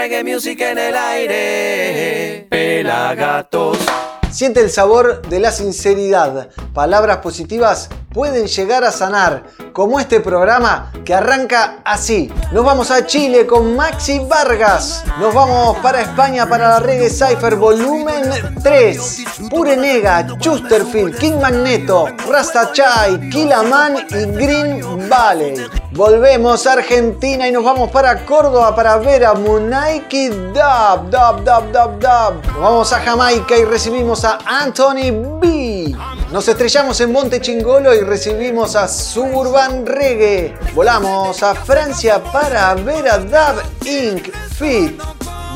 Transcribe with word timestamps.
reggae 0.00 0.24
music 0.24 0.58
en 0.62 0.78
el 0.78 0.96
aire. 0.96 2.46
Pelagatos. 2.48 3.76
Siente 4.30 4.60
el 4.60 4.70
sabor 4.70 5.20
de 5.28 5.40
la 5.40 5.52
sinceridad. 5.52 6.48
Palabras 6.72 7.18
positivas 7.18 7.90
pueden 8.12 8.46
llegar 8.46 8.82
a 8.84 8.90
sanar, 8.90 9.44
como 9.72 10.00
este 10.00 10.20
programa 10.20 10.90
que 11.04 11.14
arranca 11.14 11.78
así. 11.84 12.32
Nos 12.52 12.64
vamos 12.64 12.90
a 12.90 13.06
Chile 13.06 13.46
con 13.46 13.76
Maxi 13.76 14.18
Vargas. 14.20 15.04
Nos 15.20 15.32
vamos 15.32 15.78
para 15.78 16.02
España 16.02 16.48
para 16.48 16.68
la 16.68 16.80
Reggae 16.80 17.08
Cypher 17.08 17.54
Volumen 17.56 18.30
3. 18.62 19.24
Pure 19.48 19.76
Nega, 19.76 20.26
Chusterfield, 20.38 21.18
King 21.18 21.40
Magneto, 21.40 22.08
Rasta 22.28 22.72
Chai, 22.72 23.30
Killaman 23.30 23.98
y 24.10 24.26
Green 24.32 25.08
Valley. 25.08 25.54
Volvemos 25.92 26.66
a 26.66 26.74
Argentina 26.74 27.48
y 27.48 27.52
nos 27.52 27.64
vamos 27.64 27.90
para 27.90 28.24
Córdoba 28.24 28.74
para 28.74 28.96
ver 28.98 29.24
a 29.24 29.34
Munaiki 29.34 30.28
Dub, 30.28 31.10
Dub, 31.10 31.44
Dub, 31.44 31.72
Dub, 31.72 32.00
Dub. 32.00 32.46
Nos 32.46 32.60
vamos 32.60 32.92
a 32.92 33.00
Jamaica 33.00 33.56
y 33.56 33.64
recibimos 33.64 34.24
a 34.24 34.38
Anthony 34.46 35.10
B. 35.40 35.94
Nos 36.30 36.46
estrellamos 36.46 37.00
en 37.00 37.10
Monte 37.10 37.40
Chingolo 37.40 37.92
y 37.92 37.99
recibimos 38.04 38.76
a 38.76 38.88
Suburban 38.88 39.86
Reggae. 39.86 40.54
Volamos 40.74 41.42
a 41.42 41.54
Francia 41.54 42.22
para 42.22 42.74
ver 42.74 43.08
a 43.08 43.18
Dub 43.18 43.62
Inc. 43.84 44.34
Fit. 44.56 45.00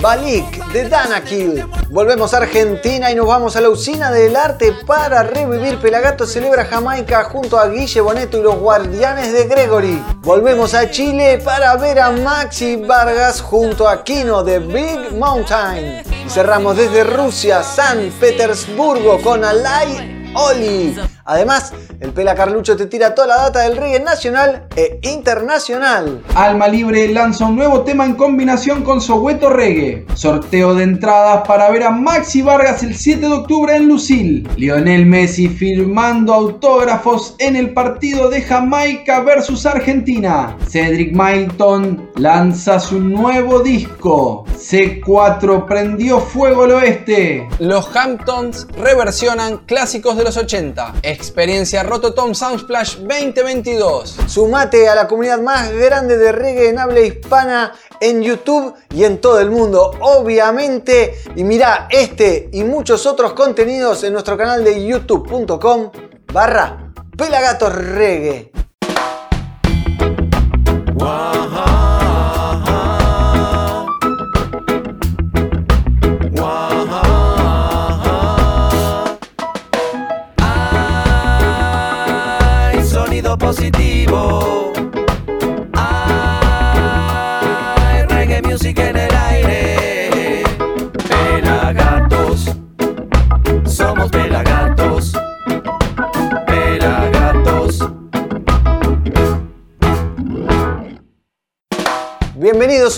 Balik 0.01 0.67
de 0.73 0.89
Danakil. 0.89 1.65
Volvemos 1.89 2.35
a 2.35 2.39
Argentina 2.39 3.11
y 3.11 3.15
nos 3.15 3.27
vamos 3.27 3.57
a 3.57 3.61
la 3.61 3.71
usina 3.71 4.11
del 4.11 4.37
arte 4.37 4.75
para 4.87 5.23
revivir 5.23 5.79
Pelagato 5.79 6.27
Celebra 6.27 6.65
Jamaica 6.65 7.25
junto 7.25 7.59
a 7.59 7.69
Guille 7.69 8.01
Boneto 8.01 8.39
y 8.39 8.43
los 8.43 8.57
Guardianes 8.57 9.33
de 9.33 9.47
Gregory. 9.47 10.05
Volvemos 10.19 10.75
a 10.75 10.91
Chile 10.91 11.41
para 11.45 11.77
ver 11.77 12.01
a 12.01 12.11
Maxi 12.11 12.77
Vargas 12.77 13.41
junto 13.41 13.89
a 13.89 14.03
Kino 14.03 14.43
de 14.43 14.59
Big 14.59 15.13
Mountain. 15.13 16.03
Y 16.27 16.29
cerramos 16.29 16.77
desde 16.77 17.05
Rusia, 17.05 17.63
San 17.63 18.11
Petersburgo 18.21 19.23
con 19.23 19.45
Alay 19.45 20.33
Oli. 20.35 21.14
Además, 21.27 21.73
el 22.01 22.13
Pela 22.13 22.35
Carlucho 22.35 22.77
te 22.77 22.87
tira 22.87 23.15
toda 23.15 23.29
la 23.29 23.37
data 23.37 23.61
del 23.61 23.79
reggae 23.79 24.01
nacional 24.01 24.69
e 24.77 24.99
internacional. 25.03 26.23
Alma 26.35 26.69
Libre 26.69 27.09
lanza 27.09 27.47
un 27.47 27.57
nuevo 27.57 27.81
tema 27.81 28.05
en 28.05 28.15
combinación 28.15 28.83
con 28.83 29.01
Soweto 29.01 29.49
Reggae. 29.49 30.05
Sorteo 30.15 30.75
de 30.75 30.85
entradas 30.85 31.47
para 31.47 31.71
ver 31.71 31.85
a 31.85 31.91
Maxi 31.91 32.43
Vargas 32.43 32.83
el 32.83 32.95
7 32.95 33.21
de 33.21 33.33
octubre 33.33 33.75
en 33.75 33.89
Lucil. 33.89 34.49
Lionel 34.57 35.07
Messi 35.07 35.49
firmando 35.49 36.35
autógrafos 36.35 37.35
en 37.39 37.57
el 37.57 37.73
partido 37.73 38.29
de 38.29 38.43
Jamaica 38.43 39.21
versus 39.21 39.65
Argentina. 39.65 40.57
Cedric 40.69 41.15
Milton 41.15 42.11
lanza 42.17 42.79
su 42.79 43.01
nuevo 43.01 43.61
disco. 43.61 44.45
C4 44.59 45.67
prendió 45.67 46.21
fuego 46.21 46.65
al 46.65 46.73
oeste. 46.73 47.49
Los 47.59 47.95
Hamptons 47.97 48.67
reversionan 48.77 49.59
clásicos 49.67 50.17
de 50.17 50.25
los 50.25 50.37
80. 50.37 50.95
Experiencia 51.15 51.85
Rototom 51.85 52.35
Soundsplash 52.35 52.97
2022. 52.97 54.17
Sumate 54.27 54.89
a 54.89 54.97
la 54.97 55.07
comunidad 55.07 55.41
más 55.41 55.71
grande 55.73 56.19
de 56.19 56.33
reggae 56.33 56.69
en 56.69 56.79
habla 56.81 57.01
hispana 57.01 57.73
en 58.01 58.21
YouTube 58.21 58.75
y 58.91 59.05
en 59.05 59.21
todo 59.21 59.39
el 59.41 59.51
mundo, 59.51 59.93
obviamente. 60.01 61.15
Y 61.37 61.45
mira 61.45 61.87
este 61.91 62.49
y 62.53 62.65
muchos 62.65 63.07
otros 63.07 63.33
contenidos 63.33 64.03
en 64.03 64.13
nuestro 64.13 64.37
canal 64.37 64.65
de 64.65 64.85
youtube.com 64.85 65.93
barra 66.33 66.93
Pelagatos 67.17 67.75
Reggae. 67.75 68.51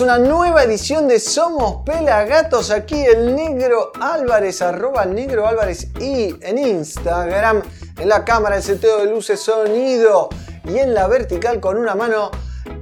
Una 0.07 0.19
nueva 0.19 0.63
edición 0.63 1.05
de 1.09 1.19
Somos 1.19 1.83
Pelagatos. 1.85 2.71
Aquí 2.71 2.95
el 2.95 3.35
Negro 3.35 3.91
Álvarez, 3.99 4.61
arroba 4.61 5.05
Negro 5.05 5.45
Álvarez 5.45 5.89
y 5.99 6.33
en 6.39 6.57
Instagram, 6.57 7.61
en 7.99 8.07
la 8.07 8.23
cámara, 8.23 8.55
el 8.55 8.63
seteo 8.63 8.99
de 8.99 9.11
luces, 9.11 9.41
sonido 9.41 10.29
y 10.63 10.77
en 10.77 10.93
la 10.93 11.07
vertical 11.07 11.59
con 11.59 11.75
una 11.75 11.93
mano, 11.93 12.31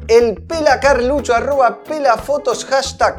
el 0.07 0.35
Pela 0.43 0.79
Carlucho, 0.79 1.33
arroba 1.33 1.83
Pelafotos, 1.83 2.63
hashtag 2.65 3.17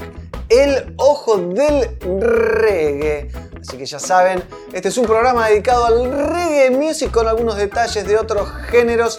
el 0.51 0.95
ojo 0.99 1.39
del 1.39 1.99
reggae. 2.01 3.33
Así 3.61 3.77
que 3.77 3.87
ya 3.87 3.99
saben, 3.99 4.41
este 4.73 4.89
es 4.89 4.99
un 4.99 5.07
programa 5.07 5.49
dedicado 5.49 5.85
al 5.85 6.13
reggae 6.13 6.71
music 6.71 7.11
con 7.11 7.27
algunos 7.27 7.57
detalles 7.57 8.07
de 8.07 8.17
otros 8.17 8.49
géneros. 8.69 9.19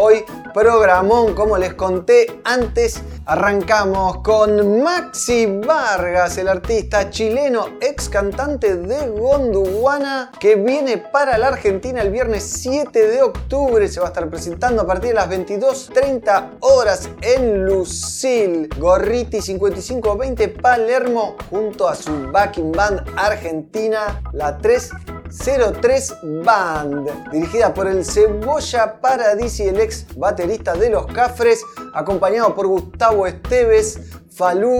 Hoy 0.00 0.24
programón, 0.54 1.34
como 1.34 1.58
les 1.58 1.74
conté 1.74 2.40
antes, 2.44 3.02
arrancamos 3.26 4.18
con 4.18 4.80
Maxi 4.80 5.46
Vargas, 5.46 6.38
el 6.38 6.46
artista 6.46 7.10
chileno, 7.10 7.66
ex 7.80 8.08
cantante 8.08 8.76
de 8.76 9.08
Gondwana, 9.08 10.30
que 10.38 10.54
viene 10.54 10.98
para 10.98 11.36
la 11.36 11.48
Argentina 11.48 12.00
el 12.00 12.12
viernes 12.12 12.44
7 12.44 13.08
de 13.08 13.22
octubre. 13.22 13.88
Se 13.88 13.98
va 13.98 14.06
a 14.06 14.10
estar 14.10 14.30
presentando 14.30 14.82
a 14.82 14.86
partir 14.86 15.08
de 15.08 15.14
las 15.16 15.28
22.30 15.30 16.58
horas 16.60 17.08
en 17.20 17.64
Lucil, 17.64 18.68
Gorriti 18.78 19.42
5520 19.42 20.48
Palermo, 20.48 21.34
junto 21.50 21.88
a 21.88 21.96
su 21.96 22.30
backing 22.30 22.70
band 22.70 23.02
argentina, 23.16 24.22
la 24.32 24.58
3 24.58 24.90
03 25.30 26.14
Band, 26.44 27.30
dirigida 27.30 27.74
por 27.74 27.86
el 27.86 28.04
Cebolla 28.04 29.00
Paradisi, 29.00 29.64
el 29.64 29.80
ex 29.80 30.06
baterista 30.16 30.74
de 30.74 30.90
Los 30.90 31.06
Cafres, 31.06 31.62
acompañado 31.94 32.54
por 32.54 32.66
Gustavo 32.66 33.26
Esteves, 33.26 34.00
Falú 34.30 34.78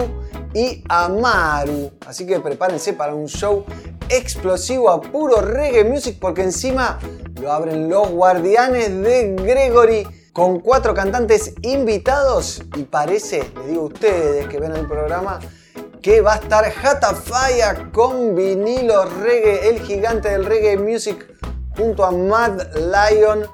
y 0.53 0.83
Amaru. 0.89 1.91
Así 2.05 2.25
que 2.25 2.39
prepárense 2.39 2.93
para 2.93 3.13
un 3.13 3.27
show 3.27 3.65
explosivo 4.09 4.89
a 4.89 5.01
puro 5.01 5.41
reggae 5.41 5.83
music 5.83 6.17
porque 6.19 6.41
encima 6.41 6.99
lo 7.39 7.51
abren 7.51 7.89
los 7.89 8.09
guardianes 8.09 9.01
de 9.01 9.35
Gregory 9.35 10.07
con 10.33 10.59
cuatro 10.59 10.93
cantantes 10.93 11.53
invitados 11.61 12.61
y 12.75 12.83
parece, 12.83 13.43
les 13.55 13.67
digo 13.67 13.81
a 13.83 13.85
ustedes 13.85 14.47
que 14.47 14.59
ven 14.59 14.75
el 14.75 14.87
programa, 14.87 15.39
que 16.01 16.21
va 16.21 16.33
a 16.33 16.37
estar 16.37 16.65
Hatafaya 16.65 17.91
con 17.91 18.35
vinilo 18.35 19.05
reggae, 19.05 19.69
el 19.69 19.81
gigante 19.81 20.29
del 20.29 20.45
reggae 20.45 20.77
music, 20.77 21.25
junto 21.77 22.05
a 22.05 22.11
Mad 22.11 22.61
Lion. 22.75 23.45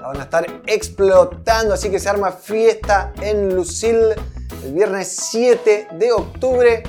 La 0.00 0.08
van 0.08 0.16
a 0.16 0.22
estar 0.24 0.46
explotando, 0.66 1.74
así 1.74 1.90
que 1.90 2.00
se 2.00 2.08
arma 2.08 2.32
fiesta 2.32 3.12
en 3.20 3.54
Lucille 3.54 4.16
el 4.64 4.72
viernes 4.72 5.16
7 5.30 5.88
de 5.92 6.12
octubre. 6.12 6.82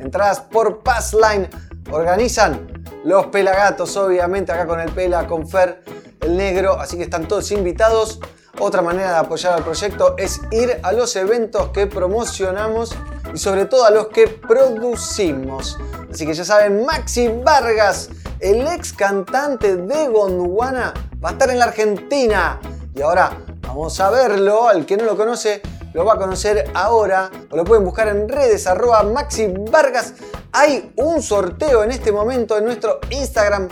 Entradas 0.00 0.40
por 0.40 0.82
Passline. 0.82 1.48
Organizan 1.90 2.84
los 3.04 3.26
pelagatos, 3.26 3.96
obviamente, 3.96 4.52
acá 4.52 4.66
con 4.66 4.80
el 4.80 4.90
Pela, 4.90 5.26
con 5.26 5.48
Fer, 5.48 5.82
el 6.20 6.36
negro. 6.36 6.78
Así 6.78 6.96
que 6.96 7.04
están 7.04 7.26
todos 7.26 7.50
invitados. 7.52 8.20
Otra 8.60 8.82
manera 8.82 9.12
de 9.12 9.16
apoyar 9.18 9.52
al 9.54 9.62
proyecto 9.62 10.16
es 10.18 10.40
ir 10.50 10.80
a 10.82 10.92
los 10.92 11.14
eventos 11.14 11.68
que 11.68 11.86
promocionamos 11.86 12.92
y 13.32 13.38
sobre 13.38 13.66
todo 13.66 13.84
a 13.84 13.90
los 13.90 14.08
que 14.08 14.26
producimos. 14.26 15.78
Así 16.10 16.26
que 16.26 16.34
ya 16.34 16.44
saben, 16.44 16.84
Maxi 16.84 17.28
Vargas, 17.28 18.10
el 18.40 18.66
ex 18.66 18.92
cantante 18.92 19.76
de 19.76 20.08
Gondwana, 20.08 20.92
va 21.24 21.28
a 21.28 21.32
estar 21.32 21.50
en 21.50 21.60
la 21.60 21.66
Argentina. 21.66 22.58
Y 22.94 23.00
ahora 23.00 23.38
vamos 23.60 24.00
a 24.00 24.10
verlo, 24.10 24.68
al 24.68 24.84
que 24.84 24.96
no 24.96 25.04
lo 25.04 25.16
conoce, 25.16 25.62
lo 25.92 26.04
va 26.04 26.14
a 26.14 26.18
conocer 26.18 26.68
ahora, 26.74 27.30
o 27.50 27.56
lo 27.56 27.62
pueden 27.62 27.84
buscar 27.84 28.08
en 28.08 28.28
redes, 28.28 28.66
arroba 28.66 29.04
Maxi 29.04 29.54
Vargas. 29.70 30.14
Hay 30.50 30.92
un 30.96 31.22
sorteo 31.22 31.84
en 31.84 31.92
este 31.92 32.10
momento 32.10 32.58
en 32.58 32.64
nuestro 32.64 32.98
Instagram 33.10 33.68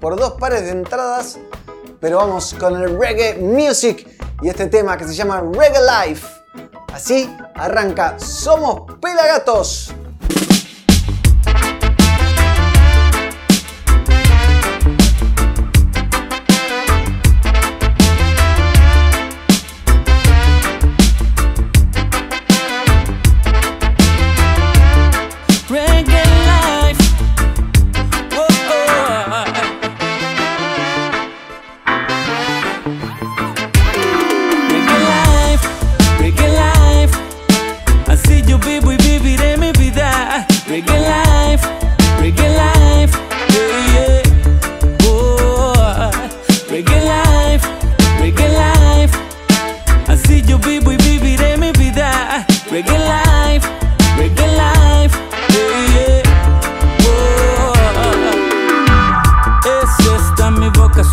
por 0.00 0.16
dos 0.16 0.32
pares 0.40 0.62
de 0.62 0.70
entradas, 0.70 1.38
pero 2.00 2.16
vamos 2.16 2.54
con 2.58 2.80
el 2.80 2.98
reggae 2.98 3.36
music 3.36 4.06
y 4.42 4.48
este 4.48 4.66
tema 4.66 4.96
que 4.96 5.04
se 5.04 5.14
llama 5.14 5.40
Reggae 5.40 6.08
Life. 6.08 6.26
Así 6.92 7.34
arranca 7.54 8.18
Somos 8.18 8.98
Pelagatos. 9.00 9.94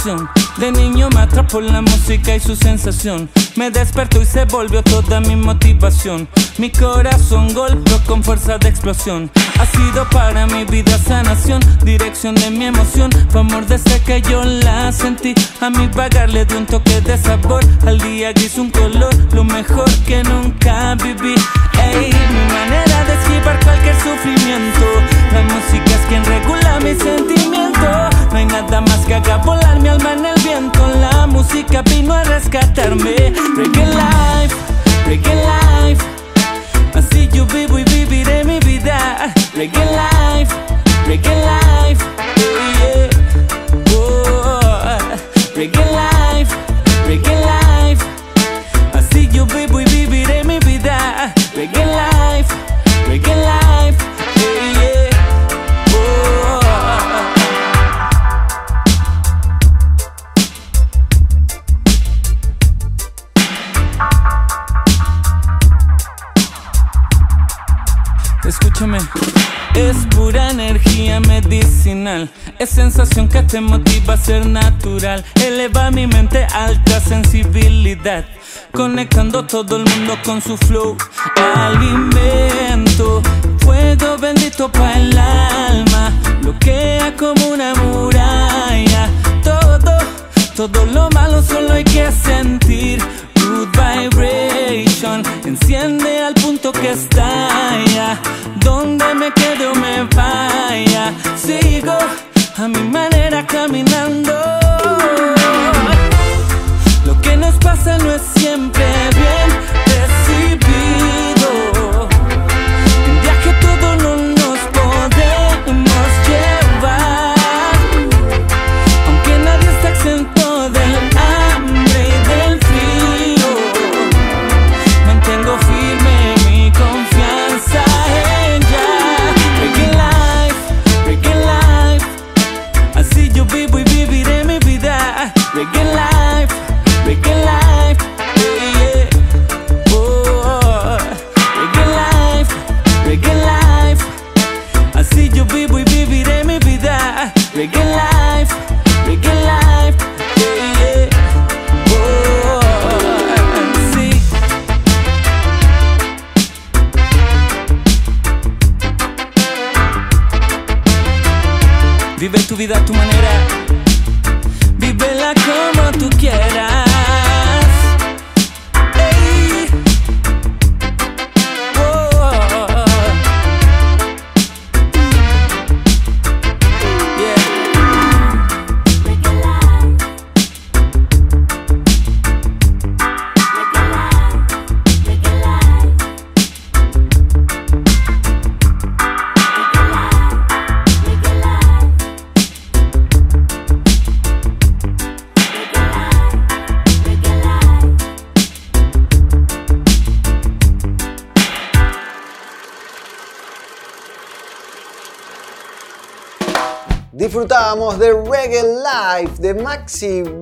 Mi 0.08 0.14
vocación. 0.14 0.37
De 0.58 0.72
niño 0.72 1.08
me 1.14 1.20
atrapó 1.20 1.62
la 1.62 1.82
música 1.82 2.36
y 2.36 2.40
su 2.40 2.56
sensación. 2.56 3.30
Me 3.56 3.70
despertó 3.70 4.20
y 4.20 4.26
se 4.26 4.46
volvió 4.46 4.82
toda 4.82 5.20
mi 5.22 5.36
motivación. 5.36 6.28
Mi 6.58 6.72
corazón 6.72 7.54
golpeó 7.54 8.00
con 8.08 8.24
fuerza 8.24 8.58
de 8.58 8.68
explosión. 8.68 9.30
Ha 9.60 9.66
sido 9.68 10.10
para 10.10 10.48
mi 10.48 10.66
vida 10.66 10.98
sanación, 10.98 11.62
dirección 11.84 12.34
de 12.34 12.50
mi 12.50 12.66
emoción. 12.66 13.12
Fue 13.30 13.42
amor 13.42 13.68
desde 13.68 14.02
que 14.02 14.20
yo 14.24 14.44
la 14.44 14.92
sentí. 14.92 15.36
A 15.62 15.70
mi 15.70 15.88
pagarle 15.90 16.44
de 16.46 16.58
un 16.58 16.66
toque 16.66 17.02
de 17.02 17.20
sabor. 17.20 17.64
Al 17.86 18.00
día 18.00 18.34
gris 18.34 18.58
un 18.58 18.72
color, 18.72 19.14
lo 19.34 19.44
mejor 19.44 19.90
que 20.08 20.24
nunca 20.24 20.96
viví. 20.96 21.36
Ey, 21.80 22.10
mi 22.12 22.54
manera 22.54 23.04
de 23.06 23.14
esquivar 23.14 23.64
cualquier 23.64 23.96
sufrimiento. 23.96 24.86
La 25.34 25.44
música 25.44 25.92
es 25.92 26.06
quien 26.10 26.26
regula 26.26 26.80
mi 26.80 26.96
sentimiento. 26.96 28.10
No 28.32 28.38
hay 28.38 28.46
nada 28.48 28.82
más 28.82 29.06
que 29.06 29.14
haga 29.14 29.38
volar 29.38 29.80
mi 29.80 29.90
alma 29.90 30.14
en 30.14 30.26
el 30.26 30.47
viento. 30.48 30.88
La 31.00 31.28
música 31.28 31.82
vino 31.82 32.14
a 32.14 32.24
rescatarme. 32.24 33.16
Reggae 33.58 33.86
life, 33.86 34.56
reggae 35.06 35.36
life. 35.36 36.04
Así 36.94 37.30
yo 37.34 37.46
vivo 37.46 37.78
y 37.80 37.84
viviré 37.84 38.44
mi 38.44 38.60
vida. 38.60 39.34
Reggae 39.54 39.86
life, 39.86 40.54
reggae 41.08 41.36
life. 41.36 42.04
Yeah, 42.38 42.70
yeah. 42.80 43.96
Oh, 43.96 44.98
reggae 45.56 45.86
life, 46.00 46.54
reggae 47.08 47.36
life. 47.52 48.04
Así 48.94 49.28
yo 49.32 49.46
vivo 49.46 49.82
y 49.82 49.86
viviré 49.86 50.44
mi 50.44 50.60
vida. 50.60 51.34
Reggae 51.56 51.86
life, 51.86 52.54
reggae 53.08 53.36
life. 53.36 53.67
Es 69.74 69.98
pura 70.12 70.52
energía 70.52 71.20
medicinal. 71.22 72.30
Es 72.60 72.70
sensación 72.70 73.28
que 73.28 73.42
te 73.42 73.60
motiva 73.60 74.14
a 74.14 74.18
ser 74.18 74.46
natural. 74.46 75.26
Eleva 75.34 75.90
mi 75.90 76.06
mente 76.06 76.46
alta 76.54 77.00
sensibilidad. 77.00 78.24
Conectando 78.72 79.48
todo 79.48 79.78
el 79.78 79.84
mundo 79.84 80.16
con 80.24 80.44
su 80.44 80.58
flow. 80.58 80.96
Alimento, 81.56 83.24
fuego 83.62 84.16
bendito 84.20 84.72
para 84.72 85.00
el 85.00 85.18
alma. 85.18 86.12
Bloquea 86.44 87.16
como 87.16 87.48
una 87.48 87.74
muralla. 87.74 89.10
Todo, 89.44 89.98
todo 90.56 90.86
lo 90.86 91.10
malo 91.10 91.42
solo 91.42 91.74
hay 91.74 91.84
que 91.84 92.12
sentir. 92.12 93.02
Vibration, 93.66 95.24
enciende 95.46 96.24
al 96.24 96.34
punto 96.36 96.72
que 96.72 96.92
estalla. 96.92 98.20
Donde 98.64 99.16
me 99.16 99.32
quede 99.32 99.68
o 99.68 99.76
me 99.76 100.04
vaya, 100.16 101.14
sigo 101.36 101.98
a 102.58 102.68
mi 102.68 102.84
manera 102.90 103.46
caminando. 103.46 104.34
Lo 107.06 107.20
que 107.22 107.36
nos 107.38 107.56
pasa 107.56 107.98
no 107.98 108.07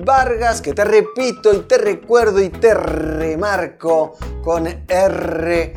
Vargas, 0.04 0.60
que 0.60 0.72
te 0.72 0.84
repito 0.84 1.54
y 1.54 1.60
te 1.60 1.78
recuerdo 1.78 2.42
y 2.42 2.48
te 2.48 2.74
remarco 2.74 4.14
con 4.42 4.66
R, 4.88 5.74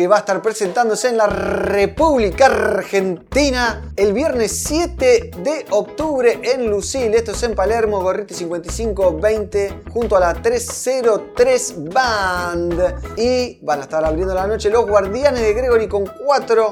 que 0.00 0.08
va 0.08 0.16
a 0.16 0.20
estar 0.20 0.40
presentándose 0.40 1.10
en 1.10 1.18
la 1.18 1.26
República 1.26 2.46
Argentina 2.46 3.92
el 3.96 4.14
viernes 4.14 4.64
7 4.66 5.30
de 5.42 5.66
octubre 5.68 6.40
en 6.42 6.70
Lucil. 6.70 7.12
Esto 7.12 7.32
es 7.32 7.42
en 7.42 7.54
Palermo, 7.54 8.00
Gorriti 8.00 8.32
5520, 8.32 9.82
junto 9.92 10.16
a 10.16 10.20
la 10.20 10.32
303 10.32 11.74
Band. 11.92 13.18
Y 13.18 13.58
van 13.60 13.80
a 13.80 13.82
estar 13.82 14.02
abriendo 14.02 14.32
la 14.32 14.46
noche 14.46 14.70
los 14.70 14.86
Guardianes 14.86 15.42
de 15.42 15.52
Gregory 15.52 15.86
con 15.86 16.06
cuatro 16.06 16.70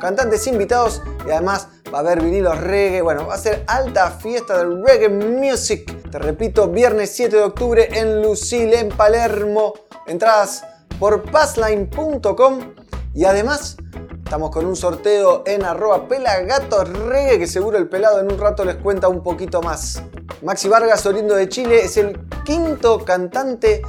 cantantes 0.00 0.46
invitados 0.46 1.02
y 1.26 1.32
además 1.32 1.68
va 1.92 1.98
a 1.98 2.00
haber 2.00 2.22
vinilos 2.22 2.58
reggae. 2.58 3.02
Bueno, 3.02 3.26
va 3.26 3.34
a 3.34 3.38
ser 3.38 3.62
alta 3.66 4.10
fiesta 4.10 4.56
del 4.56 4.82
reggae 4.82 5.10
music. 5.10 6.08
Te 6.10 6.18
repito, 6.18 6.66
viernes 6.68 7.10
7 7.14 7.36
de 7.36 7.42
octubre 7.42 7.88
en 7.92 8.22
Lucille, 8.22 8.80
en 8.80 8.88
Palermo. 8.88 9.74
Entradas 10.06 10.64
por 11.00 11.22
passline.com 11.22 12.74
y 13.14 13.24
además 13.24 13.78
estamos 14.22 14.50
con 14.50 14.66
un 14.66 14.76
sorteo 14.76 15.42
en 15.46 15.64
arroba 15.64 16.06
pelagatorreggae 16.06 17.38
que 17.38 17.46
seguro 17.46 17.78
el 17.78 17.88
pelado 17.88 18.20
en 18.20 18.30
un 18.30 18.38
rato 18.38 18.64
les 18.66 18.76
cuenta 18.76 19.08
un 19.08 19.22
poquito 19.22 19.62
más. 19.62 20.02
Maxi 20.42 20.68
Vargas, 20.68 21.04
oriundo 21.06 21.34
de 21.34 21.48
Chile, 21.48 21.80
es 21.82 21.96
el 21.96 22.20
quinto 22.44 23.02
cantante 23.04 23.82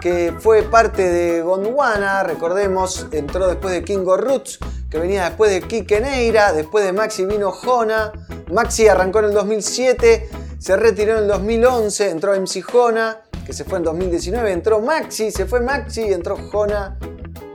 que 0.00 0.34
fue 0.38 0.62
parte 0.62 1.02
de 1.02 1.42
Gondwana, 1.42 2.22
recordemos, 2.22 3.06
entró 3.12 3.48
después 3.48 3.74
de 3.74 3.84
Kingo 3.84 4.16
Roots, 4.16 4.58
que 4.88 4.98
venía 4.98 5.24
después 5.24 5.50
de 5.50 5.62
Kike 5.62 6.00
Neira, 6.00 6.52
después 6.52 6.84
de 6.84 6.92
Maxi 6.92 7.24
vino 7.24 7.50
Jona, 7.50 8.12
Maxi 8.52 8.88
arrancó 8.88 9.18
en 9.18 9.26
el 9.26 9.34
2007, 9.34 10.28
se 10.58 10.76
retiró 10.76 11.12
en 11.12 11.24
el 11.24 11.28
2011, 11.28 12.10
entró 12.10 12.34
MC 12.34 12.62
Jona, 12.62 13.20
que 13.44 13.52
se 13.52 13.64
fue 13.64 13.78
en 13.78 13.84
2019, 13.84 14.52
entró 14.52 14.80
Maxi, 14.80 15.30
se 15.30 15.46
fue 15.46 15.60
Maxi 15.60 16.02
y 16.02 16.12
entró 16.12 16.36
Jona 16.50 16.98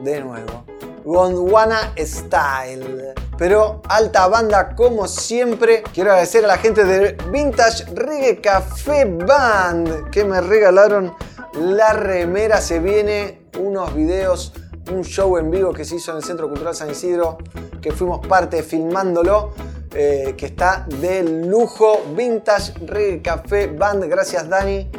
de 0.01 0.21
nuevo. 0.21 0.65
Gondwana 1.07 1.93
Style. 1.97 3.13
Pero 3.37 3.81
alta 3.87 4.27
banda 4.27 4.75
como 4.75 5.07
siempre. 5.07 5.83
Quiero 5.93 6.11
agradecer 6.11 6.43
a 6.43 6.47
la 6.47 6.57
gente 6.57 6.83
de 6.83 7.17
Vintage 7.31 7.85
Reggae 7.93 8.41
Café 8.41 9.05
Band 9.05 10.09
que 10.09 10.25
me 10.25 10.41
regalaron 10.41 11.13
la 11.53 11.93
remera. 11.93 12.59
Se 12.59 12.79
viene 12.79 13.47
unos 13.57 13.95
videos 13.95 14.53
un 14.91 15.03
show 15.03 15.37
en 15.37 15.49
vivo 15.51 15.73
que 15.73 15.85
se 15.85 15.95
hizo 15.95 16.11
en 16.11 16.17
el 16.17 16.23
Centro 16.23 16.47
Cultural 16.47 16.75
San 16.75 16.89
Isidro, 16.89 17.37
que 17.81 17.91
fuimos 17.91 18.25
parte 18.25 18.63
filmándolo, 18.63 19.53
eh, 19.93 20.33
que 20.37 20.47
está 20.47 20.85
de 20.99 21.23
lujo. 21.23 22.03
Vintage 22.15 22.73
Reggae 22.85 23.21
Café 23.21 23.67
Band. 23.67 24.05
Gracias 24.05 24.49
Dani, 24.49 24.89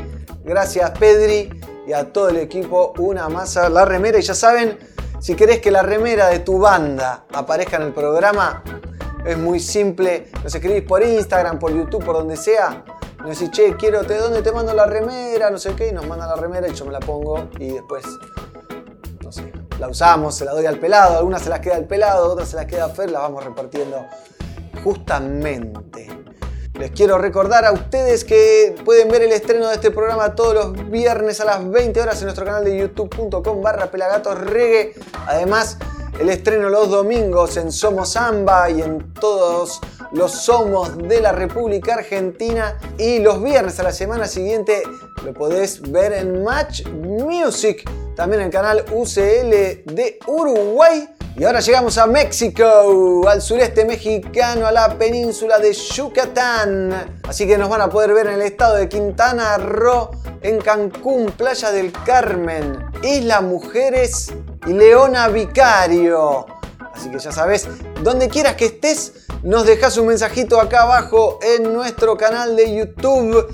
gracias 0.49 0.91
Pedri 0.99 1.51
y 1.87 1.93
a 1.93 2.13
todo 2.13 2.31
el 2.31 2.39
equipo. 2.39 2.95
Una 2.99 3.29
masa, 3.29 3.69
la 3.69 3.85
remera. 3.85 4.19
Y 4.19 4.23
ya 4.23 4.35
saben, 4.35 4.79
si 5.21 5.35
querés 5.35 5.61
que 5.61 5.71
la 5.71 5.83
remera 5.83 6.29
de 6.29 6.41
tu 6.41 6.59
banda 6.59 7.27
aparezca 7.33 7.77
en 7.77 7.83
el 7.83 7.93
programa, 7.93 8.63
es 9.25 9.39
muy 9.39 9.61
simple. 9.61 10.31
Nos 10.43 10.55
escribís 10.55 10.83
por 10.83 11.03
Instagram, 11.03 11.59
por 11.59 11.73
YouTube, 11.73 12.05
por 12.05 12.17
donde 12.17 12.37
sea. 12.37 12.85
Nos 13.19 13.39
decís, 13.39 13.51
che, 13.51 13.77
quiero, 13.77 14.03
¿de 14.03 14.19
dónde 14.19 14.43
te 14.43 14.53
mando 14.53 14.73
la 14.75 14.87
remera? 14.87 15.51
No 15.51 15.59
sé 15.59 15.75
qué. 15.75 15.89
Y 15.89 15.93
nos 15.93 16.07
mandan 16.07 16.29
la 16.29 16.37
remera 16.37 16.69
y 16.69 16.75
yo 16.75 16.85
me 16.85 16.93
la 16.93 17.01
pongo. 17.01 17.49
Y 17.59 17.71
después, 17.71 18.05
no 19.23 19.33
sé, 19.33 19.53
la 19.79 19.89
usamos, 19.89 20.35
se 20.35 20.45
la 20.45 20.53
doy 20.53 20.67
al 20.67 20.79
pelado. 20.79 21.19
Algunas 21.19 21.43
se 21.43 21.51
las 21.51 21.61
queda 21.61 21.77
al 21.77 21.85
pelado, 21.85 22.33
otras 22.33 22.49
se 22.49 22.57
las 22.57 22.67
queda 22.67 22.87
a 22.87 22.89
Fer. 22.89 23.11
Las 23.11 23.23
vamos 23.23 23.45
repartiendo 23.45 24.05
justamente. 24.83 26.09
Les 26.79 26.93
quiero 26.93 27.19
recordar 27.19 27.65
a 27.65 27.73
ustedes 27.73 28.23
que 28.23 28.73
pueden 28.85 29.09
ver 29.09 29.23
el 29.23 29.33
estreno 29.33 29.67
de 29.67 29.75
este 29.75 29.91
programa 29.91 30.37
todos 30.37 30.55
los 30.55 30.91
viernes 30.91 31.41
a 31.41 31.45
las 31.45 31.69
20 31.69 32.01
horas 32.01 32.19
en 32.19 32.27
nuestro 32.27 32.45
canal 32.45 32.65
de 32.65 32.79
youtube.com 32.79 33.61
barra 33.61 33.91
pelagatos 33.91 34.39
Además, 35.27 35.77
el 36.21 36.29
estreno 36.29 36.69
los 36.69 36.89
domingos 36.89 37.57
en 37.57 37.73
Somos 37.73 38.11
Samba 38.11 38.71
y 38.71 38.81
en 38.81 39.13
todos 39.15 39.81
los 40.13 40.31
Somos 40.31 40.97
de 40.99 41.21
la 41.21 41.33
República 41.33 41.95
Argentina. 41.95 42.79
Y 42.97 43.19
los 43.19 43.43
viernes 43.43 43.81
a 43.81 43.83
la 43.83 43.93
semana 43.93 44.29
siguiente 44.29 44.85
lo 45.25 45.35
podés 45.35 45.83
ver 45.83 46.13
en 46.13 46.45
Match 46.45 46.87
Music, 46.87 47.91
también 48.15 48.43
en 48.43 48.47
el 48.47 48.53
canal 48.53 48.85
UCL 48.93 49.51
de 49.85 50.21
Uruguay. 50.29 51.09
Y 51.39 51.45
ahora 51.45 51.61
llegamos 51.61 51.97
a 51.99 52.09
México, 52.09 53.23
al 53.29 53.41
sureste 53.41 53.85
mexicano, 53.85 54.67
a 54.67 54.73
la 54.73 54.99
península 54.99 55.61
de 55.61 55.73
Yucatán. 55.73 57.21
Así 57.29 57.47
que 57.47 57.57
nos 57.57 57.69
van 57.69 57.81
a 57.81 57.89
poder 57.89 58.13
ver 58.13 58.27
en 58.27 58.35
el 58.35 58.43
estado 58.43 58.75
de 58.75 58.89
Quintana 58.89 59.57
Roo, 59.57 60.11
en 60.43 60.59
Cancún, 60.61 61.27
Playa 61.31 61.71
del 61.71 61.93
Carmen, 61.93 62.85
Isla 63.05 63.41
Mujeres 63.41 64.33
y 64.67 64.73
Leona 64.73 65.29
Vicario. 65.29 66.45
Así 66.93 67.09
que 67.09 67.21
ya 67.21 67.31
sabes, 67.31 67.69
donde 68.03 68.29
quieras 68.29 68.57
que 68.57 68.65
estés, 68.65 69.27
nos 69.45 69.65
dejas 69.65 69.97
un 69.97 70.09
mensajito 70.09 70.61
acá 70.61 70.83
abajo 70.83 71.39
en 71.41 71.73
nuestro 71.73 72.17
canal 72.17 72.57
de 72.57 72.75
YouTube 72.75 73.47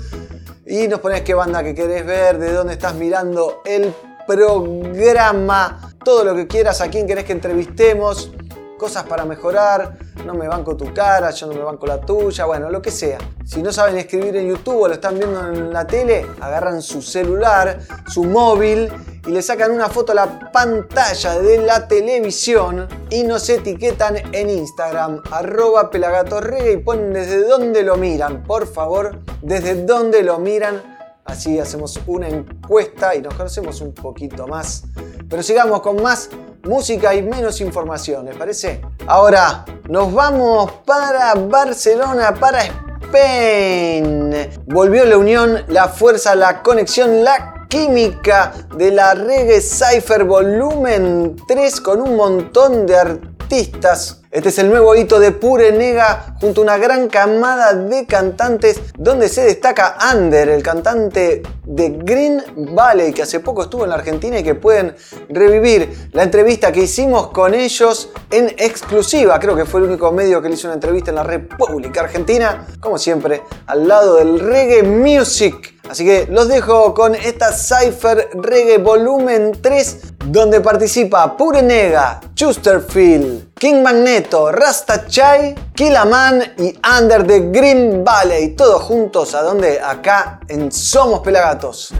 y 0.65 0.87
nos 0.87 1.01
pones 1.01 1.21
qué 1.21 1.35
banda 1.35 1.63
que 1.63 1.75
querés 1.75 2.03
ver, 2.03 2.39
de 2.39 2.51
dónde 2.51 2.73
estás 2.73 2.95
mirando 2.95 3.61
el 3.63 3.93
programa, 4.27 5.91
todo 6.03 6.23
lo 6.23 6.35
que 6.35 6.47
quieras, 6.47 6.81
a 6.81 6.89
quién 6.89 7.07
querés 7.07 7.25
que 7.25 7.33
entrevistemos, 7.33 8.31
cosas 8.77 9.03
para 9.03 9.25
mejorar, 9.25 9.97
no 10.25 10.33
me 10.33 10.47
banco 10.47 10.75
tu 10.75 10.93
cara, 10.93 11.31
yo 11.31 11.47
no 11.47 11.53
me 11.53 11.61
banco 11.61 11.85
la 11.85 12.01
tuya, 12.01 12.45
bueno, 12.45 12.69
lo 12.69 12.81
que 12.81 12.91
sea. 12.91 13.17
Si 13.45 13.61
no 13.61 13.71
saben 13.71 13.97
escribir 13.97 14.35
en 14.35 14.49
YouTube 14.49 14.81
o 14.81 14.87
lo 14.87 14.95
están 14.95 15.17
viendo 15.17 15.47
en 15.47 15.71
la 15.71 15.87
tele, 15.87 16.25
agarran 16.41 16.81
su 16.81 17.01
celular, 17.01 17.79
su 18.07 18.23
móvil 18.23 18.91
y 19.25 19.31
le 19.31 19.41
sacan 19.41 19.71
una 19.71 19.89
foto 19.89 20.11
a 20.11 20.15
la 20.15 20.51
pantalla 20.51 21.39
de 21.39 21.59
la 21.59 21.87
televisión 21.87 22.87
y 23.09 23.23
nos 23.23 23.49
etiquetan 23.49 24.17
en 24.33 24.49
Instagram, 24.49 25.21
arroba 25.31 25.89
pelagatorrega 25.89 26.71
y 26.71 26.77
ponen 26.77 27.13
desde 27.13 27.47
dónde 27.47 27.83
lo 27.83 27.95
miran, 27.95 28.43
por 28.43 28.67
favor, 28.67 29.19
desde 29.41 29.85
dónde 29.85 30.23
lo 30.23 30.39
miran 30.39 30.94
Así 31.25 31.59
hacemos 31.59 31.99
una 32.05 32.29
encuesta 32.29 33.15
y 33.15 33.21
nos 33.21 33.33
conocemos 33.33 33.81
un 33.81 33.93
poquito 33.93 34.47
más. 34.47 34.83
Pero 35.27 35.41
sigamos 35.41 35.81
con 35.81 36.01
más 36.01 36.29
música 36.63 37.15
y 37.15 37.23
menos 37.23 37.61
información, 37.61 38.25
¿les 38.25 38.37
parece? 38.37 38.79
Ahora 39.07 39.65
nos 39.89 40.13
vamos 40.13 40.71
para 40.85 41.33
Barcelona, 41.33 42.33
para 42.39 42.59
Spain. 43.01 44.35
Volvió 44.67 45.03
la 45.05 45.17
unión, 45.17 45.63
la 45.67 45.87
fuerza, 45.87 46.35
la 46.35 46.61
conexión, 46.61 47.23
la 47.23 47.65
química 47.69 48.53
de 48.77 48.91
la 48.91 49.15
Reggae 49.15 49.61
Cypher 49.61 50.25
Volumen 50.25 51.35
3 51.47 51.81
con 51.81 52.01
un 52.01 52.15
montón 52.15 52.85
de 52.85 52.97
artistas 52.97 54.21
este 54.35 54.49
es 54.49 54.59
el 54.59 54.69
nuevo 54.69 54.93
hito 54.97 55.17
de 55.17 55.31
Pure 55.31 55.71
Nega 55.71 56.35
junto 56.41 56.59
a 56.59 56.63
una 56.65 56.77
gran 56.77 57.07
camada 57.07 57.73
de 57.73 58.05
cantantes 58.05 58.81
donde 58.97 59.29
se 59.29 59.45
destaca 59.45 59.95
Ander, 59.97 60.49
el 60.49 60.61
cantante 60.61 61.41
de 61.63 61.89
Green 62.03 62.43
Valley 62.75 63.13
que 63.13 63.21
hace 63.21 63.39
poco 63.39 63.63
estuvo 63.63 63.85
en 63.85 63.91
la 63.91 63.95
Argentina 63.95 64.37
y 64.37 64.43
que 64.43 64.53
pueden 64.53 64.93
revivir 65.29 66.09
la 66.11 66.23
entrevista 66.23 66.73
que 66.73 66.81
hicimos 66.81 67.29
con 67.29 67.53
ellos 67.53 68.09
en 68.29 68.49
exclusiva. 68.57 69.39
Creo 69.39 69.55
que 69.55 69.63
fue 69.63 69.79
el 69.79 69.87
único 69.87 70.11
medio 70.11 70.41
que 70.41 70.49
le 70.49 70.55
hizo 70.55 70.67
una 70.67 70.75
entrevista 70.75 71.11
en 71.11 71.15
la 71.15 71.23
República 71.23 72.01
Argentina, 72.01 72.67
como 72.81 72.97
siempre, 72.97 73.41
al 73.67 73.87
lado 73.87 74.17
del 74.17 74.41
reggae 74.41 74.83
music. 74.83 75.74
Así 75.89 76.03
que 76.03 76.27
los 76.29 76.47
dejo 76.47 76.93
con 76.93 77.13
esta 77.15 77.51
Cypher 77.51 78.29
Reggae 78.33 78.79
Volumen 78.79 79.59
3, 79.61 79.97
donde 80.25 80.59
participa 80.59 81.37
Pure 81.37 81.61
Nega, 81.61 82.19
Chusterfield, 82.33 83.53
King 83.53 83.83
Magneto, 83.83 84.51
Rasta 84.51 85.05
Chai, 85.07 85.53
Killaman 85.75 86.41
y 86.57 86.73
Under 86.99 87.25
the 87.25 87.51
Green 87.51 88.03
Valley. 88.03 88.55
Todos 88.55 88.81
juntos 88.81 89.35
a 89.35 89.43
donde 89.43 89.79
acá 89.79 90.39
en 90.47 90.71
Somos 90.71 91.19
Pelagatos. 91.19 91.93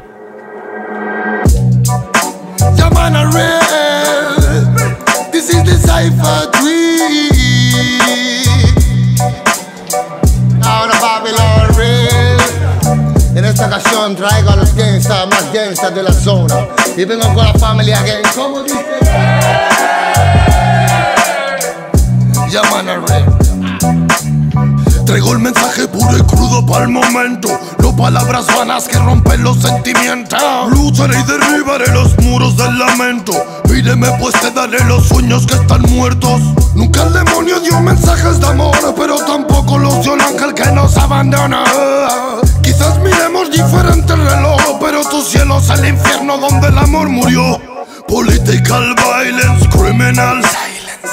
This 5.31 5.49
is 5.49 5.63
the 5.63 7.34
En 13.35 13.43
esta 13.43 13.67
ocasión 13.67 14.15
traigo 14.15 14.49
a 14.49 14.55
los 14.55 14.73
gangsters 14.73 15.27
más 15.27 15.51
gangsters 15.53 15.93
de 15.93 16.03
la 16.03 16.13
zona. 16.13 16.55
Y 16.95 17.03
vengo 17.03 17.33
con 17.33 17.45
la 17.45 17.53
familia 17.55 18.01
gang. 18.01 18.23
¿Cómo 18.33 18.63
dice? 18.63 18.79
llaman 22.49 22.87
al 22.87 23.05
rey. 23.05 23.25
Traigo 25.05 25.33
el 25.33 25.39
mensaje 25.39 25.85
puro 25.89 26.17
y 26.17 26.21
crudo 26.21 26.65
para 26.65 26.85
el 26.85 26.91
momento. 26.91 27.49
No 27.79 27.93
palabras 27.93 28.47
vanas 28.55 28.87
que 28.87 28.97
rompen 28.97 29.43
los 29.43 29.57
sentimientos. 29.57 30.41
Lucharé 30.69 31.19
y 31.19 31.23
derribaré 31.23 31.91
los 31.91 32.17
muros 32.19 32.55
del 32.55 32.79
lamento. 32.79 33.33
Pídeme 33.67 34.07
pues 34.17 34.33
te 34.39 34.51
daré 34.51 34.81
los 34.85 35.09
sueños 35.09 35.45
que 35.45 35.55
están 35.55 35.81
muertos. 35.81 36.41
Nunca 36.73 37.03
el 37.03 37.11
demonio 37.11 37.59
dio 37.59 37.81
mensajes 37.81 38.39
de 38.39 38.47
amor, 38.47 38.95
pero 38.95 39.17
tampoco 39.25 39.77
los 39.77 40.01
dio 40.01 40.13
el 40.13 40.21
ángel 40.21 40.53
que 40.53 40.71
nos 40.71 40.95
abandona. 40.95 41.65
Quizás 42.75 42.99
miremos 42.99 43.49
diferente 43.51 44.11
el 44.11 44.29
reloj, 44.29 44.61
pero 44.81 45.01
tu 45.05 45.21
cielo 45.21 45.59
es 45.59 45.69
el 45.69 45.87
infierno 45.87 46.37
donde 46.37 46.67
el 46.67 46.77
amor 46.77 47.07
murió. 47.07 47.57
Political 48.05 48.95
violence, 48.95 49.69
criminals. 49.69 50.45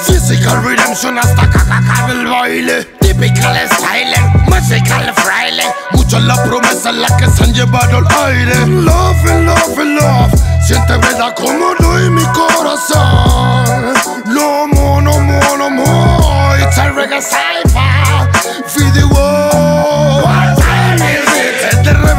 Physical 0.05 0.61
redemption 0.61 1.17
hasta 1.17 1.49
caca 1.49 1.81
el 2.09 2.27
baile. 2.27 2.83
Typical 2.99 3.55
style, 3.69 4.13
musical 4.45 5.13
fraile. 5.15 5.63
Muchas 5.93 6.21
las 6.23 6.39
promesas 6.41 6.95
las 6.95 7.13
que 7.13 7.29
se 7.29 7.45
han 7.45 7.53
llevado 7.53 7.99
al 7.99 8.07
aire. 8.25 8.67
Love, 8.67 9.23
love, 9.23 9.77
love. 9.77 10.33
Siente 10.67 10.97
verdad 10.97 11.33
como 11.33 11.75
doy 11.79 12.09
mi 12.09 12.25
corazón. 12.33 13.93
No 14.25 14.67
more, 14.67 15.01
no 15.01 15.17
more, 15.17 15.57
no 15.57 15.69
more. 15.69 16.61
It's 16.61 16.77
a 16.77 16.91
reggae 16.91 17.21
cypher. 17.21 18.29
Feed 18.67 18.93
the 18.95 19.05
world. 19.05 19.72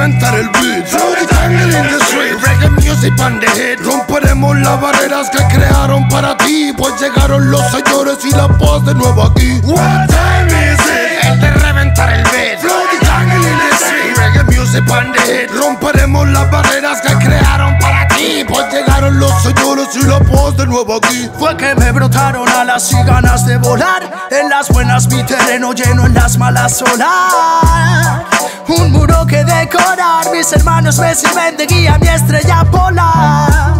Reventar 0.04 0.34
el 0.34 0.50
beat. 0.50 0.86
Flow 0.86 1.14
tangle 1.30 1.64
in 1.64 1.86
the 1.88 1.98
street. 2.04 2.36
Reggae 2.42 2.68
music 2.82 3.18
on 3.20 3.40
the 3.40 3.48
hit. 3.52 3.80
Romperemos 3.80 4.54
las 4.58 4.78
barreras 4.78 5.30
que 5.30 5.42
crearon 5.44 6.06
para 6.08 6.36
ti. 6.36 6.74
Pues 6.76 7.00
llegaron 7.00 7.50
los 7.50 7.62
señores 7.70 8.18
y 8.22 8.30
la 8.32 8.46
paz 8.48 8.84
de 8.84 8.94
nuevo 8.94 9.22
aquí. 9.22 9.60
What 9.64 10.08
time 10.08 10.52
is 10.52 10.78
it? 10.80 11.24
El 11.24 11.40
de 11.40 11.50
reventar 11.52 12.12
el 12.12 12.22
beat. 12.24 12.60
Flow 12.60 12.82
the 12.90 13.06
tangle 13.06 13.48
in 13.48 13.58
the 13.58 13.76
street. 13.76 14.16
Reggae 14.18 14.44
music 14.54 14.84
on 14.90 15.10
the 15.10 15.20
hit. 15.22 15.50
Romperemos 15.58 16.28
las 16.28 16.50
barreras 16.50 17.00
que 17.00 17.14
crearon 17.24 17.78
para 17.78 18.06
ti. 18.08 18.44
Pues 18.46 18.70
llegaron 18.74 19.18
los 19.18 19.32
señores 19.42 19.88
y 19.94 20.04
la 20.04 20.18
paz 20.18 20.54
de 20.58 20.66
nuevo 20.66 20.96
aquí. 20.96 21.30
Fue 21.38 21.56
que 21.56 21.74
me 21.76 21.92
brotaron 21.92 22.46
alas 22.46 22.92
y 22.92 23.02
ganas 23.04 23.46
de 23.46 23.56
volar. 23.56 24.28
En 24.30 24.50
las 24.50 24.68
buenas 24.68 25.08
mi 25.08 25.22
terreno 25.22 25.72
lleno, 25.72 26.04
en 26.04 26.12
las 26.12 26.36
malas 26.36 26.76
solar. 26.76 28.26
Un 28.68 28.92
muro 28.92 29.26
que 29.26 29.44
decorar, 29.44 30.30
mis 30.32 30.50
hermanos 30.52 30.98
me 30.98 31.14
sirven 31.14 31.56
de 31.56 31.66
guía, 31.66 31.98
mi 31.98 32.08
estrella 32.08 32.64
polar. 32.70 33.74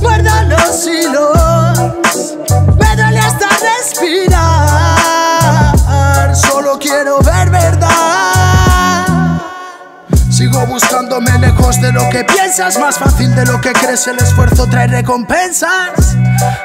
Guarda 0.00 0.42
los 0.44 0.86
hilos, 0.86 1.78
me 2.78 2.96
duele 2.96 3.18
hasta 3.18 3.48
respirar. 3.60 4.76
Solo 6.36 6.78
quiero 6.78 7.18
ver 7.20 7.50
verdad. 7.50 9.06
Sigo 10.30 10.64
buscándome 10.66 11.36
lejos 11.38 11.48
lejos 11.58 11.80
de 11.80 11.92
lo 11.92 12.08
que 12.10 12.22
piensas, 12.24 12.78
más 12.78 12.96
fácil 12.96 13.34
de 13.34 13.44
lo 13.44 13.60
que 13.60 13.72
crees, 13.72 14.06
el 14.06 14.18
esfuerzo 14.18 14.68
trae 14.68 14.86
recompensas. 14.86 16.16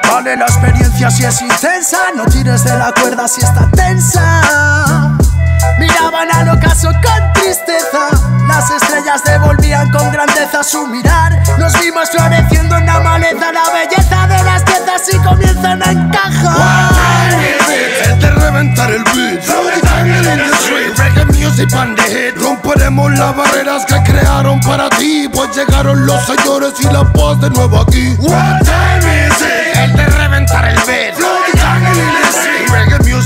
Vale 0.08 0.36
la 0.36 0.44
experiencia 0.44 1.10
si 1.10 1.24
es 1.24 1.42
intensa, 1.42 1.98
no 2.14 2.24
tires 2.26 2.62
de 2.62 2.78
la 2.78 2.92
cuerda 2.92 3.26
si 3.26 3.40
está 3.40 3.68
tensa. 3.72 5.13
Miraban 5.78 6.30
al 6.32 6.48
ocaso 6.50 6.88
con 6.88 7.32
tristeza, 7.34 8.08
las 8.46 8.70
estrellas 8.70 9.22
devolvían 9.24 9.90
con 9.90 10.10
grandeza 10.10 10.62
su 10.62 10.86
mirar. 10.86 11.32
Nos 11.58 11.72
vimos 11.80 12.10
floreciendo 12.10 12.76
en 12.76 12.86
la 12.86 13.00
maleza, 13.00 13.52
la 13.52 13.70
belleza 13.72 14.26
de 14.26 14.42
las 14.44 14.62
piezas 14.62 15.02
y 15.12 15.18
comienzan 15.18 15.82
a 15.82 15.90
encajar. 15.90 17.34
El 18.04 18.20
de 18.20 18.30
reventar 18.30 18.90
el 18.90 19.04
beat, 19.04 19.44
reggae 20.96 21.24
music 21.26 21.72
and 21.74 21.96
the 21.96 22.02
hit. 22.04 22.36
Romperemos 22.36 23.12
las 23.18 23.36
barreras 23.36 23.84
que 23.86 24.02
crearon 24.04 24.60
para 24.60 24.88
ti, 24.90 25.28
pues 25.32 25.54
llegaron 25.56 26.06
los 26.06 26.24
señores 26.24 26.74
y 26.80 26.84
la 26.84 27.04
paz 27.12 27.40
de 27.40 27.50
nuevo 27.50 27.80
aquí. 27.80 28.14
What 28.20 28.62
time 28.62 29.26
is 29.26 29.40
it? 29.40 29.76
El 29.76 29.92
de 29.96 30.06
reventar 30.06 30.68
el 30.68 30.78
beat, 30.86 31.14
reggae 31.16 32.53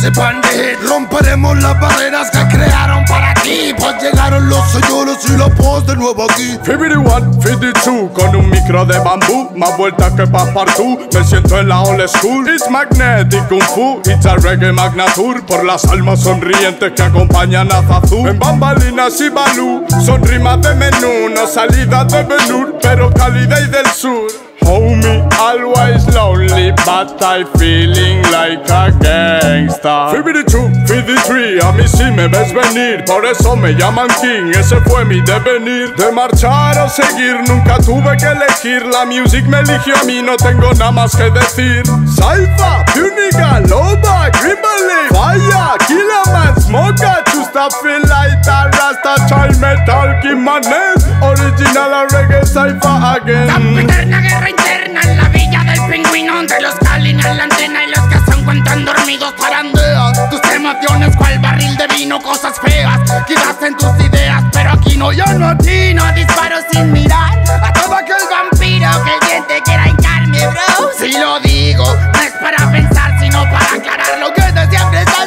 the 0.02 0.48
hit. 0.52 0.78
Romperemos 0.88 1.60
las 1.62 1.78
barreras 1.80 2.30
que 2.30 2.56
crearon 2.56 3.04
para 3.06 3.34
ti, 3.34 3.74
pues 3.78 4.02
llegaron 4.02 4.48
los 4.48 4.70
señores 4.70 5.18
y 5.28 5.36
la 5.36 5.48
paz 5.48 5.86
de 5.86 5.96
nuevo 5.96 6.24
aquí. 6.30 6.52
51, 6.64 7.42
52, 7.42 8.10
con 8.12 8.36
un 8.36 8.50
micro 8.50 8.84
de 8.84 8.98
bambú, 9.00 9.50
más 9.56 9.76
vueltas 9.76 10.12
que 10.12 10.26
passepartout. 10.26 11.14
Me 11.14 11.24
siento 11.24 11.58
en 11.58 11.68
la 11.68 11.80
old 11.82 12.06
school. 12.08 12.48
It's 12.48 12.70
magnetic 12.70 13.48
kung 13.48 13.62
fu, 13.62 14.00
it's 14.04 14.26
a 14.26 14.36
reggae 14.36 14.72
magnatur. 14.72 15.44
Por 15.46 15.64
las 15.64 15.84
almas 15.86 16.22
sonrientes 16.22 16.92
que 16.92 17.02
acompañan 17.02 17.70
a 17.72 17.82
Zazú. 17.82 18.26
En 18.26 18.38
bambalinas 18.38 19.20
y 19.20 19.28
balú, 19.28 19.84
son 20.04 20.22
rimas 20.22 20.60
de 20.62 20.74
menú, 20.74 21.28
no 21.34 21.46
salidas 21.46 22.12
de 22.12 22.22
Benur, 22.24 22.78
pero 22.80 23.10
calidad 23.12 23.60
y 23.60 23.66
del 23.68 23.86
sur. 23.86 24.47
Homie, 24.68 25.24
always 25.40 26.06
lonely, 26.14 26.72
but 26.84 27.16
I 27.22 27.44
feeling 27.56 28.20
like 28.30 28.68
a 28.68 28.92
gangsta. 29.00 30.10
52, 30.12 30.86
53, 30.86 31.64
a 31.64 31.72
mí 31.72 31.88
sí 31.88 32.04
me 32.14 32.28
ves 32.28 32.52
venir, 32.52 33.02
por 33.06 33.24
eso 33.24 33.56
me 33.56 33.72
llaman 33.72 34.08
King, 34.20 34.52
ese 34.52 34.76
fue 34.82 35.06
mi 35.06 35.22
devenir. 35.22 35.94
De 35.96 36.12
marchar 36.12 36.78
o 36.80 36.88
seguir, 36.90 37.36
nunca 37.48 37.78
tuve 37.78 38.14
que 38.18 38.26
elegir, 38.26 38.84
la 38.84 39.06
music 39.06 39.46
me 39.46 39.60
eligió 39.60 39.94
a 39.96 40.04
mí, 40.04 40.20
no 40.20 40.36
tengo 40.36 40.70
nada 40.74 40.90
más 40.90 41.16
que 41.16 41.30
decir. 41.30 41.82
Saifa, 42.06 42.84
Puniga, 42.92 43.60
Loba, 43.60 44.28
Grimble, 44.38 45.08
Fire, 45.08 45.78
Killaman, 45.86 46.60
Smoka, 46.60 47.24
Chusta, 47.48 47.68
Feel 47.82 48.02
Light, 48.08 48.44
Rasta, 48.44 49.16
Child 49.28 49.60
Metal, 49.60 50.20
Kimanes, 50.20 51.04
Original 51.22 51.94
a 51.94 52.06
Reggae 52.06 52.44
Saifa 52.44 53.14
again. 53.16 53.78
Eterna 53.78 54.20
guerra 54.20 54.50
interna 54.50 55.00
en 55.02 55.16
la 55.16 55.28
villa 55.28 55.64
del 55.64 55.80
pingüino 55.90 56.42
De 56.42 56.60
los 56.60 56.74
que 56.74 56.88
alinean 56.88 57.36
la 57.36 57.44
antena 57.44 57.84
y 57.84 57.90
los 57.90 58.06
que 58.08 58.18
se 58.30 58.38
encuentran 58.38 58.84
dormidos 58.84 59.34
zarandean 59.38 60.12
Tus 60.30 60.40
emociones 60.52 61.16
cual 61.16 61.38
barril 61.38 61.76
de 61.76 61.86
vino, 61.88 62.20
cosas 62.20 62.58
feas 62.60 63.00
Quizás 63.26 63.56
en 63.62 63.76
tus 63.76 63.98
ideas, 64.00 64.42
pero 64.52 64.72
aquí 64.72 64.96
no, 64.96 65.12
yo 65.12 65.24
no 65.38 65.48
atino 65.48 66.04
Disparo 66.12 66.56
sin 66.70 66.92
mirar 66.92 67.38
a 67.62 67.72
todo 67.72 67.94
aquel 67.94 68.22
vampiro 68.30 68.90
que 69.04 69.14
el 69.14 69.28
diente 69.28 69.62
quiera 69.64 69.88
hincarme, 69.88 70.46
bro 70.48 70.90
Si 70.98 71.12
lo 71.12 71.40
digo, 71.40 71.84
no 72.12 72.20
es 72.20 72.32
para 72.32 72.70
pensar, 72.70 73.18
sino 73.18 73.42
para 73.44 73.74
aclarar 73.74 74.18
lo 74.20 74.32
que 74.34 74.42
tú 74.42 74.70
siempre 74.70 75.00
estás 75.00 75.17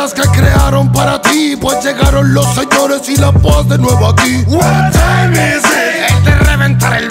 barreras 0.00 0.14
que 0.14 0.22
crearon 0.38 0.92
para 0.92 1.20
ti, 1.20 1.56
pues 1.60 1.84
llegaron 1.84 2.32
los 2.32 2.46
señores 2.54 3.08
y 3.08 3.16
la 3.16 3.32
paz 3.32 3.68
de 3.68 3.78
nuevo 3.78 4.08
aquí. 4.08 4.44
What 4.46 4.92
time 4.92 5.32
is 5.32 5.64
it? 5.64 6.10
El 6.10 6.24
de 6.24 6.38
reventar 6.38 6.94
el 7.02 7.08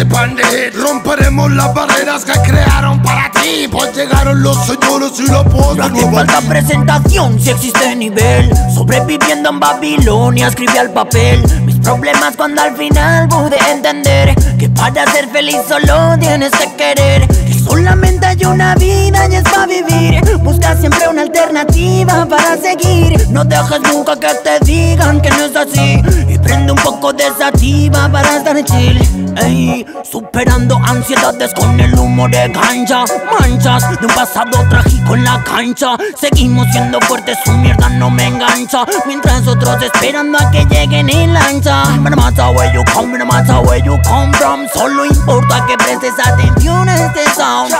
Hit. 0.00 0.74
Romperemos 0.74 1.50
las 1.52 1.74
barreras 1.74 2.24
que 2.24 2.32
crearon 2.32 3.02
para 3.02 3.30
ti, 3.32 3.68
pues 3.70 3.94
llegaron 3.94 4.42
los 4.42 4.56
señores 4.64 5.12
y 5.18 5.30
la 5.30 5.44
paz 5.44 5.76
No 5.76 5.84
hace 5.84 6.10
falta 6.10 6.40
presentación 6.40 7.38
si 7.38 7.50
existe 7.50 7.94
nivel. 7.96 8.50
Sobreviviendo 8.74 9.50
en 9.50 9.60
Babilonia 9.60 10.48
escribí 10.48 10.78
al 10.78 10.90
papel. 10.90 11.42
Mis 11.66 11.76
problemas 11.80 12.34
cuando 12.34 12.62
al 12.62 12.74
final 12.76 13.28
pude 13.28 13.58
entender 13.70 14.34
Que 14.58 14.70
para 14.70 15.04
ser 15.12 15.28
feliz 15.28 15.58
solo 15.68 16.16
tienes 16.18 16.50
que 16.52 16.72
querer. 16.76 17.28
Que 17.28 17.52
solamente 17.52 18.24
hay 18.24 18.44
una 18.46 18.74
vida 18.76 19.28
y 19.28 19.34
es 19.34 19.42
para 19.42 19.66
vivir. 19.66 20.22
Busca 20.38 20.76
siempre 20.76 21.08
una 21.08 21.22
alternativa 21.22 22.24
para 22.24 22.56
seguir. 22.56 23.28
No 23.28 23.44
dejes 23.44 23.80
nunca 23.82 24.16
que 24.16 24.32
te 24.42 24.64
digan 24.64 25.20
que 25.20 25.28
no 25.28 25.44
es 25.44 25.56
así. 25.56 26.02
Y 26.26 26.38
prende 26.38 26.72
un 26.72 26.78
poco 26.78 27.12
de 27.12 27.24
sativa 27.38 28.08
para 28.10 28.38
estar 28.38 28.64
chill 28.64 29.29
Ey, 29.36 29.86
superando 30.02 30.80
ansiedades 30.84 31.54
con 31.54 31.78
el 31.80 31.94
humo 31.94 32.28
de 32.28 32.48
gancha 32.48 33.04
Manchas 33.38 34.00
de 34.00 34.06
un 34.06 34.14
pasado 34.14 34.66
trágico 34.68 35.14
en 35.14 35.24
la 35.24 35.42
cancha. 35.44 35.96
Seguimos 36.18 36.66
siendo 36.72 37.00
fuertes, 37.02 37.38
su 37.44 37.52
mierda 37.52 37.88
no 37.90 38.10
me 38.10 38.26
engancha. 38.26 38.84
Mientras 39.06 39.46
otros 39.46 39.82
esperando 39.82 40.38
a 40.38 40.50
que 40.50 40.64
lleguen 40.66 41.08
en 41.10 41.32
lancha. 41.32 41.84
No 41.96 42.16
matter 42.16 42.54
where 42.54 42.72
you 42.72 42.82
come, 42.92 43.18
no 43.18 43.26
matter 43.26 43.56
where 43.66 43.82
you 43.84 43.98
come 44.02 44.32
from. 44.34 44.66
Solo 44.72 45.04
importa 45.04 45.64
que 45.66 45.76
prestes 45.76 46.14
atención 46.18 46.88
a 46.88 47.06
este 47.06 47.24
sound. 47.34 47.74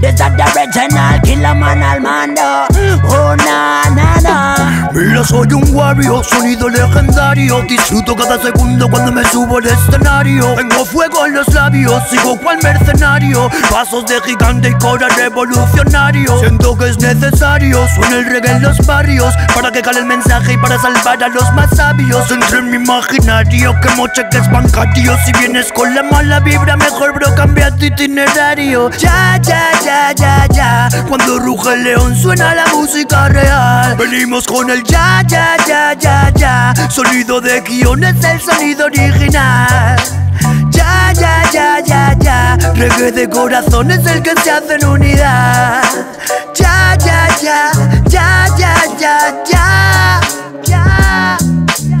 Desde 0.00 0.16
the 0.36 0.42
original, 0.42 1.20
killer 1.22 1.54
man 1.54 1.82
al 1.82 2.00
mando. 2.00 2.66
Oh 3.08 3.36
na 3.36 3.82
na 3.90 4.20
na. 4.20 4.90
Mira, 4.92 5.24
soy 5.24 5.52
un 5.52 5.74
warrior, 5.74 6.24
sonido 6.24 6.68
legendario. 6.68 7.62
Disfruto 7.62 8.14
cada 8.16 8.40
segundo 8.40 8.88
cuando 8.88 9.12
me 9.12 9.24
subo 9.24 9.58
al 9.58 9.66
escenario. 9.66 10.54
Fuego 10.94 11.26
en 11.26 11.34
los 11.34 11.52
labios, 11.52 12.00
sigo 12.08 12.38
cual 12.38 12.58
mercenario. 12.62 13.50
Pasos 13.68 14.06
de 14.06 14.20
gigante 14.20 14.68
y 14.68 14.74
cora 14.74 15.08
revolucionario. 15.08 16.38
Siento 16.38 16.78
que 16.78 16.90
es 16.90 16.98
necesario, 17.00 17.84
suena 17.96 18.18
el 18.18 18.26
reggae 18.26 18.52
en 18.52 18.62
los 18.62 18.78
barrios. 18.86 19.34
Para 19.54 19.72
que 19.72 19.82
cale 19.82 19.98
el 19.98 20.04
mensaje 20.04 20.52
y 20.52 20.56
para 20.56 20.78
salvar 20.78 21.22
a 21.22 21.28
los 21.28 21.52
más 21.54 21.76
sabios. 21.76 22.30
Entre 22.30 22.62
mi 22.62 22.76
imaginario, 22.76 23.74
que 23.80 23.88
moche 23.96 24.22
que 24.30 24.38
es 24.38 24.48
bancario. 24.52 25.16
Si 25.26 25.32
vienes 25.32 25.72
con 25.72 25.92
la 25.96 26.04
mala 26.04 26.38
vibra, 26.38 26.76
mejor 26.76 27.12
bro, 27.12 27.34
cambia 27.34 27.74
tu 27.74 27.86
itinerario. 27.86 28.88
Ya, 28.90 29.40
ya, 29.42 29.70
ya, 29.84 30.12
ya, 30.12 30.46
ya. 30.46 30.88
Cuando 31.08 31.40
ruge 31.40 31.74
el 31.74 31.84
león, 31.84 32.16
suena 32.16 32.54
la 32.54 32.66
música 32.68 33.28
real. 33.28 33.96
Venimos 33.96 34.46
con 34.46 34.70
el 34.70 34.84
ya, 34.84 35.22
ya, 35.26 35.56
ya, 35.66 35.92
ya, 35.94 36.30
ya. 36.36 36.72
Sonido 36.88 37.40
de 37.40 37.62
guion 37.62 38.04
es 38.04 38.24
el 38.24 38.40
sonido 38.40 38.86
original. 38.86 40.23
Ya, 40.74 41.12
ya, 41.12 41.42
ya, 41.52 41.80
ya, 41.80 42.16
ya. 42.20 42.56
Reggae 42.74 43.12
de 43.12 43.28
corazón 43.28 43.90
es 43.90 44.04
el 44.06 44.22
que 44.22 44.34
se 44.42 44.50
hace 44.50 44.74
en 44.74 44.86
unidad. 44.86 45.82
Ya, 46.54 46.96
ya, 46.98 47.28
ya, 47.42 47.72
ya, 48.08 48.46
ya, 48.58 48.74
ya, 48.98 49.42
ya. 49.46 50.20
Ya. 50.64 51.38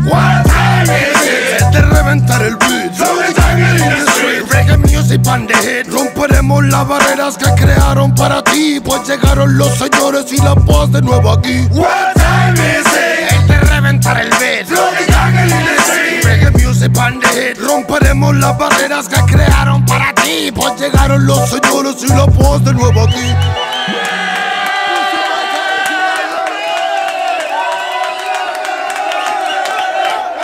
What 0.06 0.44
time 0.46 0.84
is 0.84 1.22
it? 1.24 1.64
De 1.72 1.80
reventar 1.82 2.42
el 2.42 2.56
beat. 2.56 2.98
Rudy 2.98 3.32
Tangle 3.34 3.70
in 3.70 3.76
the 3.78 4.10
street. 4.10 4.42
Reggae 4.50 4.76
music 4.78 5.22
the 5.22 5.56
hit. 5.62 5.86
Romperemos 5.92 6.64
las 6.64 6.86
barreras 6.86 7.36
que 7.36 7.46
crearon 7.54 8.14
para 8.14 8.42
ti, 8.42 8.80
pues 8.84 9.06
llegaron 9.08 9.56
los 9.56 9.70
señores 9.78 10.32
y 10.32 10.38
la 10.38 10.54
paz 10.54 10.90
de 10.92 11.02
nuevo 11.02 11.30
aquí. 11.30 11.66
What 11.72 12.14
time 12.14 12.54
is 12.54 12.86
it? 12.86 13.46
De 13.48 13.60
reventar 13.60 14.20
el 14.20 14.30
beat. 14.30 14.68
Rudy 14.68 15.06
Tangle 15.06 15.42
in 15.44 15.48
the 15.48 15.56
street. 15.56 15.83
Romperemos 17.60 18.36
las 18.36 18.58
barreras 18.58 19.08
que 19.08 19.18
crearon 19.24 19.86
para 19.86 20.14
ti, 20.14 20.52
pues 20.54 20.78
llegaron 20.78 21.26
los 21.26 21.48
señores 21.48 21.96
y 22.02 22.08
la 22.08 22.26
paz 22.26 22.62
de 22.62 22.74
nuevo 22.74 23.00
aquí. 23.02 23.34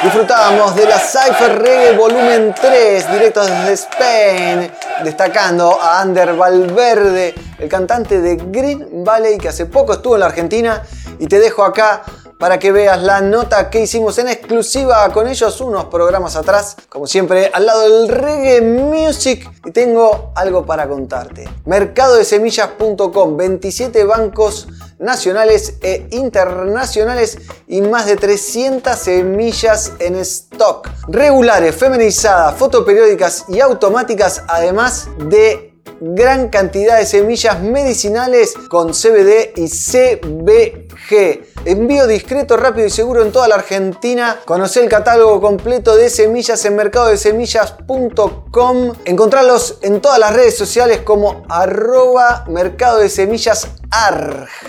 Disfrutábamos 0.02 0.74
de 0.76 0.86
la 0.86 0.98
Cypher 0.98 1.58
Reggae 1.60 1.92
Volumen 1.92 2.54
3, 2.58 3.12
directo 3.12 3.44
desde 3.44 3.72
Spain, 3.74 4.72
destacando 5.04 5.78
a 5.78 6.00
Ander 6.00 6.34
Valverde, 6.34 7.34
el 7.58 7.68
cantante 7.68 8.18
de 8.18 8.36
Green 8.36 9.04
Valley 9.04 9.36
que 9.36 9.50
hace 9.50 9.66
poco 9.66 9.92
estuvo 9.92 10.14
en 10.14 10.20
la 10.20 10.26
Argentina. 10.26 10.82
Y 11.18 11.26
te 11.26 11.38
dejo 11.38 11.62
acá 11.62 12.02
para 12.40 12.58
que 12.58 12.72
veas 12.72 13.02
la 13.02 13.20
nota 13.20 13.68
que 13.68 13.82
hicimos 13.82 14.16
en 14.16 14.28
exclusiva 14.28 15.06
con 15.12 15.28
ellos 15.28 15.60
unos 15.60 15.84
programas 15.84 16.36
atrás. 16.36 16.74
Como 16.88 17.06
siempre, 17.06 17.50
al 17.52 17.66
lado 17.66 17.82
del 17.82 18.08
reggae 18.08 18.62
music. 18.62 19.46
Y 19.66 19.72
tengo 19.72 20.32
algo 20.34 20.64
para 20.64 20.88
contarte. 20.88 21.46
Mercadodesemillas.com, 21.66 23.36
27 23.36 24.04
bancos 24.04 24.68
nacionales 24.98 25.74
e 25.82 26.08
internacionales 26.12 27.38
y 27.68 27.82
más 27.82 28.06
de 28.06 28.16
300 28.16 28.98
semillas 28.98 29.92
en 29.98 30.16
stock. 30.16 30.88
Regulares, 31.08 31.76
feminizadas, 31.76 32.54
fotoperiódicas 32.56 33.44
y 33.48 33.60
automáticas, 33.60 34.44
además 34.48 35.08
de 35.28 35.69
gran 36.00 36.48
cantidad 36.48 36.98
de 36.98 37.06
semillas 37.06 37.60
medicinales 37.60 38.54
con 38.68 38.92
CBD 38.92 39.52
y 39.56 39.68
CBG. 39.68 41.44
Envío 41.66 42.06
discreto, 42.06 42.56
rápido 42.56 42.86
y 42.86 42.90
seguro 42.90 43.22
en 43.22 43.32
toda 43.32 43.48
la 43.48 43.56
Argentina. 43.56 44.40
Conoce 44.44 44.82
el 44.82 44.88
catálogo 44.88 45.40
completo 45.40 45.94
de 45.94 46.08
semillas 46.10 46.64
en 46.64 46.76
mercadodesemillas.com. 46.76 48.94
Encontrarlos 49.04 49.78
en 49.82 50.00
todas 50.00 50.18
las 50.18 50.34
redes 50.34 50.56
sociales 50.56 51.00
como 51.04 51.44
arroba 51.48 52.44
mercado 52.48 52.98
de 52.98 53.08
semillas 53.08 53.68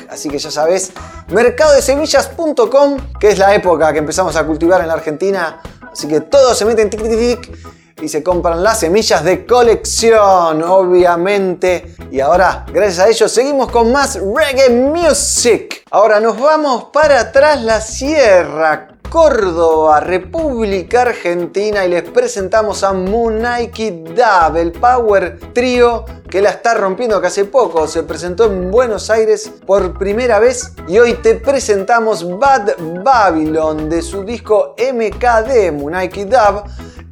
Así 0.10 0.30
que 0.30 0.40
ya 0.40 0.50
sabes, 0.50 0.92
mercadodesemillas.com, 1.30 2.98
que 3.20 3.30
es 3.30 3.38
la 3.38 3.54
época 3.54 3.94
que 3.94 4.00
empezamos 4.00 4.36
a 4.36 4.46
cultivar 4.46 4.82
en 4.82 4.88
la 4.88 4.94
Argentina. 4.94 5.62
Así 5.92 6.08
que 6.08 6.22
todos 6.22 6.58
se 6.58 6.66
meten 6.66 6.90
tic 6.90 7.02
tic 7.02 7.12
tic 7.12 7.81
y 8.02 8.08
se 8.08 8.22
compran 8.22 8.62
las 8.64 8.80
semillas 8.80 9.24
de 9.24 9.46
colección, 9.46 10.64
obviamente. 10.64 11.96
Y 12.12 12.20
ahora, 12.20 12.66
gracias 12.72 13.00
a 13.00 13.10
ellos, 13.10 13.32
seguimos 13.32 13.72
con 13.72 13.92
más 13.92 14.20
reggae 14.20 14.70
music. 14.70 15.84
Ahora 15.92 16.20
nos 16.20 16.40
vamos 16.40 16.86
para 16.94 17.20
atrás 17.20 17.62
la 17.64 17.82
sierra. 17.82 18.91
Córdoba, 19.12 20.00
República 20.00 21.02
Argentina 21.02 21.86
y 21.86 21.90
les 21.90 22.04
presentamos 22.04 22.82
a 22.82 22.94
Munaiki 22.94 24.06
Dab, 24.16 24.56
el 24.56 24.72
power 24.72 25.38
trio 25.52 26.06
que 26.30 26.42
la 26.42 26.52
está 26.52 26.76
rompiendo 26.76 27.20
que 27.20 27.28
hace 27.28 27.44
poco 27.44 27.90
se 27.90 28.04
presentó 28.04 28.46
en 28.46 28.72
Buenos 28.72 29.10
Aires 29.10 29.52
por 29.68 30.00
primera 30.00 30.40
vez 30.40 30.72
y 30.88 30.98
hoy 30.98 31.16
te 31.16 31.36
presentamos 31.36 32.26
Bad 32.40 32.76
Babylon 33.04 33.90
de 33.90 34.02
su 34.02 34.24
disco 34.24 34.76
MKD 34.80 35.74
Munaiki 35.74 36.24
Dab 36.24 36.64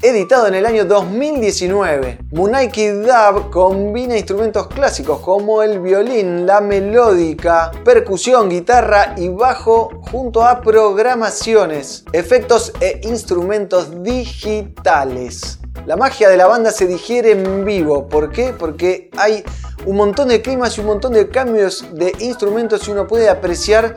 editado 0.01 0.47
en 0.47 0.55
el 0.55 0.65
año 0.65 0.85
2019. 0.85 2.19
Munaiki 2.31 2.87
Dub 2.87 3.49
combina 3.49 4.15
instrumentos 4.15 4.67
clásicos 4.67 5.19
como 5.19 5.61
el 5.61 5.81
violín, 5.81 6.45
la 6.45 6.61
melódica, 6.61 7.71
percusión, 7.83 8.49
guitarra 8.49 9.15
y 9.17 9.27
bajo 9.27 9.89
junto 10.09 10.45
a 10.45 10.61
programaciones, 10.61 11.88
efectos 12.13 12.73
e 12.79 13.01
instrumentos 13.03 14.03
digitales. 14.03 15.59
La 15.85 15.95
magia 15.95 16.29
de 16.29 16.37
la 16.37 16.47
banda 16.47 16.71
se 16.71 16.87
digiere 16.87 17.31
en 17.31 17.65
vivo. 17.65 18.07
¿Por 18.07 18.31
qué? 18.31 18.53
Porque 18.57 19.09
hay 19.17 19.43
un 19.85 19.95
montón 19.95 20.27
de 20.27 20.41
climas 20.41 20.77
y 20.77 20.81
un 20.81 20.87
montón 20.87 21.13
de 21.13 21.29
cambios 21.29 21.85
de 21.93 22.13
instrumentos 22.19 22.87
y 22.87 22.91
uno 22.91 23.07
puede 23.07 23.29
apreciar 23.29 23.95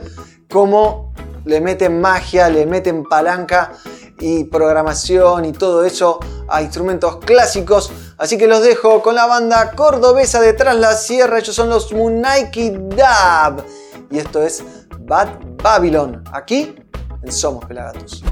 cómo 0.49 1.13
le 1.45 1.59
meten 1.59 1.99
magia, 1.99 2.49
le 2.49 2.65
meten 2.65 3.03
palanca 3.03 3.73
y 4.19 4.45
programación 4.45 5.45
y 5.45 5.51
todo 5.51 5.83
eso 5.83 6.19
a 6.47 6.61
instrumentos 6.61 7.17
clásicos. 7.17 7.91
Así 8.17 8.37
que 8.37 8.47
los 8.47 8.61
dejo 8.61 9.01
con 9.01 9.15
la 9.15 9.25
banda 9.25 9.71
cordobesa 9.71 10.39
detrás 10.39 10.75
la 10.75 10.93
sierra. 10.93 11.39
Ellos 11.39 11.55
son 11.55 11.69
los 11.69 11.91
Munaiki 11.91 12.71
Dab. 12.95 13.63
Y 14.09 14.19
esto 14.19 14.41
es 14.41 14.63
Bad 14.99 15.29
Babylon. 15.61 16.23
Aquí 16.31 16.75
en 17.23 17.31
Somos 17.31 17.65
Pelagatos. 17.65 18.23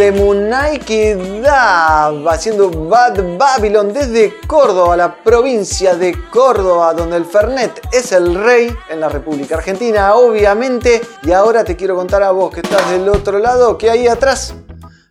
De 0.00 0.12
Munaiki 0.12 1.42
Dab 1.42 2.26
haciendo 2.26 2.70
Bad 2.70 3.36
Babylon 3.36 3.92
desde 3.92 4.32
Córdoba, 4.46 4.96
la 4.96 5.14
provincia 5.14 5.94
de 5.94 6.16
Córdoba, 6.30 6.94
donde 6.94 7.18
el 7.18 7.26
Fernet 7.26 7.86
es 7.92 8.10
el 8.12 8.34
rey 8.34 8.74
en 8.88 8.98
la 8.98 9.10
República 9.10 9.56
Argentina, 9.56 10.14
obviamente. 10.14 11.02
Y 11.22 11.32
ahora 11.32 11.64
te 11.64 11.76
quiero 11.76 11.96
contar 11.96 12.22
a 12.22 12.30
vos 12.30 12.50
que 12.50 12.60
estás 12.60 12.90
del 12.90 13.10
otro 13.10 13.38
lado, 13.38 13.76
que 13.76 13.90
ahí 13.90 14.08
atrás 14.08 14.54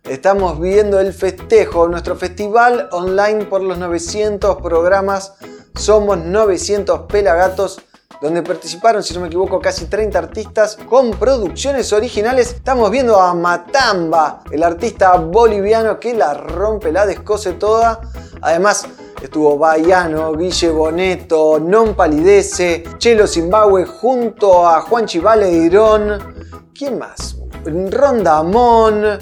estamos 0.02 0.58
viendo 0.58 0.98
el 0.98 1.12
festejo, 1.12 1.86
nuestro 1.86 2.16
festival 2.16 2.88
online 2.90 3.44
por 3.44 3.62
los 3.62 3.78
900 3.78 4.56
programas. 4.60 5.34
Somos 5.76 6.18
900 6.18 7.02
pelagatos 7.02 7.80
donde 8.20 8.42
participaron, 8.42 9.02
si 9.02 9.14
no 9.14 9.20
me 9.20 9.28
equivoco, 9.28 9.60
casi 9.60 9.86
30 9.86 10.18
artistas 10.18 10.76
con 10.88 11.10
producciones 11.12 11.92
originales. 11.92 12.52
Estamos 12.52 12.90
viendo 12.90 13.18
a 13.18 13.34
Matamba, 13.34 14.44
el 14.50 14.62
artista 14.62 15.16
boliviano 15.16 15.98
que 15.98 16.14
la 16.14 16.34
rompe, 16.34 16.92
la 16.92 17.06
descose 17.06 17.52
toda. 17.54 18.00
Además, 18.42 18.86
estuvo 19.22 19.56
Baiano, 19.56 20.34
Guille 20.34 20.70
Boneto, 20.70 21.58
Non 21.58 21.94
Palidece, 21.94 22.84
Chelo 22.98 23.26
Zimbabue 23.26 23.86
junto 23.86 24.68
a 24.68 24.82
Juan 24.82 25.06
Chivale 25.06 25.50
Irón. 25.50 26.70
¿Quién 26.74 26.98
más? 26.98 27.36
Ronda 27.64 28.38
Amón. 28.38 29.18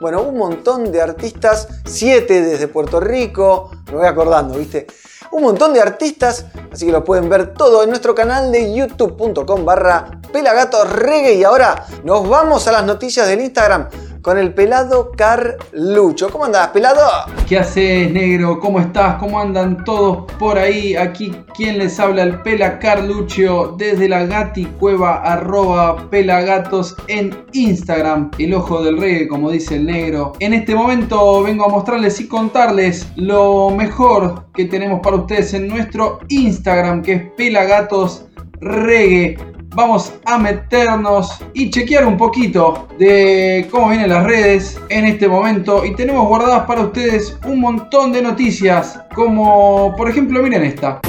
Bueno, 0.00 0.22
un 0.22 0.38
montón 0.38 0.90
de 0.90 1.02
artistas, 1.02 1.68
siete 1.84 2.40
desde 2.40 2.68
Puerto 2.68 3.00
Rico, 3.00 3.70
me 3.86 3.98
voy 3.98 4.06
acordando, 4.06 4.56
¿viste? 4.56 4.86
Un 5.30 5.42
montón 5.42 5.72
de 5.72 5.80
artistas, 5.80 6.46
así 6.72 6.86
que 6.86 6.92
lo 6.92 7.04
pueden 7.04 7.28
ver 7.28 7.54
todo 7.54 7.82
en 7.82 7.90
nuestro 7.90 8.14
canal 8.14 8.50
de 8.50 8.74
youtube.com 8.74 9.64
barra 9.64 10.20
pelagatorreggae. 10.32 11.34
Y 11.34 11.44
ahora 11.44 11.86
nos 12.04 12.28
vamos 12.28 12.66
a 12.66 12.72
las 12.72 12.84
noticias 12.84 13.28
del 13.28 13.40
Instagram 13.40 13.88
con 14.22 14.38
el 14.38 14.52
pelado 14.54 15.12
Carlucho. 15.16 16.30
¿Cómo 16.30 16.44
andás, 16.44 16.68
pelado? 16.68 17.00
¿Qué 17.48 17.58
haces, 17.58 18.10
negro? 18.10 18.60
¿Cómo 18.60 18.80
estás? 18.80 19.16
¿Cómo 19.16 19.40
andan 19.40 19.84
todos 19.84 20.30
por 20.38 20.58
ahí? 20.58 20.96
Aquí, 20.96 21.34
¿quién 21.56 21.78
les 21.78 21.98
habla? 21.98 22.22
El 22.22 22.42
Pela 22.42 22.78
Carlucho 22.78 23.74
desde 23.78 24.08
la 24.08 24.26
Gati 24.26 24.66
Cueva, 24.66 25.22
arroba 25.22 26.08
pelagatos 26.10 26.96
en 27.08 27.44
Instagram. 27.52 28.30
El 28.38 28.54
ojo 28.54 28.82
del 28.82 28.98
reggae, 28.98 29.28
como 29.28 29.50
dice 29.50 29.76
el 29.76 29.86
negro. 29.86 30.32
En 30.40 30.52
este 30.52 30.74
momento 30.74 31.42
vengo 31.42 31.64
a 31.64 31.68
mostrarles 31.68 32.20
y 32.20 32.28
contarles 32.28 33.06
lo 33.16 33.70
mejor 33.70 34.44
que 34.54 34.66
tenemos 34.66 35.00
para 35.00 35.16
ustedes 35.16 35.54
en 35.54 35.68
nuestro 35.68 36.20
Instagram, 36.28 37.02
que 37.02 37.12
es 37.12 37.22
pelagatos 37.36 38.26
reggae 38.60 39.36
vamos 39.74 40.12
a 40.24 40.38
meternos 40.38 41.38
y 41.54 41.70
chequear 41.70 42.06
un 42.06 42.16
poquito 42.16 42.88
de 42.98 43.66
cómo 43.70 43.88
vienen 43.88 44.10
las 44.10 44.24
redes 44.24 44.80
en 44.88 45.06
este 45.06 45.28
momento. 45.28 45.84
Y 45.84 45.94
tenemos 45.94 46.26
guardadas 46.26 46.66
para 46.66 46.82
ustedes 46.82 47.36
un 47.46 47.60
montón 47.60 48.12
de 48.12 48.22
noticias 48.22 49.00
como 49.14 49.94
por 49.96 50.10
ejemplo 50.10 50.42
miren 50.42 50.64
esta. 50.64 51.00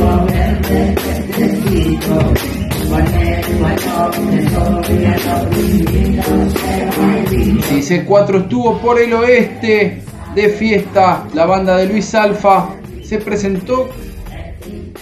Si 7.67 7.82
C4 7.82 8.41
estuvo 8.41 8.78
por 8.80 9.00
el 9.00 9.13
oeste 9.13 10.02
de 10.36 10.50
fiesta, 10.50 11.26
la 11.34 11.45
banda 11.45 11.78
de 11.78 11.88
Luis 11.88 12.13
Alfa 12.15 12.69
se 13.04 13.17
presentó 13.17 13.89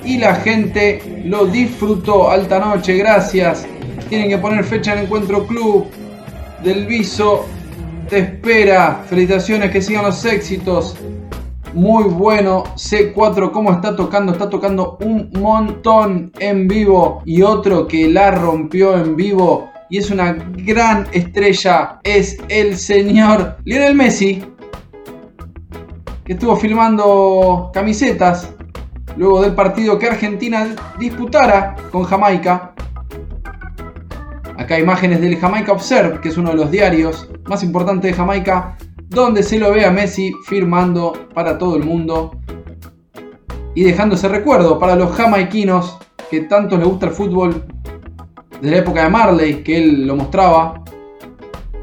y 0.03 0.17
la 0.17 0.35
gente 0.35 1.21
lo 1.25 1.45
disfrutó. 1.45 2.29
Alta 2.29 2.59
noche, 2.59 2.97
gracias. 2.97 3.67
Tienen 4.09 4.29
que 4.29 4.37
poner 4.37 4.63
fecha 4.63 4.93
en 4.93 4.99
Encuentro 4.99 5.45
Club. 5.45 5.87
Del 6.63 6.85
Viso 6.85 7.45
te 8.09 8.19
espera. 8.19 9.03
Felicitaciones, 9.07 9.71
que 9.71 9.81
sigan 9.81 10.05
los 10.05 10.23
éxitos. 10.25 10.97
Muy 11.73 12.05
bueno. 12.05 12.63
C4, 12.75 13.51
¿cómo 13.51 13.71
está 13.71 13.95
tocando? 13.95 14.31
Está 14.31 14.49
tocando 14.49 14.97
un 15.01 15.29
montón 15.39 16.31
en 16.39 16.67
vivo. 16.67 17.21
Y 17.25 17.41
otro 17.41 17.87
que 17.87 18.09
la 18.09 18.31
rompió 18.31 18.97
en 18.97 19.15
vivo. 19.15 19.69
Y 19.89 19.97
es 19.97 20.09
una 20.09 20.33
gran 20.33 21.07
estrella. 21.11 21.99
Es 22.03 22.37
el 22.47 22.77
señor 22.77 23.57
Lionel 23.65 23.95
Messi. 23.95 24.43
Que 26.23 26.33
estuvo 26.33 26.55
filmando 26.55 27.71
camisetas 27.73 28.53
luego 29.19 29.41
del 29.41 29.53
partido 29.53 29.99
que 29.99 30.07
Argentina 30.07 30.73
disputara 30.97 31.75
con 31.91 32.03
Jamaica. 32.03 32.71
Acá 34.57 34.79
imágenes 34.79 35.19
del 35.19 35.35
Jamaica 35.37 35.73
Observe, 35.73 36.21
que 36.21 36.29
es 36.29 36.37
uno 36.37 36.51
de 36.51 36.55
los 36.55 36.71
diarios 36.71 37.29
más 37.45 37.61
importantes 37.61 38.11
de 38.11 38.17
Jamaica, 38.17 38.77
donde 39.09 39.43
se 39.43 39.59
lo 39.59 39.73
ve 39.73 39.83
a 39.83 39.91
Messi 39.91 40.31
firmando 40.47 41.27
para 41.33 41.57
todo 41.57 41.75
el 41.75 41.83
mundo 41.83 42.31
y 43.75 43.83
dejando 43.83 44.15
ese 44.15 44.29
recuerdo 44.29 44.79
para 44.79 44.95
los 44.95 45.11
jamaiquinos 45.11 45.97
que 46.31 46.41
tanto 46.41 46.77
les 46.77 46.87
gusta 46.87 47.07
el 47.07 47.11
fútbol 47.11 47.65
desde 48.61 48.71
la 48.71 48.77
época 48.77 49.03
de 49.03 49.09
Marley, 49.09 49.63
que 49.63 49.83
él 49.83 50.07
lo 50.07 50.15
mostraba, 50.15 50.81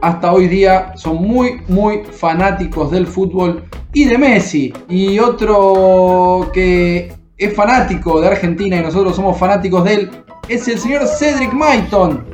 hasta 0.01 0.33
hoy 0.33 0.49
día 0.49 0.92
son 0.96 1.16
muy, 1.16 1.61
muy 1.68 2.03
fanáticos 2.05 2.90
del 2.90 3.07
fútbol 3.07 3.62
y 3.92 4.05
de 4.05 4.16
Messi. 4.16 4.72
Y 4.88 5.18
otro 5.18 6.51
que 6.53 7.15
es 7.38 7.55
fanático 7.55 8.20
de 8.20 8.29
Argentina 8.29 8.77
y 8.77 8.83
nosotros 8.83 9.14
somos 9.14 9.38
fanáticos 9.38 9.85
de 9.85 9.94
él, 9.94 10.25
es 10.49 10.66
el 10.68 10.79
señor 10.79 11.07
Cedric 11.07 11.53
Maiton. 11.53 12.25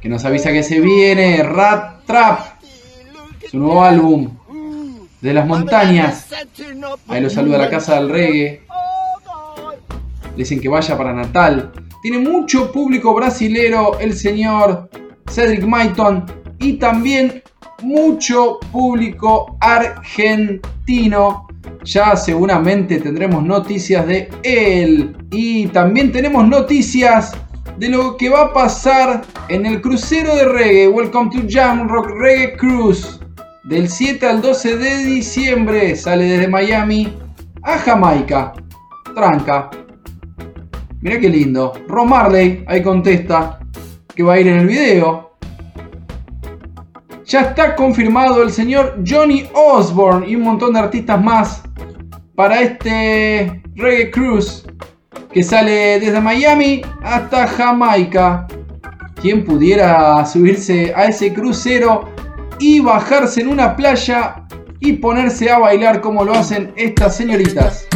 Que 0.00 0.08
nos 0.08 0.24
avisa 0.24 0.52
que 0.52 0.62
se 0.62 0.80
viene 0.80 1.42
Rat 1.42 2.04
Trap, 2.04 2.40
su 3.50 3.58
nuevo 3.58 3.82
álbum 3.82 4.36
de 5.20 5.32
las 5.32 5.46
montañas. 5.46 6.28
Ahí 7.06 7.20
lo 7.20 7.30
saluda 7.30 7.58
la 7.58 7.70
casa 7.70 7.94
del 7.94 8.10
reggae. 8.10 8.62
dicen 10.36 10.60
que 10.60 10.68
vaya 10.68 10.96
para 10.96 11.12
Natal. 11.12 11.72
Tiene 12.02 12.18
mucho 12.18 12.70
público 12.72 13.14
brasilero 13.14 13.98
el 13.98 14.14
señor 14.14 14.88
Cedric 15.28 15.64
Maiton 15.64 16.26
y 16.58 16.74
también 16.74 17.42
mucho 17.82 18.58
público 18.72 19.56
argentino. 19.60 21.46
Ya 21.84 22.16
seguramente 22.16 22.98
tendremos 22.98 23.42
noticias 23.42 24.06
de 24.06 24.28
él. 24.42 25.16
Y 25.30 25.66
también 25.68 26.12
tenemos 26.12 26.46
noticias 26.46 27.32
de 27.78 27.88
lo 27.88 28.16
que 28.16 28.28
va 28.28 28.42
a 28.42 28.52
pasar 28.52 29.22
en 29.48 29.66
el 29.66 29.80
crucero 29.80 30.34
de 30.34 30.44
reggae. 30.44 30.88
Welcome 30.88 31.30
to 31.30 31.46
Jam 31.48 31.88
Rock 31.88 32.10
Reggae 32.18 32.56
Cruise. 32.56 33.20
Del 33.64 33.88
7 33.88 34.26
al 34.26 34.40
12 34.40 34.76
de 34.78 34.96
diciembre 35.04 35.94
sale 35.94 36.24
desde 36.24 36.48
Miami 36.48 37.12
a 37.62 37.78
Jamaica. 37.78 38.54
Tranca. 39.14 39.70
Mira 41.00 41.20
qué 41.20 41.28
lindo. 41.28 41.74
Ron 41.86 42.08
Marley 42.08 42.64
ahí 42.66 42.82
contesta 42.82 43.60
que 44.14 44.22
va 44.22 44.34
a 44.34 44.40
ir 44.40 44.48
en 44.48 44.60
el 44.60 44.66
video 44.66 45.27
ya 47.28 47.42
está 47.42 47.76
confirmado 47.76 48.42
el 48.42 48.50
señor 48.50 49.02
Johnny 49.06 49.46
Osborne 49.52 50.26
y 50.26 50.34
un 50.34 50.42
montón 50.42 50.72
de 50.72 50.80
artistas 50.80 51.22
más 51.22 51.62
para 52.34 52.62
este 52.62 53.62
Reggae 53.74 54.10
Cruise 54.10 54.64
que 55.30 55.42
sale 55.42 56.00
desde 56.00 56.20
Miami 56.22 56.80
hasta 57.02 57.46
Jamaica. 57.46 58.46
Quien 59.20 59.44
pudiera 59.44 60.24
subirse 60.24 60.94
a 60.96 61.04
ese 61.04 61.34
crucero 61.34 62.08
y 62.58 62.80
bajarse 62.80 63.42
en 63.42 63.48
una 63.48 63.76
playa 63.76 64.46
y 64.80 64.94
ponerse 64.94 65.50
a 65.50 65.58
bailar 65.58 66.00
como 66.00 66.24
lo 66.24 66.32
hacen 66.32 66.72
estas 66.76 67.16
señoritas. 67.16 67.86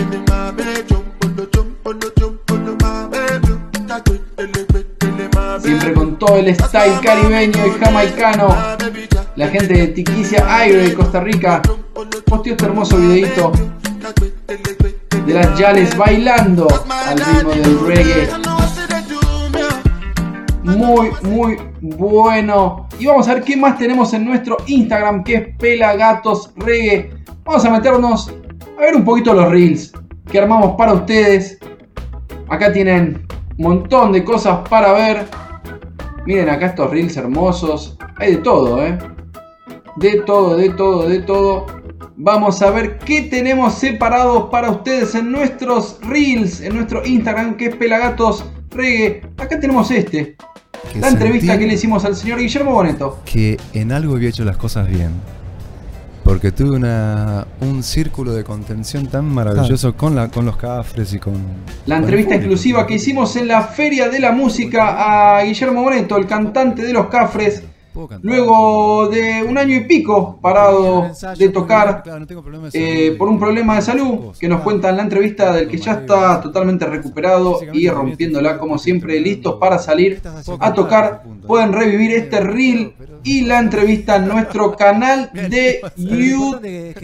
Siempre 5.61 5.95
con 5.95 6.19
todo 6.19 6.37
el 6.37 6.55
style 6.55 7.01
caribeño 7.03 7.67
y 7.67 7.71
jamaicano 7.83 8.49
la 9.37 9.49
gente 9.49 9.75
de 9.75 9.87
Tiquicia 9.89 10.45
Aire 10.57 10.89
de 10.89 10.95
Costa 10.95 11.21
Rica 11.21 11.63
posteó 12.27 12.53
este 12.53 12.67
hermoso 12.67 12.99
videito 12.99 13.53
de 15.25 15.35
las 15.35 15.59
Yales 15.59 15.97
bailando 15.97 16.69
al 16.89 17.19
ritmo 17.19 17.51
del 17.51 17.81
reggae. 17.87 18.29
Muy, 20.65 21.11
muy 21.23 21.59
bueno. 21.81 22.89
Y 22.99 23.07
vamos 23.07 23.27
a 23.29 23.35
ver 23.35 23.43
qué 23.43 23.57
más 23.57 23.79
tenemos 23.79 24.13
en 24.13 24.25
nuestro 24.25 24.59
Instagram, 24.67 25.25
que 25.25 25.35
es 25.35 25.57
Pelagatos 25.57 26.53
Reggae. 26.57 27.11
Vamos 27.45 27.65
a 27.65 27.71
meternos 27.71 28.33
a 28.79 28.81
ver 28.81 28.95
un 28.95 29.05
poquito 29.05 29.33
los 29.33 29.49
reels 29.49 29.93
que 30.31 30.39
armamos 30.39 30.77
para 30.77 30.93
ustedes. 30.93 31.59
Acá 32.49 32.73
tienen 32.73 33.27
un 33.57 33.65
montón 33.65 34.13
de 34.13 34.23
cosas 34.25 34.69
para 34.69 34.93
ver. 34.93 35.27
Miren 36.27 36.51
acá 36.51 36.67
estos 36.67 36.91
reels 36.91 37.17
hermosos. 37.17 37.99
Hay 38.17 38.37
de 38.37 38.39
todo, 38.39 38.83
¿eh? 38.85 38.99
De 39.97 40.23
todo, 40.23 40.57
de 40.57 40.71
todo, 40.71 41.09
de 41.09 41.21
todo. 41.21 41.67
Vamos 42.17 42.63
a 42.63 42.71
ver 42.71 42.99
qué 42.99 43.23
tenemos 43.23 43.75
separados 43.75 44.49
para 44.51 44.71
ustedes 44.71 45.15
en 45.15 45.33
nuestros 45.33 45.99
reels, 46.03 46.61
en 46.61 46.77
nuestro 46.77 47.05
Instagram, 47.05 47.57
que 47.57 47.67
es 47.67 47.77
Pelagatos 47.77 48.45
Reggae. 48.71 49.23
Acá 49.39 49.59
tenemos 49.59 49.91
este. 49.91 50.37
La 50.99 51.09
entrevista 51.09 51.59
que 51.59 51.67
le 51.67 51.75
hicimos 51.75 52.05
al 52.05 52.17
señor 52.17 52.39
Guillermo 52.39 52.73
Boneto. 52.73 53.21
Que 53.25 53.57
en 53.73 53.93
algo 53.93 54.15
había 54.15 54.29
hecho 54.29 54.45
las 54.45 54.57
cosas 54.57 54.89
bien. 54.89 55.11
Porque 56.25 56.53
tuve 56.53 56.77
una, 56.77 57.47
un 57.61 57.83
círculo 57.83 58.33
de 58.33 58.45
contención 58.45 59.07
tan 59.07 59.25
maravilloso 59.25 59.97
con, 59.97 60.15
la, 60.15 60.29
con 60.29 60.47
los 60.47 60.57
cafres 60.57 61.13
y 61.15 61.19
con... 61.19 61.35
La 61.87 61.97
entrevista 61.97 62.37
exclusiva 62.37 62.87
que 62.87 62.95
hicimos 62.95 63.35
en 63.37 63.49
la 63.49 63.63
Feria 63.63 64.09
de 64.09 64.21
la 64.21 64.31
Música 64.31 65.39
a 65.39 65.43
Guillermo 65.43 65.83
Boneto, 65.83 66.17
el 66.17 66.27
cantante 66.27 66.83
de 66.83 66.93
los 66.93 67.09
cafres, 67.09 67.65
Luego 68.23 69.09
de 69.09 69.43
un 69.43 69.59
año 69.59 69.77
y 69.77 69.85
pico 69.85 70.39
parado 70.41 71.11
de 71.37 71.49
tocar 71.51 72.03
eh, 72.73 73.15
por 73.19 73.29
un 73.29 73.39
problema 73.39 73.77
de 73.77 73.83
salud, 73.83 74.35
que 74.39 74.49
nos 74.49 74.63
cuenta 74.63 74.91
en 74.91 74.97
la 74.97 75.03
entrevista 75.03 75.53
del 75.53 75.69
que 75.69 75.79
ya 75.79 75.93
está 75.93 76.41
totalmente 76.41 76.87
recuperado 76.87 77.61
y 77.73 77.89
rompiéndola 77.89 78.59
como 78.59 78.79
siempre, 78.79 79.21
listos 79.21 79.57
para 79.61 79.79
salir 79.79 80.23
a 80.59 80.73
tocar, 80.73 81.23
pueden 81.47 81.73
revivir 81.73 82.13
este 82.13 82.41
reel 82.41 82.95
y 83.25 83.43
la 83.43 83.59
entrevista 83.59 84.17
en 84.17 84.29
nuestro 84.29 84.77
canal 84.77 85.31
de 85.33 85.81
YouTube. 85.97 87.01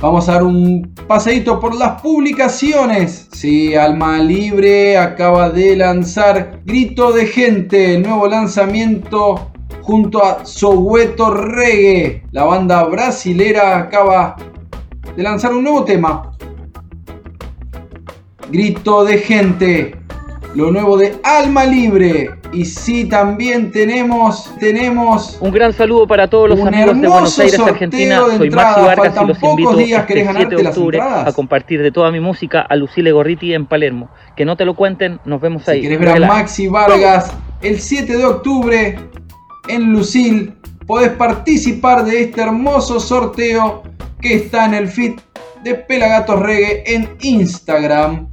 Vamos 0.00 0.28
a 0.28 0.32
dar 0.32 0.42
un 0.44 0.92
paseíto 1.06 1.60
por 1.60 1.74
las 1.74 2.00
publicaciones. 2.00 3.28
Sí, 3.32 3.74
Alma 3.74 4.18
Libre 4.18 4.98
acaba 4.98 5.50
de 5.50 5.76
lanzar 5.76 6.60
Grito 6.64 7.12
de 7.12 7.26
Gente, 7.26 7.98
nuevo 7.98 8.26
lanzamiento 8.26 9.41
junto 9.82 10.24
a 10.24 10.44
Soweto 10.44 11.30
Reggae. 11.30 12.22
La 12.32 12.44
banda 12.44 12.84
brasilera 12.84 13.78
acaba 13.78 14.36
de 15.16 15.22
lanzar 15.22 15.52
un 15.52 15.64
nuevo 15.64 15.84
tema. 15.84 16.32
Grito 18.50 19.04
de 19.04 19.18
gente. 19.18 19.96
Lo 20.54 20.70
nuevo 20.70 20.96
de 20.96 21.18
Alma 21.24 21.64
Libre. 21.64 22.30
Y 22.52 22.66
sí, 22.66 23.06
también 23.06 23.70
tenemos, 23.70 24.52
tenemos. 24.60 25.38
Un 25.40 25.50
gran 25.52 25.72
saludo 25.72 26.06
para 26.06 26.28
todos 26.28 26.50
los 26.50 26.60
amigos 26.60 27.00
de 27.00 27.08
Buenos 27.08 27.38
Aires, 27.38 27.58
Argentina. 27.58 28.22
Soy 28.36 28.50
Maxi 28.50 28.80
Vargas 28.82 29.14
y 29.22 29.26
los 29.26 29.42
invito 29.42 29.80
este 29.80 30.28
7 30.30 30.56
de 30.56 30.68
octubre 30.68 31.00
a 31.00 31.32
compartir 31.32 31.80
de 31.82 31.90
toda 31.90 32.10
mi 32.10 32.20
música 32.20 32.60
a 32.60 32.76
Lucile 32.76 33.10
Gorriti 33.10 33.54
en 33.54 33.64
Palermo. 33.64 34.10
Que 34.36 34.44
no 34.44 34.56
te 34.58 34.66
lo 34.66 34.74
cuenten, 34.74 35.18
nos 35.24 35.40
vemos 35.40 35.66
ahí. 35.66 35.80
Si 35.80 35.88
querés 35.88 36.00
ver 36.00 36.24
a 36.24 36.26
Maxi 36.26 36.68
Vargas 36.68 37.32
el 37.62 37.80
7 37.80 38.18
de 38.18 38.24
octubre 38.24 38.98
en 39.68 39.92
Lucil, 39.92 40.54
podés 40.86 41.10
participar 41.10 42.04
de 42.04 42.22
este 42.22 42.42
hermoso 42.42 43.00
sorteo 43.00 43.82
que 44.20 44.34
está 44.34 44.66
en 44.66 44.74
el 44.74 44.88
feed 44.88 45.14
de 45.62 45.74
Pelagatos 45.74 46.40
Reggae 46.40 46.82
en 46.86 47.16
Instagram. 47.20 48.28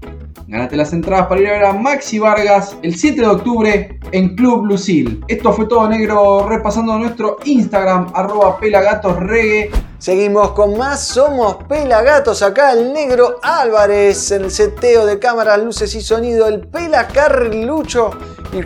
Ganate 0.47 0.75
las 0.75 0.93
entradas 0.93 1.27
para 1.27 1.41
ir 1.41 1.47
a 1.47 1.51
ver 1.51 1.65
a 1.65 1.73
Maxi 1.73 2.17
Vargas 2.17 2.75
el 2.81 2.95
7 2.95 3.21
de 3.21 3.27
octubre 3.27 3.99
en 4.11 4.35
Club 4.35 4.65
Lucil. 4.65 5.23
Esto 5.27 5.53
fue 5.53 5.67
todo 5.67 5.87
negro 5.87 6.47
repasando 6.49 6.97
nuestro 6.97 7.37
Instagram 7.45 8.07
arroba 8.15 8.59
pelagatosregue. 8.59 9.69
Seguimos 9.99 10.51
con 10.53 10.75
más 10.75 11.03
Somos 11.03 11.57
Pelagatos. 11.65 12.41
Acá 12.41 12.71
el 12.71 12.93
negro 12.93 13.39
Álvarez 13.43 14.31
en 14.31 14.45
el 14.45 14.51
seteo 14.51 15.05
de 15.05 15.19
cámaras, 15.19 15.63
luces 15.63 15.93
y 15.93 16.01
sonido. 16.01 16.47
El 16.47 16.61
Pela 16.61 17.07
Carlucho. 17.07 18.09
Y 18.51 18.63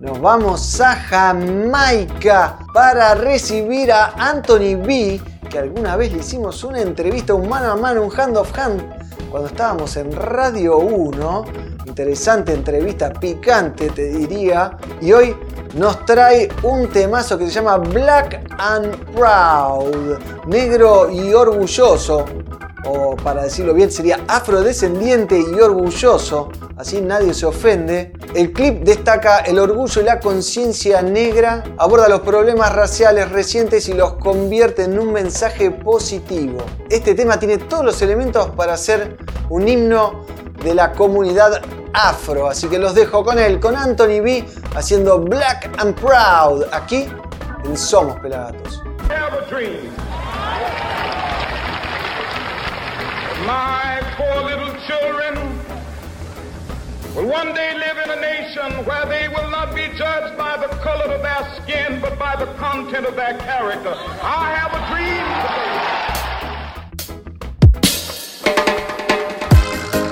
nos 0.00 0.18
vamos 0.18 0.80
a 0.80 0.96
Jamaica 0.96 2.58
para 2.72 3.14
recibir 3.14 3.92
a 3.92 4.14
Anthony 4.16 4.74
B. 4.82 5.20
Que 5.50 5.58
alguna 5.58 5.96
vez 5.96 6.12
le 6.12 6.20
hicimos 6.20 6.64
una 6.64 6.80
entrevista, 6.80 7.34
un 7.34 7.48
mano 7.48 7.72
a 7.72 7.76
mano, 7.76 8.02
un 8.02 8.12
hand 8.18 8.36
of 8.36 8.58
hand 8.58 8.82
cuando 9.30 9.48
estábamos 9.48 9.94
en 9.96 10.10
Radio 10.12 10.78
1. 10.78 11.44
Interesante 11.86 12.54
entrevista, 12.54 13.12
picante 13.12 13.90
te 13.90 14.08
diría. 14.08 14.78
Y 15.02 15.12
hoy 15.12 15.36
nos 15.74 16.04
trae 16.06 16.48
un 16.62 16.88
temazo 16.88 17.36
que 17.36 17.46
se 17.46 17.52
llama 17.52 17.76
Black 17.76 18.42
and 18.58 18.96
Proud, 19.12 20.18
negro 20.46 21.10
y 21.10 21.34
orgulloso. 21.34 22.24
O 22.84 23.14
para 23.16 23.42
decirlo 23.42 23.74
bien 23.74 23.90
sería 23.90 24.20
afrodescendiente 24.26 25.38
y 25.38 25.60
orgulloso, 25.60 26.50
así 26.76 27.00
nadie 27.00 27.34
se 27.34 27.46
ofende. 27.46 28.12
El 28.34 28.52
clip 28.52 28.82
destaca 28.82 29.38
el 29.40 29.58
orgullo 29.58 30.00
y 30.00 30.04
la 30.04 30.18
conciencia 30.18 31.02
negra, 31.02 31.62
aborda 31.78 32.08
los 32.08 32.20
problemas 32.20 32.74
raciales 32.74 33.30
recientes 33.30 33.88
y 33.88 33.92
los 33.92 34.14
convierte 34.14 34.84
en 34.84 34.98
un 34.98 35.12
mensaje 35.12 35.70
positivo. 35.70 36.58
Este 36.88 37.14
tema 37.14 37.38
tiene 37.38 37.58
todos 37.58 37.84
los 37.84 38.00
elementos 38.02 38.50
para 38.50 38.76
ser 38.76 39.18
un 39.50 39.68
himno 39.68 40.24
de 40.62 40.74
la 40.74 40.92
comunidad 40.92 41.60
afro, 41.92 42.48
así 42.48 42.68
que 42.68 42.78
los 42.78 42.94
dejo 42.94 43.24
con 43.24 43.38
él, 43.38 43.60
con 43.60 43.76
Anthony 43.76 44.20
B 44.22 44.44
haciendo 44.74 45.18
Black 45.18 45.70
and 45.78 45.94
Proud, 46.00 46.64
aquí 46.72 47.06
en 47.64 47.76
Somos 47.76 48.18
Pelagatos. 48.20 48.82
My 53.50 53.98
poor 54.14 54.44
little 54.44 54.72
children 54.86 55.34
will 57.16 57.26
one 57.26 57.52
day 57.52 57.74
live 57.74 57.98
in 57.98 58.08
a 58.16 58.20
nation 58.20 58.70
where 58.86 59.04
they 59.06 59.26
will 59.26 59.50
not 59.50 59.74
be 59.74 59.88
judged 59.98 60.38
by 60.38 60.56
the 60.56 60.68
color 60.86 61.12
of 61.12 61.20
their 61.20 61.44
skin, 61.58 62.00
but 62.00 62.16
by 62.16 62.36
the 62.36 62.46
content 62.62 63.06
of 63.06 63.16
their 63.16 63.36
character. 63.38 63.92
I 64.22 64.54
have 64.54 64.72
a 64.78 64.82
dream 64.90 65.26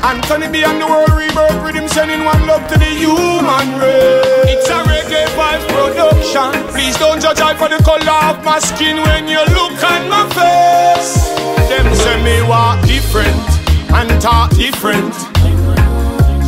Anthony 0.03 0.49
B 0.51 0.65
and 0.65 0.83
the 0.83 0.89
world 0.89 1.13
rebirth 1.15 1.63
rhythm 1.63 1.87
sending 1.87 2.25
one 2.25 2.45
love 2.49 2.67
to 2.73 2.77
the 2.77 2.91
human 3.03 3.69
race. 3.79 4.51
It's 4.51 4.69
a 4.69 4.83
reggae 4.91 5.27
vibe 5.39 5.65
production. 5.71 6.51
Please 6.75 6.99
don't 6.99 7.23
judge 7.23 7.39
I 7.39 7.55
for 7.55 7.69
the 7.69 7.81
color 7.85 8.19
of 8.31 8.45
my 8.45 8.59
skin 8.59 8.97
when 8.97 9.29
you 9.29 9.39
look 9.55 9.79
at 9.95 10.03
my 10.11 10.25
face. 10.35 11.38
Them 11.69 11.95
say 11.95 12.23
me 12.25 12.49
walk 12.49 12.81
different 12.87 13.37
and 13.93 14.21
talk 14.21 14.51
different. 14.57 15.13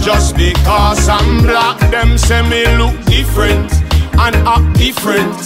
Just 0.02 0.34
because 0.36 1.08
I'm 1.08 1.42
black, 1.42 1.78
them 1.90 2.16
say 2.16 2.42
me 2.48 2.64
look 2.78 2.96
different 3.04 3.70
and 4.18 4.34
act 4.48 4.78
different. 4.78 5.36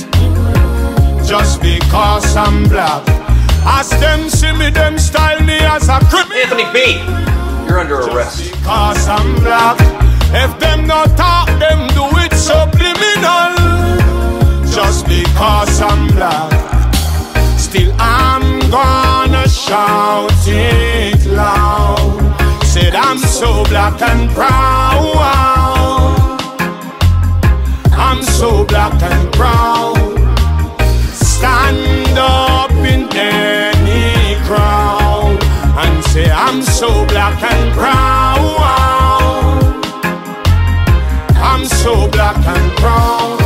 Just 1.27 1.61
because 1.61 2.37
I'm 2.37 2.69
black. 2.69 3.03
As 3.67 3.91
them 3.99 4.29
see 4.29 4.53
me, 4.53 4.71
them 4.71 4.99
style 4.99 5.41
me 5.43 5.57
as 5.59 5.89
a 5.89 5.99
criminal. 6.11 6.39
Anthony 6.39 6.67
B, 6.73 6.99
you're 7.67 7.81
under 7.81 8.01
arrest. 8.01 8.39
Just 8.39 8.53
because 8.53 9.09
I'm 9.09 9.35
black. 9.37 9.79
If 10.37 10.59
them 10.61 10.87
not 10.87 11.17
talk, 11.17 11.49
them 11.59 11.89
do 11.99 12.05
it 12.21 12.33
subliminal. 12.35 13.55
Just 14.71 15.07
because 15.07 15.81
I'm 15.81 16.09
black. 16.09 16.53
Still 17.59 17.93
I'm 17.99 18.61
gonna 18.71 19.24
shout 19.67 20.31
it 20.47 21.25
loud. 21.27 22.21
Said 22.65 22.95
I'm 22.95 23.19
so 23.19 23.65
black 23.65 24.01
and 24.03 24.31
proud. 24.31 25.17
I'm 28.07 28.23
so 28.23 28.65
black 28.67 29.01
and 29.03 29.33
proud. 29.33 29.97
Stand 31.13 32.19
up 32.19 32.73
in 32.93 33.03
any 33.17 34.37
crowd 34.47 35.39
and 35.83 36.05
say 36.13 36.31
I'm 36.31 36.61
so 36.63 36.89
black 37.07 37.43
and 37.43 37.73
proud. 37.73 38.61
I'm 41.51 41.65
so 41.65 42.09
black 42.11 42.37
and 42.55 42.69
proud. 42.83 43.41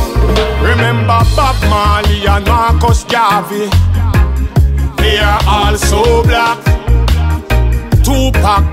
Remember 0.69 1.21
Bob 1.35 1.57
Marley 1.69 2.27
and 2.27 2.45
Marcus 2.45 3.03
Garvey. 3.05 3.69
They 5.01 5.17
are 5.19 5.41
all 5.47 5.77
so 5.77 6.23
black. 6.23 6.59
Tupac 8.03 8.65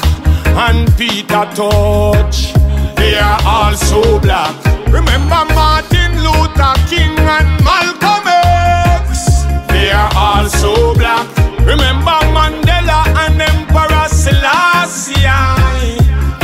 and 0.65 0.87
Peter 0.97 1.45
Touch. 1.55 2.53
They 2.97 3.17
are 3.19 3.41
all 3.45 3.75
so 3.75 4.19
black. 4.19 4.55
Remember 4.87 5.45
Martin 5.55 6.13
Luther 6.25 6.75
King 6.89 7.17
and 7.19 7.49
Malcolm 7.65 8.27
X. 8.27 9.45
They 9.69 9.91
are 9.91 10.11
all 10.15 10.47
so 10.49 10.95
black. 10.95 11.27
Remember 11.61 12.19
Mandela 12.35 13.01
and 13.25 13.41
Emperor 13.41 14.09
Selassie. 14.09 15.15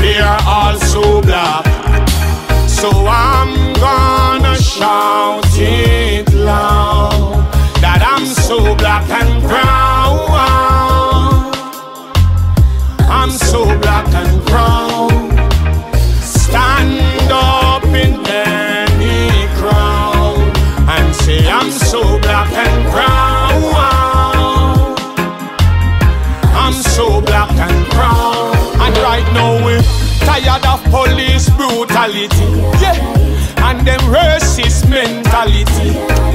They 0.03 0.19
are 0.19 0.43
all 0.47 0.79
so 0.79 1.23
black. 1.23 1.65
So 2.69 2.91
I'm 3.07 3.73
gonna 3.75 4.57
shout 4.57 5.45
it 5.57 6.33
loud 6.35 7.02
black 8.93 9.23
and 9.23 9.43
proud. 9.45 10.29
I'm 13.09 13.31
so 13.31 13.65
black 13.81 14.07
and 14.13 14.47
proud. 14.47 15.11
Stand 16.21 17.33
up 17.33 17.85
in 17.85 18.13
any 18.27 19.49
crowd 19.57 20.53
and 20.89 21.15
say 21.15 21.49
I'm 21.49 21.71
so 21.71 22.19
black 22.19 22.53
and 22.53 22.91
proud. 22.93 23.73
I'm 26.55 26.75
so 26.75 27.23
black 27.23 27.51
and 27.53 27.87
proud. 27.93 28.55
And 28.85 28.95
right 28.99 29.27
now 29.33 29.65
we're 29.65 29.83
tired 30.27 30.67
of 30.67 30.85
police 30.91 31.49
brutality. 31.57 32.51
Yeah. 32.83 33.69
And 33.69 33.87
them 33.87 34.01
racist 34.13 34.87
mentality. 34.91 36.32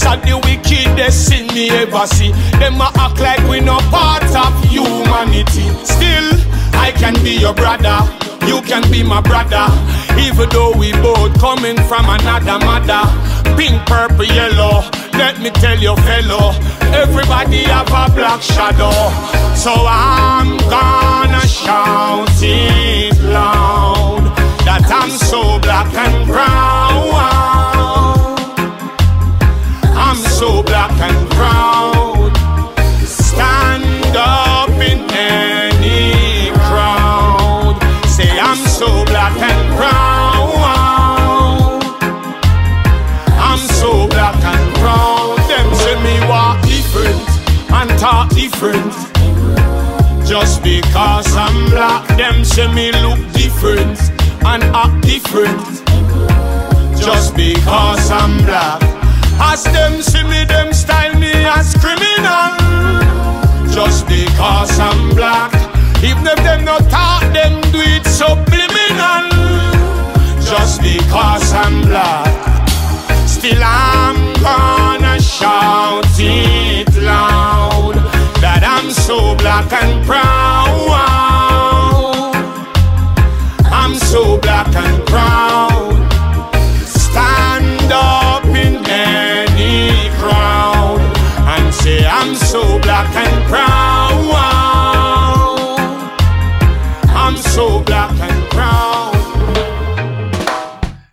This 0.00 0.08
are 0.08 0.16
the 0.16 0.38
wickedest 0.48 1.28
sin 1.28 1.46
me 1.48 1.68
ever 1.68 2.06
see. 2.06 2.32
Them 2.56 2.80
a 2.80 2.88
act 2.96 3.20
like 3.20 3.44
we 3.50 3.60
no 3.60 3.76
part 3.92 4.24
of 4.32 4.56
humanity. 4.64 5.68
Still, 5.84 6.40
I 6.72 6.90
can 6.96 7.12
be 7.22 7.36
your 7.36 7.52
brother. 7.52 8.00
You 8.48 8.62
can 8.62 8.80
be 8.90 9.02
my 9.02 9.20
brother. 9.20 9.68
Even 10.16 10.48
though 10.48 10.72
we 10.72 10.92
both 11.04 11.38
coming 11.38 11.76
from 11.84 12.08
another 12.08 12.64
mother. 12.64 13.04
Pink, 13.60 13.76
purple, 13.84 14.24
yellow. 14.24 14.88
Let 15.20 15.38
me 15.42 15.50
tell 15.50 15.76
you, 15.76 15.94
fellow. 16.08 16.56
Everybody 16.96 17.64
have 17.68 17.92
a 17.92 18.08
black 18.16 18.40
shadow. 18.40 18.96
So 19.54 19.84
I'm 19.84 20.56
gonna 20.72 21.44
shout 21.44 22.40
it 22.40 23.20
loud. 23.20 24.32
That 24.64 24.88
I'm 24.88 25.10
so 25.10 25.58
black 25.60 25.92
and 25.92 26.26
proud. 26.26 26.59
Different. 48.00 48.92
Just 50.26 50.62
because 50.62 51.36
I'm 51.36 51.68
black, 51.68 52.08
them 52.16 52.44
say 52.44 52.72
me 52.72 52.92
look 52.92 53.20
different 53.32 53.98
and 54.42 54.62
act 54.74 55.02
different. 55.02 55.60
Just 56.98 57.36
because 57.36 58.10
I'm 58.10 58.38
black, 58.46 58.80
as 59.38 59.64
them 59.64 60.00
see 60.00 60.22
me, 60.24 60.46
them 60.46 60.72
style 60.72 61.14
me 61.20 61.30
as 61.30 61.74
criminal. 61.76 62.56
Just 63.70 64.06
because 64.06 64.78
I'm 64.78 65.14
black, 65.14 65.52
even 66.02 66.26
if 66.26 66.36
them 66.36 66.64
not 66.64 66.88
talk, 66.88 67.20
them 67.34 67.60
do 67.70 67.80
it 67.82 68.06
subliminal. 68.06 69.28
Just 70.40 70.80
because 70.80 71.52
I'm 71.52 71.82
black, 71.82 72.48
still 73.28 73.62
I'm 73.62 74.32
gonna 74.40 75.20
shout 75.20 76.06
it 76.18 76.59
I'm 78.90 78.96
so 78.96 79.36
black 79.36 79.72
and 79.72 80.04
proud. 80.04 80.82
I'm 83.70 83.94
so 83.94 84.36
black 84.38 84.66
and 84.74 85.06
proud. 85.06 85.94
Stand 86.84 87.92
up 87.92 88.44
in 88.46 88.84
any 88.90 90.10
crowd 90.18 90.98
and 91.46 91.72
say 91.72 92.04
I'm 92.04 92.34
so 92.34 92.80
black 92.80 93.14
and 93.14 93.44
proud. 93.46 94.26
I'm 97.14 97.36
so 97.36 97.84
black 97.84 98.10
and 98.18 98.50
proud. 98.50 99.14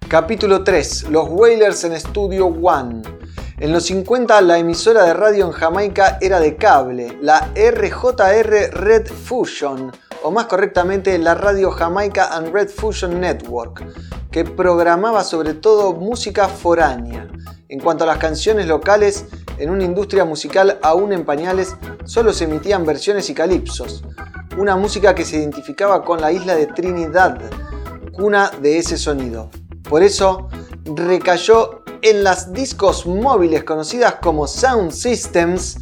Capítulo 0.07 0.63
3. 0.63 1.11
Los 1.11 1.29
Wailers 1.29 1.83
en 1.83 1.99
Studio 1.99 2.47
One. 2.47 3.16
En 3.59 3.71
los 3.71 3.85
50 3.85 4.39
la 4.41 4.59
emisora 4.59 5.03
de 5.03 5.15
radio 5.15 5.47
en 5.47 5.51
Jamaica 5.51 6.19
era 6.21 6.39
de 6.39 6.57
cable, 6.57 7.17
la 7.23 7.51
RJR 7.55 8.69
Red 8.71 9.07
Fusion, 9.07 9.91
o 10.21 10.29
más 10.29 10.45
correctamente 10.45 11.17
la 11.17 11.33
radio 11.33 11.71
Jamaica 11.71 12.35
and 12.35 12.53
Red 12.53 12.69
Fusion 12.69 13.19
Network, 13.19 13.83
que 14.29 14.45
programaba 14.45 15.23
sobre 15.23 15.55
todo 15.55 15.93
música 15.93 16.47
foránea. 16.47 17.27
En 17.67 17.79
cuanto 17.79 18.03
a 18.03 18.07
las 18.07 18.19
canciones 18.19 18.67
locales, 18.67 19.25
en 19.57 19.71
una 19.71 19.85
industria 19.85 20.23
musical 20.23 20.77
aún 20.83 21.11
en 21.11 21.25
pañales, 21.25 21.75
solo 22.05 22.33
se 22.33 22.43
emitían 22.43 22.85
versiones 22.85 23.27
y 23.31 23.33
calipsos, 23.33 24.03
una 24.55 24.75
música 24.75 25.15
que 25.15 25.25
se 25.25 25.37
identificaba 25.37 26.05
con 26.05 26.21
la 26.21 26.31
isla 26.31 26.55
de 26.55 26.67
Trinidad, 26.67 27.41
cuna 28.13 28.51
de 28.61 28.77
ese 28.77 28.99
sonido. 28.99 29.49
Por 29.89 30.03
eso 30.03 30.47
recayó 30.95 31.83
en 32.01 32.23
las 32.23 32.53
discos 32.53 33.05
móviles 33.05 33.63
conocidas 33.63 34.15
como 34.21 34.47
Sound 34.47 34.91
Systems 34.91 35.77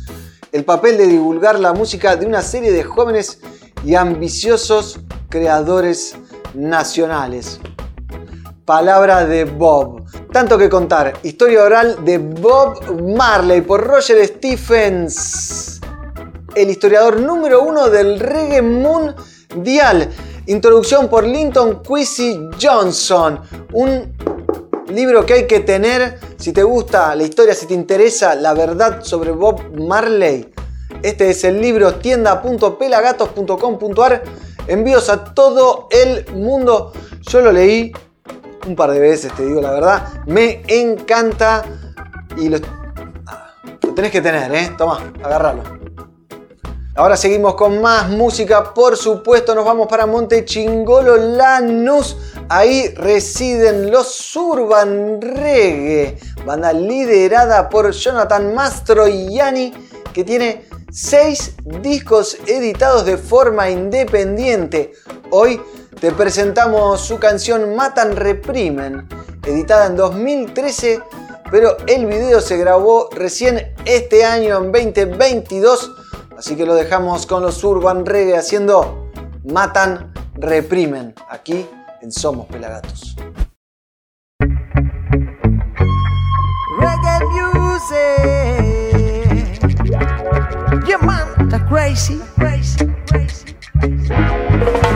el 0.51 0.63
papel 0.63 0.97
de 0.97 1.07
divulgar 1.07 1.59
la 1.59 1.73
música 1.73 2.15
de 2.15 2.25
una 2.25 2.41
serie 2.41 2.71
de 2.71 2.81
jóvenes 2.81 3.39
y 3.83 3.95
ambiciosos 3.95 5.01
creadores 5.27 6.15
nacionales. 6.53 7.59
Palabra 8.63 9.25
de 9.25 9.43
Bob. 9.43 10.05
Tanto 10.31 10.57
que 10.57 10.69
contar. 10.69 11.13
Historia 11.23 11.61
oral 11.61 12.05
de 12.05 12.19
Bob 12.19 13.01
Marley 13.17 13.61
por 13.61 13.85
Roger 13.85 14.25
Stephens. 14.25 15.81
El 16.55 16.69
historiador 16.69 17.19
número 17.19 17.61
uno 17.61 17.89
del 17.89 18.17
reggae 18.19 18.61
mundial. 18.61 20.09
Introducción 20.47 21.09
por 21.09 21.25
Linton 21.25 21.83
Quincy 21.83 22.39
Johnson. 22.61 23.41
Un 23.73 24.15
libro 24.89 25.25
que 25.25 25.33
hay 25.33 25.47
que 25.47 25.61
tener 25.61 26.19
si 26.37 26.53
te 26.53 26.63
gusta 26.63 27.13
la 27.15 27.23
historia, 27.23 27.53
si 27.53 27.65
te 27.65 27.73
interesa 27.73 28.35
la 28.35 28.53
verdad 28.53 29.03
sobre 29.03 29.31
Bob 29.31 29.77
Marley. 29.77 30.53
Este 31.01 31.29
es 31.29 31.43
el 31.43 31.59
libro 31.61 31.95
tienda.pelagatos.com.ar. 31.95 34.23
Envíos 34.67 35.09
a 35.09 35.23
todo 35.23 35.87
el 35.91 36.25
mundo. 36.35 36.93
Yo 37.21 37.41
lo 37.41 37.51
leí 37.51 37.91
un 38.67 38.75
par 38.75 38.91
de 38.91 38.99
veces, 38.99 39.33
te 39.33 39.45
digo 39.45 39.61
la 39.61 39.71
verdad. 39.71 40.23
Me 40.25 40.63
encanta 40.67 41.63
y 42.37 42.49
lo, 42.49 42.57
lo 43.81 43.93
tenés 43.93 44.11
que 44.11 44.21
tener, 44.21 44.53
¿eh? 44.53 44.71
Toma, 44.77 45.13
agárralo. 45.23 45.63
Ahora 46.97 47.17
seguimos 47.17 47.55
con 47.55 47.81
más 47.81 48.09
música, 48.09 48.73
por 48.73 48.95
supuesto 48.95 49.53
nos 49.53 49.65
vamos 49.65 49.85
para 49.89 50.05
Monte 50.05 50.45
Chingolo 50.45 51.17
Lanús. 51.17 52.15
Ahí 52.47 52.87
residen 52.95 53.91
los 53.91 54.33
Urban 54.33 55.19
Reggae, 55.19 56.17
banda 56.45 56.71
liderada 56.71 57.67
por 57.67 57.91
Jonathan 57.91 58.55
Mastroianni 58.55 59.73
que 60.13 60.23
tiene 60.23 60.69
seis 60.89 61.57
discos 61.81 62.37
editados 62.47 63.05
de 63.05 63.17
forma 63.17 63.69
independiente. 63.69 64.93
Hoy 65.31 65.61
te 65.99 66.13
presentamos 66.13 67.01
su 67.01 67.19
canción 67.19 67.75
Matan 67.75 68.15
Reprimen, 68.15 69.05
editada 69.45 69.87
en 69.87 69.97
2013, 69.97 71.01
pero 71.51 71.75
el 71.87 72.05
video 72.05 72.39
se 72.39 72.55
grabó 72.55 73.09
recién 73.11 73.75
este 73.83 74.23
año 74.23 74.59
en 74.59 74.71
2022 74.71 76.04
Así 76.37 76.55
que 76.55 76.65
lo 76.65 76.75
dejamos 76.75 77.25
con 77.25 77.41
los 77.41 77.63
Urban 77.63 78.05
Reggae 78.05 78.37
haciendo 78.37 79.09
Matan, 79.45 80.13
Reprimen, 80.35 81.15
aquí 81.29 81.65
en 82.01 82.11
Somos 82.11 82.47
Pelagatos. 82.47 83.15
Reggae 86.79 87.25
music. 87.25 88.35
Crazy, 91.75 92.21
crazy, 92.35 92.85
crazy. 93.07 93.55
reprimen 93.81 94.94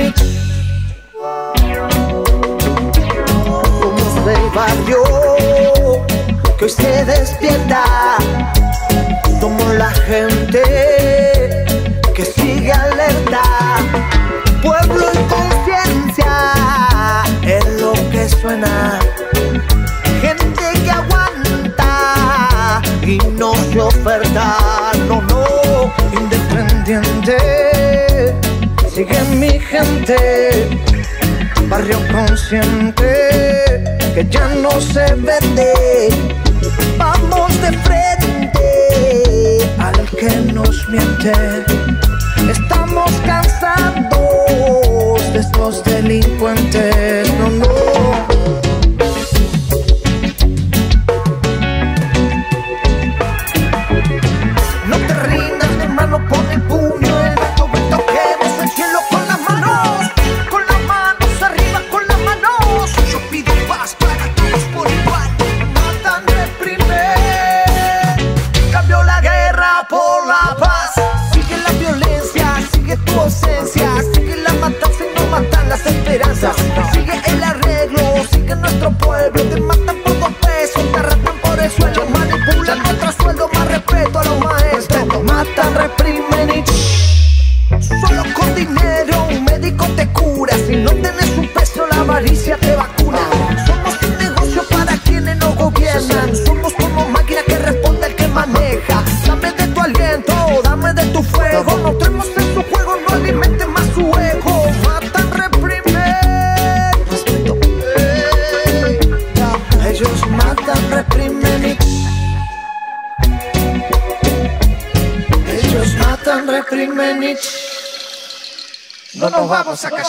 y 0.00 0.12
como 3.80 4.30
el 4.30 4.50
barrio 4.54 5.02
que 6.58 6.64
hoy 6.64 6.70
se 6.70 7.04
despierta 7.04 7.84
como 9.40 9.72
la 9.72 9.90
gente 9.90 10.77
consciente 32.10 33.82
que 34.14 34.26
ya 34.28 34.48
no 34.54 34.70
se 34.80 35.14
vende. 35.14 35.72
Vamos 36.96 37.60
de 37.60 37.72
frente 37.78 39.58
al 39.78 40.08
que 40.10 40.30
nos 40.52 40.88
miente. 40.88 41.32
Estamos 42.50 43.10
cansados 43.26 45.32
de 45.32 45.40
estos 45.40 45.84
delincuentes, 45.84 47.30
no, 47.38 47.50
no. 47.50 48.27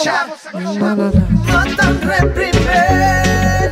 Vamos 0.06 0.46
a 0.46 0.52
callar. 0.52 1.12
Matan, 1.46 2.00
reprimen. 2.00 3.70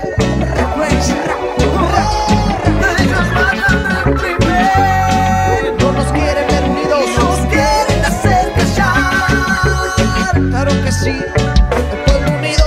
Ellos 2.98 3.26
matan, 3.32 4.04
reprimen. 4.04 5.76
No 5.78 5.92
nos 5.92 6.12
quieren 6.12 6.46
ver 6.48 6.64
unidos. 6.64 7.00
Nos 7.16 7.38
quieren 7.46 8.04
hacer 8.04 8.52
callar. 8.54 10.32
Claro 10.50 10.72
que 10.84 10.92
sí. 10.92 11.10
El 11.10 11.98
pueblo 12.04 12.30
unido. 12.38 12.64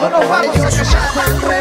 No 0.00 0.10
nos 0.10 0.28
vamos 0.28 0.56
a 0.56 0.70
callar. 0.70 1.57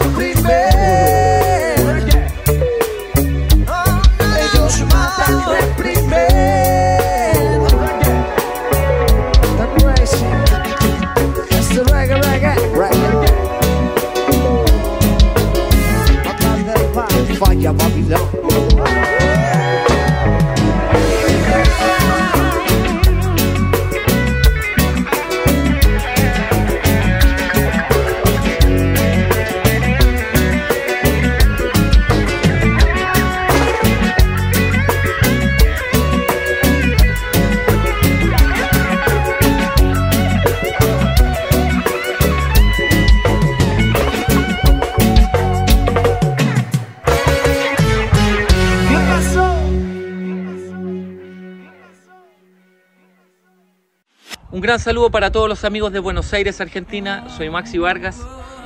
Gran 54.67 54.81
saludo 54.81 55.09
para 55.09 55.31
todos 55.31 55.47
los 55.47 55.63
amigos 55.63 55.93
de 55.93 55.99
Buenos 55.99 56.33
Aires, 56.33 56.59
Argentina. 56.59 57.29
Soy 57.29 57.49
Maxi 57.49 57.77
Vargas 57.77 58.19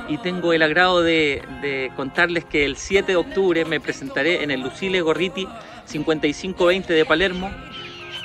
y 0.08 0.18
tengo 0.18 0.52
el 0.52 0.60
agrado 0.64 1.00
de, 1.00 1.44
de 1.62 1.92
contarles 1.94 2.44
que 2.44 2.64
el 2.64 2.74
7 2.74 3.12
de 3.12 3.14
octubre 3.14 3.64
me 3.64 3.78
presentaré 3.78 4.42
en 4.42 4.50
el 4.50 4.62
Lucile 4.62 5.00
Gorriti 5.00 5.46
5520 5.84 6.92
de 6.92 7.04
Palermo 7.04 7.52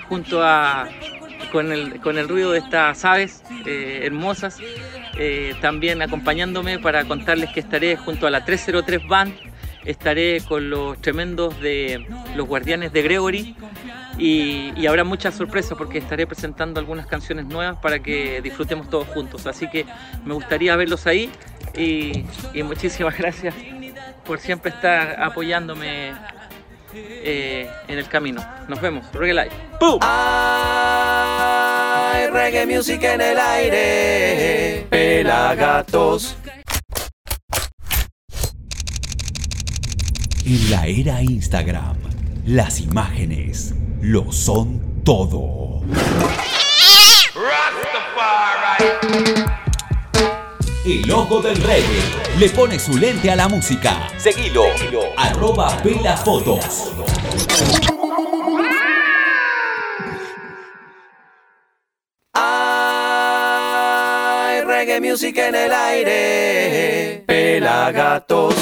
junto 0.09 0.41
a 0.43 0.89
con 1.51 1.71
el, 1.71 2.01
con 2.01 2.17
el 2.17 2.27
ruido 2.27 2.49
de 2.49 2.57
estas 2.57 3.05
aves 3.05 3.43
eh, 3.67 4.01
hermosas, 4.05 4.57
eh, 5.19 5.53
también 5.61 6.01
acompañándome 6.01 6.79
para 6.79 7.05
contarles 7.05 7.51
que 7.51 7.59
estaré 7.59 7.95
junto 7.95 8.25
a 8.25 8.31
la 8.31 8.43
303 8.43 9.07
Band, 9.07 9.35
estaré 9.85 10.41
con 10.41 10.71
los 10.71 10.99
tremendos 10.99 11.61
de 11.61 12.07
los 12.35 12.47
guardianes 12.47 12.91
de 12.91 13.03
Gregory 13.03 13.55
y, 14.17 14.73
y, 14.75 14.87
habrá 14.87 15.03
muchas 15.03 15.35
sorpresas 15.35 15.77
porque 15.77 15.99
estaré 15.99 16.25
presentando 16.25 16.79
algunas 16.79 17.05
canciones 17.07 17.45
nuevas 17.45 17.77
para 17.77 17.99
que 17.99 18.41
disfrutemos 18.41 18.89
todos 18.89 19.07
juntos. 19.07 19.45
Así 19.45 19.69
que 19.69 19.85
me 20.25 20.33
gustaría 20.33 20.75
verlos 20.75 21.05
ahí 21.07 21.29
y, 21.75 22.25
y 22.53 22.63
muchísimas 22.63 23.17
gracias 23.17 23.53
por 24.25 24.39
siempre 24.39 24.71
estar 24.71 25.21
apoyándome 25.21 26.13
eh, 26.93 27.69
en 27.87 27.97
el 27.97 28.07
camino. 28.07 28.43
Nos 28.67 28.81
vemos. 28.81 29.05
Reggae 29.13 29.33
Live. 29.33 29.51
¡Pum! 29.79 29.99
Hay 30.01 30.27
reggae 32.27 32.65
music 32.65 33.03
en 33.03 33.21
el 33.21 33.37
aire. 33.37 34.87
Pelagatos. 34.89 36.37
En 40.45 40.71
la 40.71 40.87
era 40.87 41.21
Instagram, 41.21 41.97
las 42.45 42.79
imágenes 42.79 43.76
lo 44.01 44.31
son 44.31 45.03
todo. 45.03 45.81
El 50.85 51.11
ojo 51.11 51.41
del 51.41 51.57
reggae 51.57 52.01
le 52.37 52.49
pone 52.49 52.79
su 52.79 52.97
lente 52.97 53.29
a 53.29 53.35
la 53.35 53.49
música. 53.49 54.07
Seguilo. 54.17 54.63
Arroba 55.17 55.75
Pelafotos. 55.83 56.93
Hay 62.33 62.61
reggae 64.61 65.01
music 65.01 65.37
en 65.37 65.55
el 65.55 65.73
aire. 65.73 67.23
Pelagatos. 67.27 68.55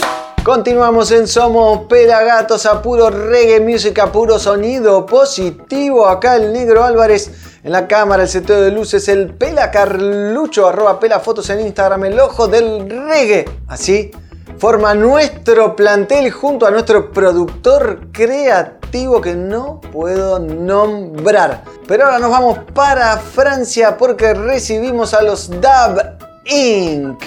Continuamos 0.46 1.10
en 1.10 1.28
Somos 1.28 1.88
Pelagatos 1.88 2.68
a 2.68 2.80
puro 2.80 3.10
reggae 3.10 3.60
music, 3.60 3.98
a 3.98 4.12
puro 4.12 4.38
sonido 4.38 5.04
positivo. 5.04 6.08
Acá 6.08 6.36
el 6.36 6.54
negro 6.54 6.84
Álvarez 6.84 7.32
en 7.64 7.72
la 7.72 7.88
cámara, 7.88 8.22
el 8.22 8.30
seteo 8.30 8.62
de 8.62 8.70
luces, 8.70 9.08
el 9.08 9.34
Pela 9.34 9.72
Carlucho, 9.72 10.68
arroba 10.68 11.00
Pela 11.00 11.20
Fotos 11.20 11.50
en 11.50 11.62
Instagram, 11.62 12.06
el 12.06 12.20
ojo 12.20 12.48
del 12.48 12.88
reggae. 12.88 13.46
Así 13.68 14.12
forma 14.60 14.94
nuestro 14.94 15.76
plantel 15.76 16.30
junto 16.30 16.68
a 16.68 16.72
nuestro 16.72 17.12
productor 17.12 18.12
creativo 18.12 19.22
que 19.22 19.34
no 19.34 19.82
puedo 19.82 20.38
nombrar. 20.38 21.64
Pero 21.88 22.06
ahora 22.06 22.20
nos 22.20 22.30
vamos 22.30 22.60
para 22.72 23.18
Francia 23.18 23.98
porque 23.98 24.36
recibimos 24.36 25.16
a 25.16 25.24
los 25.24 25.60
Dab 25.60 26.20
Inc. 26.46 27.20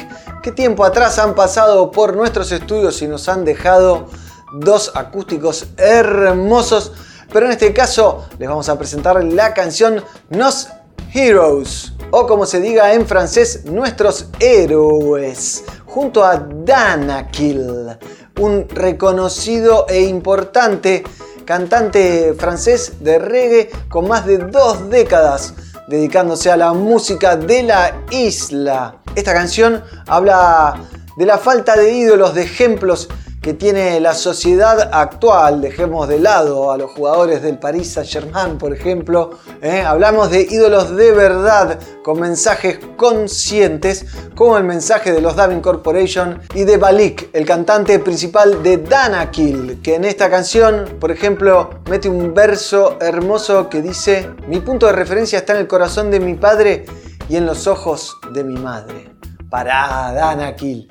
¿Qué 0.49 0.53
tiempo 0.53 0.83
atrás 0.83 1.19
han 1.19 1.35
pasado 1.35 1.91
por 1.91 2.17
nuestros 2.17 2.53
estudios 2.53 3.03
y 3.03 3.07
nos 3.07 3.29
han 3.29 3.45
dejado 3.45 4.07
dos 4.51 4.93
acústicos 4.95 5.67
hermosos? 5.77 6.93
Pero 7.31 7.45
en 7.45 7.53
este 7.53 7.75
caso 7.75 8.27
les 8.39 8.49
vamos 8.49 8.71
a 8.71 8.79
presentar 8.79 9.23
la 9.23 9.53
canción 9.53 10.03
Nos 10.31 10.69
Heroes, 11.13 11.93
o 12.13 12.27
como 12.27 12.47
se 12.47 12.63
diga 12.63 12.95
en 12.95 13.07
francés, 13.07 13.67
Nuestros 13.67 14.29
Héroes, 14.41 15.65
junto 15.85 16.25
a 16.25 16.39
Danakil, 16.39 17.99
un 18.41 18.67
reconocido 18.71 19.85
e 19.87 20.01
importante 20.01 21.05
cantante 21.45 22.33
francés 22.39 22.95
de 23.01 23.19
reggae 23.19 23.71
con 23.91 24.09
más 24.09 24.25
de 24.25 24.39
dos 24.39 24.89
décadas 24.89 25.53
dedicándose 25.89 26.51
a 26.51 26.57
la 26.57 26.73
música 26.73 27.37
de 27.37 27.63
la 27.63 28.03
isla. 28.11 29.01
Esta 29.15 29.33
canción 29.33 29.83
habla 30.07 30.75
de 31.17 31.27
la 31.27 31.39
falta 31.39 31.77
de 31.77 31.93
ídolos, 31.93 32.35
de 32.35 32.43
ejemplos 32.43 33.09
que 33.49 33.55
tiene 33.55 33.99
la 33.99 34.13
sociedad 34.13 34.91
actual. 34.93 35.63
Dejemos 35.63 36.07
de 36.07 36.19
lado 36.19 36.71
a 36.71 36.77
los 36.77 36.91
jugadores 36.91 37.41
del 37.41 37.59
Paris 37.59 37.95
Saint-Germain, 37.95 38.59
por 38.59 38.75
ejemplo. 38.75 39.39
¿eh? 39.63 39.81
Hablamos 39.81 40.31
de 40.31 40.43
ídolos 40.43 40.95
de 40.95 41.13
verdad, 41.13 41.79
con 42.05 42.21
mensajes 42.21 42.79
conscientes, 42.99 44.05
como 44.35 44.59
el 44.59 44.65
mensaje 44.65 45.13
de 45.13 45.23
los 45.23 45.35
Davin 45.35 45.63
Corporation 45.63 46.43
y 46.53 46.65
de 46.65 46.77
Balik, 46.77 47.31
el 47.33 47.47
cantante 47.47 47.99
principal 48.01 48.63
de 48.63 48.77
Danakil, 48.77 49.81
que 49.83 49.95
en 49.95 50.05
esta 50.05 50.29
canción, 50.29 50.99
por 51.01 51.11
ejemplo, 51.11 51.71
mete 51.89 52.11
un 52.11 52.35
verso 52.35 52.99
hermoso 53.01 53.71
que 53.71 53.81
dice: 53.81 54.29
Mi 54.47 54.61
punto 54.61 54.85
de 54.85 54.93
referencia 54.93 55.39
está 55.39 55.55
en 55.55 55.61
el 55.61 55.69
corazón 55.69 56.11
de 56.11 56.21
mi 56.21 56.35
padre 56.35 56.85
y 57.31 57.37
en 57.37 57.47
los 57.47 57.67
ojos 57.67 58.19
de 58.31 58.45
mi 58.45 58.61
madre. 58.61 59.15
Pará, 59.49 60.13
Danakil 60.13 60.87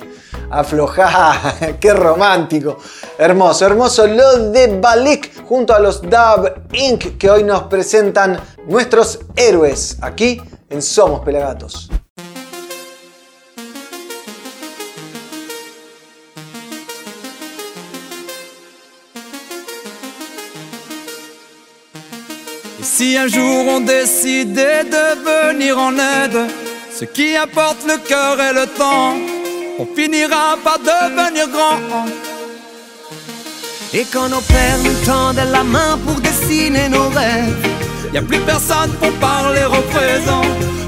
aflojá, 0.50 1.56
qué 1.80 1.94
romántico. 1.94 2.78
Hermoso, 3.18 3.66
hermoso 3.66 4.08
lo 4.08 4.50
de 4.52 4.68
Balik 4.80 5.46
junto 5.46 5.74
a 5.74 5.80
los 5.80 6.02
Dub 6.02 6.52
Inc. 6.74 7.18
que 7.18 7.30
hoy 7.30 7.44
nos 7.44 7.64
presentan 7.64 8.40
nuestros 8.68 9.20
héroes 9.36 9.98
aquí 10.02 10.42
en 10.70 10.82
Somos 10.82 11.22
Pelagatos. 11.22 11.90
Si 22.98 23.16
un 23.16 23.28
jour 23.28 23.68
on 23.68 23.82
décidait 23.82 24.84
de 24.84 25.16
venir 25.24 25.78
en 25.78 26.00
aide, 26.00 26.50
ce 26.92 27.06
qui 27.06 27.36
apporte 27.36 27.86
le 27.86 27.98
cœur 27.98 28.40
et 28.40 28.54
le 28.54 28.66
temps, 28.66 29.37
on 29.80 29.86
finira 29.96 30.58
par 30.64 30.80
devenir 30.80 31.48
grand. 31.50 32.06
Et 33.94 34.06
quand 34.12 34.30
nos 34.30 34.42
pères 34.42 34.80
nous 34.84 35.06
tendent 35.06 35.48
la 35.52 35.64
main 35.64 35.98
pour 36.06 36.20
dessiner 36.20 36.90
nos 36.90 37.10
rêves, 37.10 37.68
y 38.14 38.18
a 38.18 38.22
plus 38.22 38.40
personne 38.40 38.92
pour 39.00 39.12
parler 39.14 39.66
au 39.66 39.82
présent, 39.94 40.42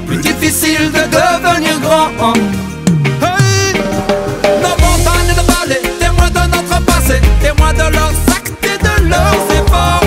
plus 0.06 0.18
difficile 0.18 0.90
de 0.90 1.04
devenir 1.18 1.78
grand. 1.80 2.34
Hey 3.22 3.74
nos 4.62 4.76
montagnes 4.84 5.34
de 5.38 5.44
vallées, 5.52 5.82
témoins 5.98 6.30
de 6.30 6.56
notre 6.56 6.84
passé, 6.84 7.20
témoins 7.40 7.72
de 7.72 7.92
leurs 7.96 8.16
actes 8.36 8.64
et 8.64 8.78
de 8.78 9.08
leurs 9.08 9.46
efforts, 9.58 10.02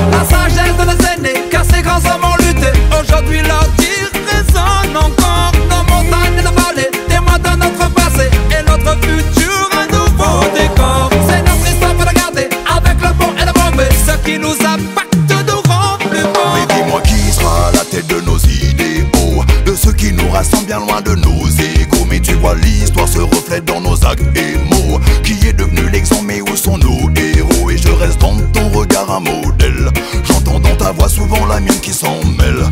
sont 20.44 20.62
bien 20.64 20.80
loin 20.80 21.02
de 21.02 21.16
nos 21.16 21.48
échos 21.48 22.06
Mais 22.10 22.20
tu 22.20 22.34
vois 22.36 22.56
l'histoire 22.56 23.08
se 23.08 23.20
reflète 23.20 23.66
dans 23.66 23.82
nos 23.82 23.96
actes 24.06 24.24
et 24.36 24.58
mots. 24.58 25.00
Qui 25.24 25.48
est 25.48 25.54
devenu 25.54 25.90
l'exemple 25.90 26.24
mais 26.26 26.42
où 26.42 26.56
sont 26.56 26.78
nos 26.78 27.10
héros? 27.16 27.70
Et 27.70 27.78
je 27.78 27.90
reste 27.90 28.20
dans 28.20 28.36
ton 28.54 28.70
regard 28.70 29.10
un 29.12 29.20
modèle. 29.20 29.90
J'entends 30.24 30.60
dans 30.60 30.76
ta 30.76 30.92
voix 30.92 31.10
souvent 31.10 31.46
la 31.46 31.60
mienne 31.60 31.80
qui 31.82 31.94
s'en 31.94 32.20
mêle. 32.38 32.64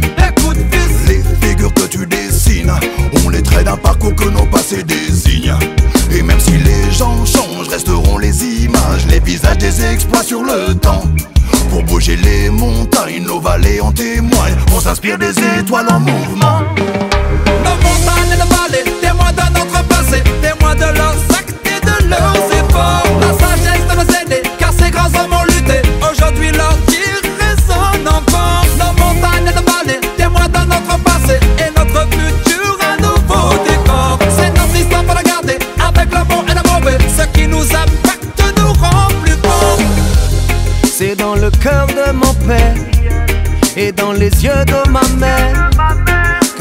Les 1.08 1.24
figures 1.48 1.74
que 1.74 1.84
tu 1.84 2.06
dessines 2.06 2.72
On 3.26 3.30
les 3.30 3.42
traite 3.42 3.66
d'un 3.66 3.78
parcours 3.78 4.16
que 4.16 4.30
nos 4.30 4.46
passés 4.46 4.84
désignent. 4.84 5.56
Et 6.12 6.22
même 6.22 6.40
si 6.40 6.52
les 6.52 6.92
gens 6.92 7.26
changent 7.26 7.70
resteront 7.70 8.18
les 8.18 8.64
images 8.64 9.06
Les 9.08 9.20
visages 9.20 9.58
des 9.58 9.86
exploits 9.86 10.24
sur 10.24 10.44
le 10.44 10.74
temps. 10.76 11.04
Pour 11.70 11.84
bouger 11.84 12.18
les 12.18 12.50
montagnes, 12.50 13.24
nos 13.26 13.40
vallées 13.40 13.80
en 13.80 13.92
témoignent. 13.92 14.58
On 14.76 14.80
s'inspire 14.80 15.18
des 15.18 15.34
étoiles 15.58 15.88
en 15.90 16.00
mouvement 16.00 16.62
nos 17.64 17.78
montagnes 17.86 18.32
et 18.34 18.38
nos 18.38 18.50
vallées, 18.56 18.86
témoins 19.02 19.32
de 19.32 19.46
notre 19.58 19.84
passé, 19.88 20.24
témoins 20.42 20.76
de 20.76 20.98
leurs 20.98 21.22
actes 21.38 21.56
et 21.66 21.80
de 21.86 22.10
leurs 22.10 22.46
efforts. 22.60 23.04
La 23.22 23.32
sagesse 23.40 23.86
de 23.90 23.96
nos 23.96 24.10
aînés, 24.20 24.44
car 24.60 24.72
ces 24.74 24.92
grands 24.92 25.14
hommes 25.20 25.34
ont 25.34 25.46
lutté. 25.46 25.82
Aujourd'hui, 26.10 26.52
leur 26.52 26.76
tir 26.88 27.18
résonne 27.40 28.08
encore. 28.08 28.66
Nos 28.80 28.94
montagnes 29.02 29.48
et 29.48 29.56
nos 29.56 29.66
vallées, 29.72 30.02
témoins 30.18 30.48
de 30.48 30.64
notre 30.74 30.98
passé 31.04 31.40
et 31.60 31.72
notre 31.78 32.02
futur, 32.12 32.78
un 32.92 32.98
nouveau 33.02 33.50
décor. 33.68 34.20
C'est 34.38 34.52
notre 34.58 34.76
histoire 34.76 35.04
pour 35.04 35.16
la 35.16 35.24
garder, 35.24 35.58
avec 35.80 36.08
le 36.12 36.22
et 36.52 36.56
le 36.56 36.64
mauvais. 36.72 36.98
Ce 37.18 37.24
qui 37.38 37.48
nous 37.48 37.64
impacte 37.64 38.44
nous 38.58 38.74
rend 38.74 39.08
plus 39.24 39.38
forts. 39.44 39.80
C'est 40.84 41.16
dans 41.16 41.36
le 41.36 41.50
cœur 41.50 41.88
de 41.88 42.12
mon 42.12 42.34
père 42.48 42.76
et 43.76 43.92
dans 43.92 44.12
les 44.12 44.30
yeux 44.44 44.66
de 44.66 44.90
ma 44.90 45.02
mère 45.18 45.71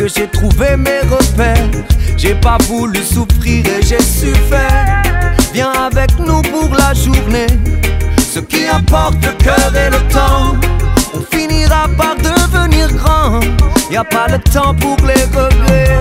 que 0.00 0.08
j'ai 0.08 0.28
trouvé 0.28 0.78
mes 0.78 1.00
repères. 1.00 1.70
J'ai 2.16 2.34
pas 2.34 2.56
voulu 2.68 3.00
souffrir 3.04 3.66
et 3.66 3.82
j'ai 3.82 4.00
su 4.00 4.32
faire. 4.48 5.02
Viens 5.52 5.72
avec 5.72 6.18
nous 6.18 6.40
pour 6.40 6.70
la 6.74 6.94
journée. 6.94 7.48
Ce 8.32 8.38
qui 8.38 8.66
importe 8.66 9.16
le 9.22 9.32
cœur 9.32 9.72
et 9.76 9.90
le 9.90 9.98
temps. 10.10 10.56
On 11.12 11.36
finira 11.36 11.86
par 11.98 12.16
devenir 12.16 12.90
grand. 12.94 13.40
Y 13.90 13.96
a 13.98 14.04
pas 14.04 14.26
le 14.28 14.38
temps 14.38 14.74
pour 14.74 14.96
les 15.06 15.24
regrets. 15.38 16.00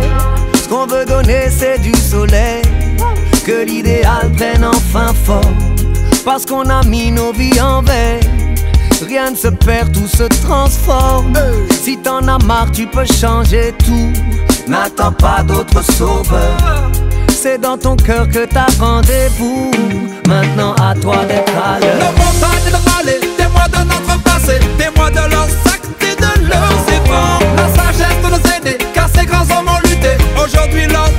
Ce 0.64 0.70
qu'on 0.70 0.88
veut 0.88 1.04
donner, 1.04 1.50
c'est 1.50 1.80
du 1.80 1.94
soleil. 1.94 2.62
Que 3.46 3.66
l'idéal 3.66 4.32
prenne 4.38 4.64
enfin 4.64 5.14
forme. 5.26 5.58
Parce 6.24 6.46
qu'on 6.46 6.70
a 6.70 6.84
mis 6.86 7.12
nos 7.12 7.34
vies 7.34 7.60
en 7.60 7.82
veille. 7.82 8.49
Rien 9.08 9.32
ne 9.32 9.36
se 9.36 9.48
perd, 9.48 9.92
tout 9.94 10.08
se 10.08 10.24
transforme. 10.24 11.34
Si 11.82 11.98
t'en 11.98 12.28
as 12.28 12.38
marre, 12.40 12.72
tu 12.72 12.86
peux 12.86 13.06
changer 13.06 13.74
tout. 13.86 14.12
N'attends 14.68 15.12
pas 15.12 15.42
d'autre 15.44 15.82
sauveur. 15.84 16.92
C'est 17.30 17.60
dans 17.60 17.78
ton 17.78 17.96
cœur 17.96 18.28
que 18.28 18.46
t'as 18.46 18.68
rendez-vous. 18.80 19.72
Maintenant 20.28 20.76
à 20.76 20.94
toi 20.96 21.26
d'être 21.26 21.54
à 21.56 21.80
l'heure. 21.80 22.12
montagnes 22.12 22.68
et 22.68 22.72
nos 22.72 22.92
vallées, 22.92 23.20
témoins 23.38 23.70
de 23.70 23.88
notre 23.88 24.22
passé, 24.24 24.60
témoins 24.78 25.12
de 25.12 25.32
leurs 25.32 25.50
actes 25.66 26.04
et 26.04 26.16
de 26.16 26.50
leurs 26.50 26.86
efforts. 26.90 27.40
La 27.56 27.84
sagesse 27.84 28.22
de 28.24 28.30
nos 28.30 28.70
aînés, 28.70 28.78
car 28.94 29.08
ces 29.16 29.26
grands 29.26 29.44
hommes 29.58 29.70
ont 29.70 29.88
lutté. 29.88 30.18
Aujourd'hui, 30.44 30.88
leur 30.88 31.10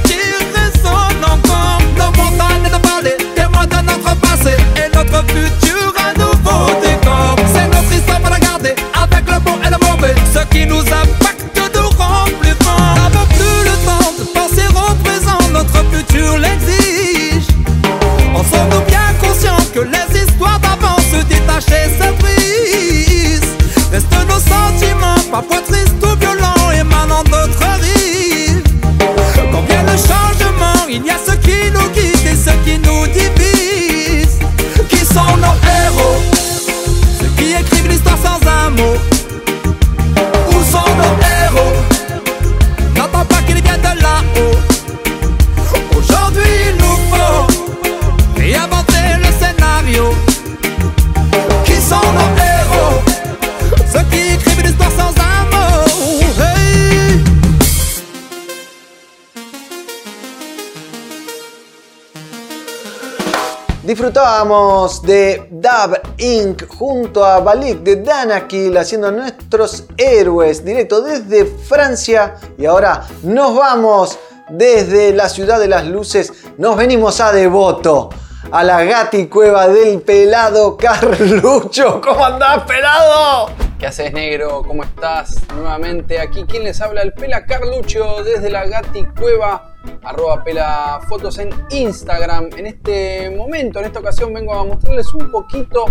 De 64.41 65.49
Dab 65.51 66.01
Inc. 66.17 66.67
junto 66.67 67.23
a 67.23 67.41
Balik 67.41 67.81
de 67.81 67.97
Danakil 67.97 68.75
haciendo 68.79 69.13
nuestros 69.13 69.85
héroes 69.99 70.65
directo 70.65 71.03
desde 71.03 71.45
Francia. 71.45 72.37
Y 72.57 72.65
ahora 72.65 73.07
nos 73.23 73.55
vamos 73.55 74.19
desde 74.49 75.13
la 75.13 75.29
ciudad 75.29 75.61
de 75.61 75.69
las 75.69 75.85
luces. 75.85 76.33
Nos 76.57 76.79
venimos 76.79 77.21
a 77.21 77.33
Devoto, 77.33 78.09
a 78.51 78.65
la 78.65 78.83
gati 78.83 79.27
cueva 79.27 79.69
del 79.69 80.01
pelado 80.01 80.75
Carlucho. 80.79 82.01
¿Cómo 82.01 82.25
andás, 82.25 82.63
pelado? 82.63 83.70
¿Qué 83.81 83.87
haces, 83.87 84.13
negro? 84.13 84.63
¿Cómo 84.63 84.85
estás? 84.85 85.41
Nuevamente 85.55 86.21
aquí, 86.21 86.45
quien 86.45 86.65
les 86.65 86.83
habla? 86.83 87.01
El 87.01 87.15
Pela 87.15 87.47
Carlucho 87.47 88.23
desde 88.23 88.51
la 88.51 88.67
Gati 88.67 89.07
Cueva, 89.19 89.75
arroba 90.03 90.45
Pela 90.45 91.01
Fotos 91.09 91.39
en 91.39 91.49
Instagram. 91.71 92.51
En 92.59 92.67
este 92.67 93.31
momento, 93.31 93.79
en 93.79 93.87
esta 93.87 94.01
ocasión, 94.01 94.35
vengo 94.35 94.53
a 94.53 94.67
mostrarles 94.67 95.15
un 95.15 95.31
poquito 95.31 95.87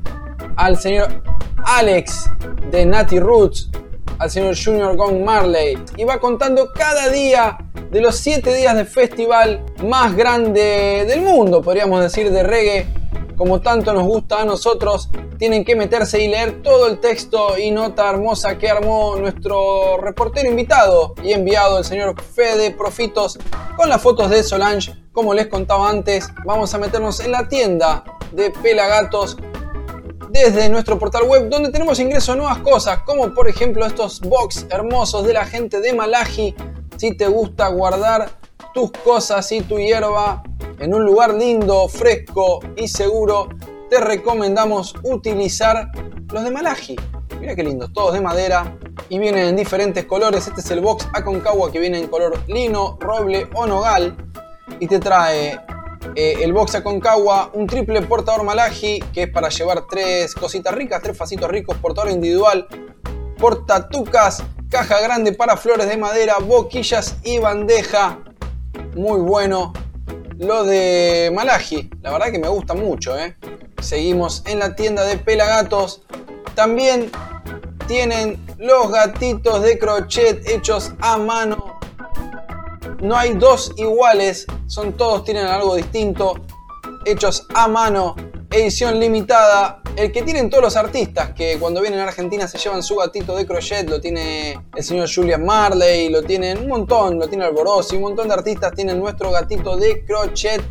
al 0.57 0.77
señor 0.77 1.23
Alex 1.65 2.29
de 2.69 2.85
Natty 2.85 3.19
Roots, 3.19 3.69
al 4.19 4.29
señor 4.29 4.55
Junior 4.55 4.95
Gong 4.95 5.23
Marley 5.23 5.77
y 5.97 6.03
va 6.03 6.19
contando 6.19 6.71
cada 6.73 7.09
día 7.09 7.57
de 7.89 8.01
los 8.01 8.15
7 8.17 8.53
días 8.53 8.75
de 8.75 8.85
festival 8.85 9.65
más 9.83 10.15
grande 10.15 11.05
del 11.07 11.21
mundo, 11.21 11.61
podríamos 11.61 12.01
decir, 12.01 12.31
de 12.31 12.43
reggae. 12.43 12.87
Como 13.35 13.59
tanto 13.59 13.91
nos 13.93 14.03
gusta 14.03 14.41
a 14.41 14.45
nosotros, 14.45 15.09
tienen 15.39 15.65
que 15.65 15.75
meterse 15.75 16.21
y 16.21 16.27
leer 16.27 16.61
todo 16.61 16.87
el 16.87 16.99
texto 16.99 17.57
y 17.57 17.71
nota 17.71 18.07
hermosa 18.07 18.59
que 18.59 18.69
armó 18.69 19.15
nuestro 19.15 19.97
reportero 19.97 20.47
invitado 20.47 21.15
y 21.23 21.33
enviado, 21.33 21.79
el 21.79 21.83
señor 21.83 22.21
Fede 22.21 22.69
Profitos, 22.69 23.39
con 23.75 23.89
las 23.89 23.99
fotos 23.99 24.29
de 24.29 24.43
Solange. 24.43 24.93
Como 25.11 25.33
les 25.33 25.47
contaba 25.47 25.89
antes, 25.89 26.29
vamos 26.45 26.73
a 26.75 26.77
meternos 26.77 27.19
en 27.19 27.31
la 27.31 27.49
tienda 27.49 28.03
de 28.31 28.51
Pelagatos 28.51 29.37
desde 30.31 30.69
nuestro 30.69 30.97
portal 30.97 31.23
web 31.23 31.49
donde 31.49 31.71
tenemos 31.71 31.99
ingreso 31.99 32.31
a 32.31 32.35
nuevas 32.35 32.59
cosas, 32.59 32.99
como 32.99 33.33
por 33.33 33.49
ejemplo 33.49 33.85
estos 33.85 34.21
box 34.21 34.65
hermosos 34.69 35.25
de 35.25 35.33
la 35.33 35.45
gente 35.45 35.81
de 35.81 35.93
Malaji. 35.93 36.55
Si 36.95 37.17
te 37.17 37.27
gusta 37.27 37.67
guardar 37.67 38.29
tus 38.73 38.91
cosas 38.91 39.51
y 39.51 39.61
tu 39.61 39.77
hierba 39.77 40.41
en 40.79 40.93
un 40.93 41.03
lugar 41.03 41.33
lindo, 41.33 41.89
fresco 41.89 42.61
y 42.77 42.87
seguro, 42.87 43.49
te 43.89 43.99
recomendamos 43.99 44.95
utilizar 45.03 45.91
los 46.31 46.43
de 46.45 46.51
Malaji. 46.51 46.95
Mira 47.41 47.53
qué 47.53 47.63
lindos, 47.63 47.91
todos 47.91 48.13
de 48.13 48.21
madera 48.21 48.77
y 49.09 49.19
vienen 49.19 49.47
en 49.47 49.55
diferentes 49.57 50.05
colores. 50.05 50.47
Este 50.47 50.61
es 50.61 50.71
el 50.71 50.79
box 50.79 51.09
Aconcagua 51.13 51.71
que 51.71 51.79
viene 51.79 51.99
en 51.99 52.07
color 52.07 52.39
lino, 52.47 52.97
roble 53.01 53.49
o 53.53 53.67
nogal 53.67 54.15
y 54.79 54.87
te 54.87 54.99
trae 54.99 55.59
eh, 56.15 56.39
el 56.41 56.53
box 56.53 56.75
Aconcagua, 56.75 57.51
un 57.53 57.67
triple 57.67 58.01
portador 58.01 58.43
Malaji 58.43 58.99
que 59.13 59.23
es 59.23 59.29
para 59.29 59.49
llevar 59.49 59.85
tres 59.89 60.35
cositas 60.35 60.73
ricas, 60.73 61.01
tres 61.01 61.17
fasitos 61.17 61.49
ricos, 61.49 61.77
portador 61.77 62.11
individual, 62.11 62.67
portatucas, 63.37 64.43
caja 64.69 64.99
grande 65.01 65.33
para 65.33 65.57
flores 65.57 65.87
de 65.87 65.97
madera, 65.97 66.37
boquillas 66.39 67.17
y 67.23 67.39
bandeja. 67.39 68.19
Muy 68.95 69.19
bueno. 69.21 69.73
Lo 70.37 70.63
de 70.63 71.31
Malaji, 71.33 71.91
la 72.01 72.11
verdad 72.11 72.31
que 72.31 72.39
me 72.39 72.47
gusta 72.47 72.73
mucho. 72.73 73.17
¿eh? 73.17 73.35
Seguimos 73.79 74.41
en 74.47 74.59
la 74.59 74.75
tienda 74.75 75.03
de 75.03 75.17
Pelagatos. 75.17 76.01
También 76.55 77.11
tienen 77.87 78.43
los 78.57 78.91
gatitos 78.91 79.61
de 79.61 79.77
crochet 79.77 80.47
hechos 80.47 80.93
a 80.99 81.17
mano. 81.17 81.70
No 83.01 83.17
hay 83.17 83.33
dos 83.33 83.71
iguales, 83.77 84.45
son 84.67 84.93
todos 84.93 85.23
tienen 85.23 85.47
algo 85.47 85.75
distinto, 85.75 86.35
hechos 87.05 87.47
a 87.53 87.67
mano, 87.67 88.15
edición 88.51 88.99
limitada, 88.99 89.81
el 89.95 90.11
que 90.11 90.21
tienen 90.21 90.49
todos 90.49 90.63
los 90.63 90.75
artistas 90.75 91.33
que 91.33 91.57
cuando 91.59 91.81
vienen 91.81 91.99
a 91.99 92.03
Argentina 92.03 92.47
se 92.47 92.57
llevan 92.57 92.83
su 92.83 92.97
gatito 92.97 93.35
de 93.35 93.45
crochet, 93.45 93.89
lo 93.89 93.99
tiene 93.99 94.59
el 94.75 94.83
señor 94.83 95.09
Julian 95.13 95.45
Marley, 95.45 96.09
lo 96.09 96.21
tienen 96.21 96.59
un 96.59 96.67
montón, 96.67 97.19
lo 97.19 97.27
tiene 97.27 97.45
Alborosi, 97.45 97.95
un 97.95 98.03
montón 98.03 98.27
de 98.27 98.35
artistas 98.35 98.73
tienen 98.73 98.99
nuestro 98.99 99.31
gatito 99.31 99.77
de 99.77 100.05
crochet. 100.05 100.61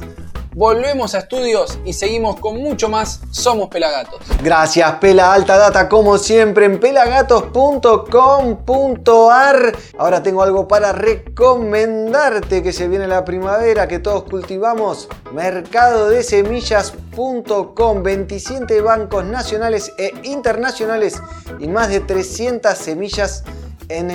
volvemos 0.54 1.16
a 1.16 1.18
estudios 1.18 1.76
y 1.84 1.92
seguimos 1.92 2.38
con 2.38 2.62
mucho 2.62 2.88
más 2.88 3.20
Somos 3.32 3.68
Pelagatos. 3.68 4.20
Gracias, 4.44 4.92
Pela 5.00 5.32
Alta 5.32 5.58
Data, 5.58 5.88
como 5.88 6.18
siempre, 6.18 6.66
en 6.66 6.78
pelagatos.com.ar. 6.78 9.76
Ahora 9.98 10.22
tengo 10.22 10.44
algo 10.44 10.68
para 10.68 10.92
recomendarte 10.92 12.62
que 12.62 12.72
se 12.72 12.86
viene 12.86 13.08
la 13.08 13.24
primavera, 13.24 13.88
que 13.88 13.98
todos 13.98 14.22
cultivamos. 14.22 15.08
Mercado 15.32 16.10
de 16.10 16.22
Semillas.com, 16.22 18.04
27 18.04 18.80
bancos 18.82 19.24
nacionales 19.24 19.92
e 19.98 20.14
internacionales 20.22 21.20
y 21.58 21.66
más 21.66 21.88
de 21.88 21.98
300 21.98 22.78
semillas 22.78 23.42
en 23.88 24.12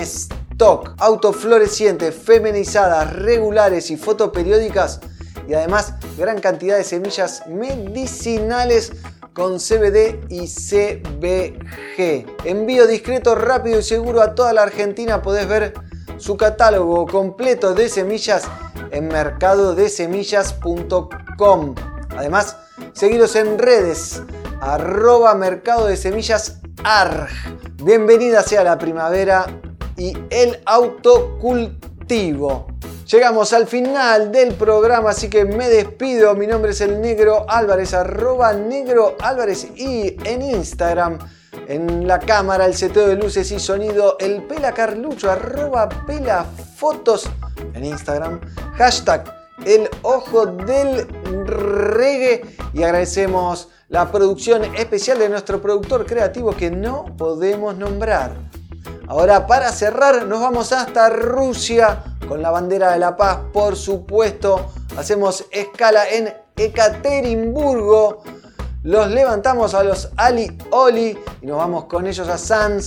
stock. 0.60 0.94
Autoflorecientes, 0.98 2.14
feminizadas, 2.14 3.14
regulares 3.14 3.90
y 3.92 3.98
fotoperiódicas 3.98 5.00
y 5.48 5.54
además 5.54 5.94
gran 6.18 6.42
cantidad 6.42 6.76
de 6.76 6.84
semillas 6.84 7.44
medicinales 7.48 8.92
con 9.32 9.60
CBD 9.60 10.20
y 10.28 10.50
CBG. 10.50 12.26
Envío 12.44 12.88
discreto, 12.88 13.36
rápido 13.36 13.80
y 13.80 13.84
seguro 13.84 14.22
a 14.22 14.36
toda 14.36 14.52
la 14.52 14.64
Argentina. 14.64 15.22
Podés 15.22 15.48
ver 15.48 15.76
su 16.18 16.36
catálogo 16.36 17.08
completo 17.08 17.74
de 17.74 17.88
semillas 17.88 18.44
en 18.92 19.08
mercadodesemillas.com. 19.08 21.76
Además, 22.18 22.58
seguiros 22.92 23.38
en 23.38 23.58
redes, 23.58 24.24
arroba 24.60 25.34
mercado 25.36 25.88
de 25.88 25.96
semillas 25.96 26.58
ARG. 26.84 27.30
Bienvenida 27.82 28.44
sea 28.44 28.66
la 28.66 28.78
primavera 28.78 29.46
y 30.00 30.18
el 30.30 30.60
autocultivo. 30.66 32.68
Llegamos 33.12 33.54
al 33.54 33.68
final 33.68 34.32
del 34.32 34.54
programa, 34.54 35.12
así 35.12 35.30
que 35.30 35.46
me 35.46 35.70
despido. 35.70 36.34
Mi 36.36 36.48
nombre 36.48 36.72
es 36.72 36.82
el 36.82 37.02
Negro 37.02 37.46
Álvarez, 37.50 37.94
arroba 37.94 38.54
Negro 38.54 39.16
Álvarez 39.20 39.68
y 39.76 40.16
en 40.24 40.42
Instagram, 40.42 41.20
en 41.68 42.08
la 42.08 42.20
cámara, 42.20 42.66
el 42.66 42.76
seteo 42.76 43.08
de 43.08 43.16
luces 43.16 43.52
y 43.52 43.60
sonido, 43.60 44.18
el 44.20 44.44
Pela 44.44 44.74
Carlucho, 44.74 45.30
arroba 45.30 45.90
Pela 46.08 46.46
Fotos 46.78 47.30
en 47.74 47.86
Instagram, 47.86 48.40
hashtag 48.76 49.40
el 49.66 49.90
ojo 50.04 50.46
del 50.46 51.08
reggae 51.46 52.44
y 52.74 52.84
agradecemos 52.84 53.68
la 53.90 54.12
producción 54.12 54.64
especial 54.76 55.20
de 55.20 55.30
nuestro 55.30 55.62
productor 55.62 56.06
creativo 56.06 56.52
que 56.52 56.72
no 56.72 57.06
podemos 57.18 57.76
nombrar. 57.76 58.38
Ahora 59.08 59.48
para 59.48 59.72
cerrar 59.72 60.26
nos 60.26 60.40
vamos 60.40 60.72
hasta 60.72 61.10
Rusia 61.10 62.04
con 62.28 62.42
la 62.42 62.52
bandera 62.52 62.92
de 62.92 63.00
la 63.00 63.18
paz, 63.18 63.40
por 63.52 63.76
supuesto. 63.76 64.72
Hacemos 64.98 65.46
escala 65.52 66.08
en 66.10 66.34
Ekaterimburgo. 66.56 68.24
Los 68.84 69.10
levantamos 69.10 69.74
a 69.74 69.84
los 69.84 70.10
Ali 70.16 70.58
Oli 70.72 71.18
y 71.42 71.46
nos 71.46 71.58
vamos 71.58 71.86
con 71.86 72.08
ellos 72.08 72.30
a 72.30 72.38
San 72.38 72.80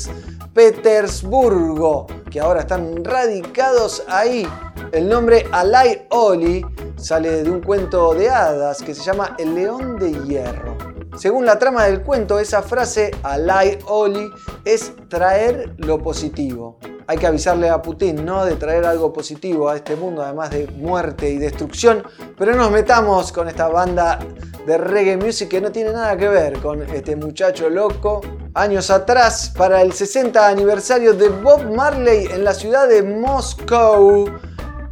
Petersburgo, 0.54 2.06
que 2.30 2.40
ahora 2.40 2.60
están 2.60 3.04
radicados 3.04 4.02
ahí. 4.08 4.46
El 4.92 5.08
nombre 5.08 5.46
Alai 5.52 6.06
Oli 6.10 6.64
sale 6.96 7.42
de 7.42 7.50
un 7.50 7.60
cuento 7.60 8.14
de 8.14 8.30
hadas 8.30 8.82
que 8.82 8.94
se 8.94 9.02
llama 9.02 9.34
El 9.38 9.54
León 9.54 9.98
de 9.98 10.12
Hierro. 10.12 10.76
Según 11.16 11.44
la 11.44 11.58
trama 11.58 11.84
del 11.84 12.02
cuento, 12.02 12.38
esa 12.38 12.62
frase 12.62 13.10
Alai 13.22 13.78
Oli 13.86 14.30
es 14.64 14.92
traer 15.08 15.74
lo 15.78 15.98
positivo 15.98 16.78
hay 17.06 17.18
que 17.18 17.26
avisarle 17.26 17.68
a 17.68 17.82
Putin, 17.82 18.24
¿no? 18.24 18.44
De 18.44 18.56
traer 18.56 18.86
algo 18.86 19.12
positivo 19.12 19.68
a 19.68 19.76
este 19.76 19.96
mundo, 19.96 20.22
además 20.22 20.50
de 20.50 20.66
muerte 20.68 21.28
y 21.30 21.38
destrucción. 21.38 22.02
Pero 22.38 22.54
nos 22.54 22.70
metamos 22.70 23.32
con 23.32 23.48
esta 23.48 23.68
banda 23.68 24.18
de 24.66 24.78
reggae 24.78 25.16
music 25.16 25.48
que 25.48 25.60
no 25.60 25.72
tiene 25.72 25.92
nada 25.92 26.16
que 26.16 26.28
ver 26.28 26.58
con 26.60 26.82
este 26.82 27.16
muchacho 27.16 27.68
loco. 27.68 28.20
Años 28.54 28.90
atrás, 28.90 29.52
para 29.56 29.82
el 29.82 29.92
60 29.92 30.46
aniversario 30.48 31.14
de 31.14 31.28
Bob 31.28 31.70
Marley 31.74 32.26
en 32.26 32.44
la 32.44 32.54
ciudad 32.54 32.88
de 32.88 33.02
Moscú, 33.02 34.30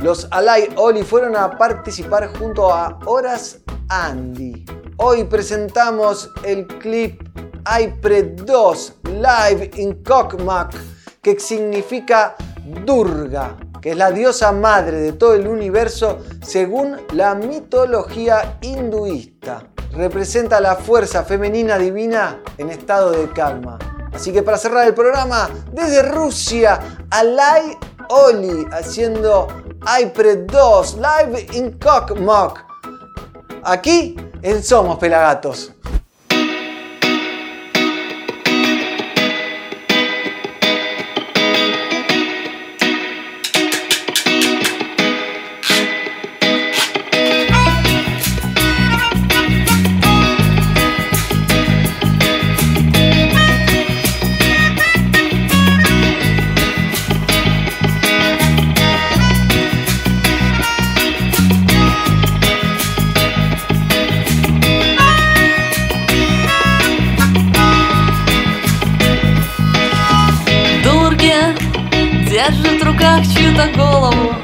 los 0.00 0.26
Alay 0.30 0.70
Oli 0.76 1.02
fueron 1.02 1.36
a 1.36 1.58
participar 1.58 2.28
junto 2.38 2.72
a 2.72 2.98
Horas 3.04 3.58
Andy. 3.88 4.64
Hoy 4.96 5.24
presentamos 5.24 6.30
el 6.42 6.66
clip 6.66 7.22
iPred 7.78 8.42
2 8.42 8.94
Live 9.04 9.70
in 9.76 10.02
Cockmack 10.02 10.74
que 11.20 11.38
significa 11.38 12.34
Durga, 12.86 13.56
que 13.82 13.90
es 13.90 13.96
la 13.96 14.10
diosa 14.10 14.52
madre 14.52 14.98
de 14.98 15.12
todo 15.12 15.34
el 15.34 15.46
universo 15.46 16.20
según 16.42 16.96
la 17.12 17.34
mitología 17.34 18.58
hinduista. 18.62 19.66
Representa 19.92 20.60
la 20.60 20.76
fuerza 20.76 21.24
femenina 21.24 21.76
divina 21.76 22.40
en 22.56 22.70
estado 22.70 23.10
de 23.10 23.28
calma. 23.32 23.78
Así 24.14 24.32
que 24.32 24.42
para 24.42 24.56
cerrar 24.56 24.86
el 24.86 24.94
programa, 24.94 25.50
desde 25.72 26.02
Rusia, 26.02 26.80
Alay 27.10 27.76
Oli 28.12 28.66
haciendo 28.72 29.46
iPred 30.02 30.50
2 30.50 30.96
Live 30.96 31.46
in 31.52 31.78
Cockmock. 31.78 32.58
Aquí 33.62 34.16
en 34.42 34.64
Somos 34.64 34.98
Pelagatos. 34.98 35.72
Как 73.20 73.26
чью-то 73.26 73.68
голову. 73.76 74.34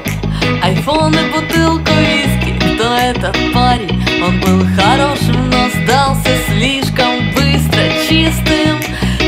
Айфон 0.61 1.13
и 1.13 1.31
бутылку 1.31 1.91
виски 1.99 2.57
Кто 2.59 2.95
этот 2.95 3.35
парень? 3.53 4.03
Он 4.23 4.39
был 4.39 4.65
хорошим, 4.75 5.49
но 5.49 5.69
сдался 5.69 6.29
слишком 6.47 7.31
быстро 7.33 7.81
Чистым, 8.07 8.79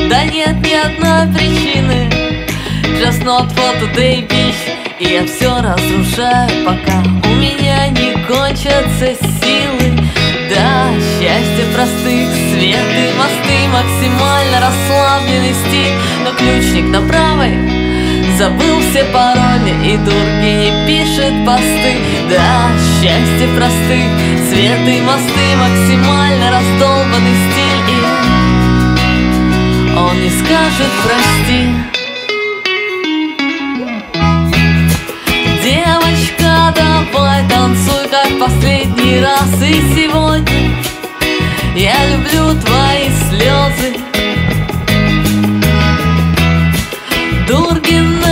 да 0.09 0.23
нет 0.25 0.55
ни 0.61 0.73
одной 0.73 1.33
причины. 1.33 2.09
Just 2.99 3.23
not 3.23 3.49
for 3.53 3.79
today, 3.79 4.27
bitch 4.27 4.55
И 4.99 5.13
я 5.13 5.25
все 5.25 5.61
разрушаю, 5.61 6.65
пока 6.65 7.01
у 7.23 7.35
меня 7.35 7.87
не 7.89 8.13
кончатся 8.25 9.15
силы. 9.41 9.97
Да, 10.49 10.89
счастье 11.19 11.65
простых, 11.73 12.29
свет 12.51 12.79
и 12.79 13.17
мосты 13.17 13.67
Максимально 13.71 14.59
расслабленный 14.61 15.53
стиль. 15.53 15.93
Но 16.23 16.33
ключник 16.33 16.85
на 16.85 17.01
правой 17.07 17.78
Забыл 18.39 18.79
все 18.79 19.03
пароли 19.03 19.75
и 19.83 19.97
дурги 19.97 20.51
не 20.61 20.71
пишет 20.87 21.45
посты. 21.45 21.97
Да, 22.29 22.71
счастье 22.95 23.49
простых, 23.53 24.07
свет 24.49 24.87
и 24.87 25.01
мосты 25.01 25.57
Максимально 25.57 26.49
раздолбанный 26.49 27.35
стиль. 27.51 27.83
И 29.83 29.97
он 29.97 30.21
не 30.21 30.29
скажет 30.29 30.91
прости 31.03 31.61
Девочка, 35.61 36.73
давай 36.73 37.45
танцуй 37.49 38.07
как 38.09 38.29
последний 38.39 39.19
раз. 39.19 39.51
И 39.61 39.73
сегодня 39.93 40.77
я 41.75 42.05
люблю 42.07 42.57
твои 42.61 43.09
слезы. 43.27 43.99
Дургин 47.45 48.28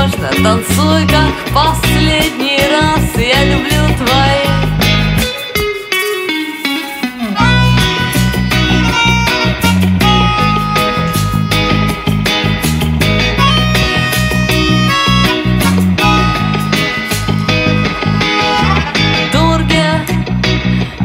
можно 0.00 0.28
Танцуй 0.42 1.06
как 1.06 1.54
последний 1.54 2.60
раз 2.70 3.04
Я 3.16 3.44
люблю 3.44 3.96
твои. 3.98 4.46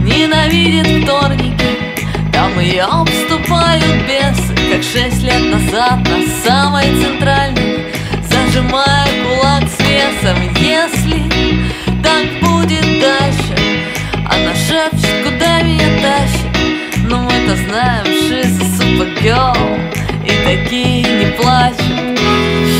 Ненавидит 0.03 1.03
вторники 1.03 1.65
Там 2.31 2.59
ее 2.59 2.83
обступают 2.83 4.07
бесы 4.07 4.55
Как 4.71 4.83
шесть 4.83 5.23
лет 5.23 5.43
назад 5.51 5.99
на 6.07 6.21
самой 6.43 6.85
центральной 7.01 7.34
Знаем, 17.63 18.05
she's 18.05 18.59
a 18.59 18.65
super 18.77 19.07
girl 19.23 19.55
И 20.23 20.29
такие 20.43 21.01
не 21.01 21.31
плачут. 21.37 22.19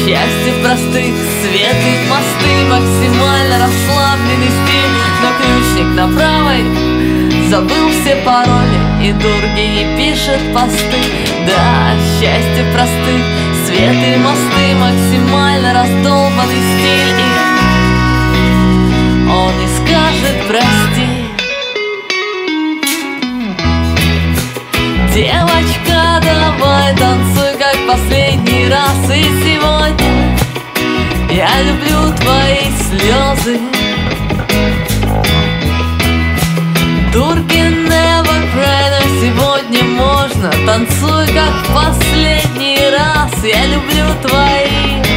Счастье 0.04 0.54
в 0.54 0.62
простых, 0.62 1.14
свет 1.42 1.76
и 1.76 2.10
мосты 2.10 2.54
Максимально 2.70 3.60
расслабленный 3.60 4.52
стиль. 4.60 4.96
Но 5.22 5.30
ключник 5.40 5.96
на 5.96 6.08
правой 6.16 6.64
Забыл 7.50 7.90
все 7.90 8.16
пароли. 8.18 8.80
И 9.02 9.12
дурги 9.14 9.66
не 9.78 9.98
пишет 9.98 10.42
посты. 10.54 11.02
Да, 11.48 11.94
счастье 12.20 12.66
простых, 12.74 13.22
свет 13.66 13.96
и 13.96 14.18
мосты 14.18 14.76
Максимально 14.76 15.74
раздолбанный 15.74 16.56
стиль 16.56 17.45
Девочка, 25.16 26.22
давай 26.22 26.94
танцуй 26.98 27.58
как 27.58 27.78
последний 27.88 28.68
раз. 28.68 29.10
И 29.10 29.24
сегодня 29.46 30.38
я 31.32 31.62
люблю 31.62 32.14
твои 32.20 32.66
слезы. 32.84 33.62
Дуркин 37.14 37.88
never 37.88 38.42
cry, 38.54 38.92
сегодня 39.22 39.84
можно. 39.86 40.52
Танцуй 40.66 41.28
как 41.28 41.54
последний 41.74 42.90
раз. 42.92 43.32
Я 43.42 43.68
люблю 43.68 44.14
твои 44.22 45.15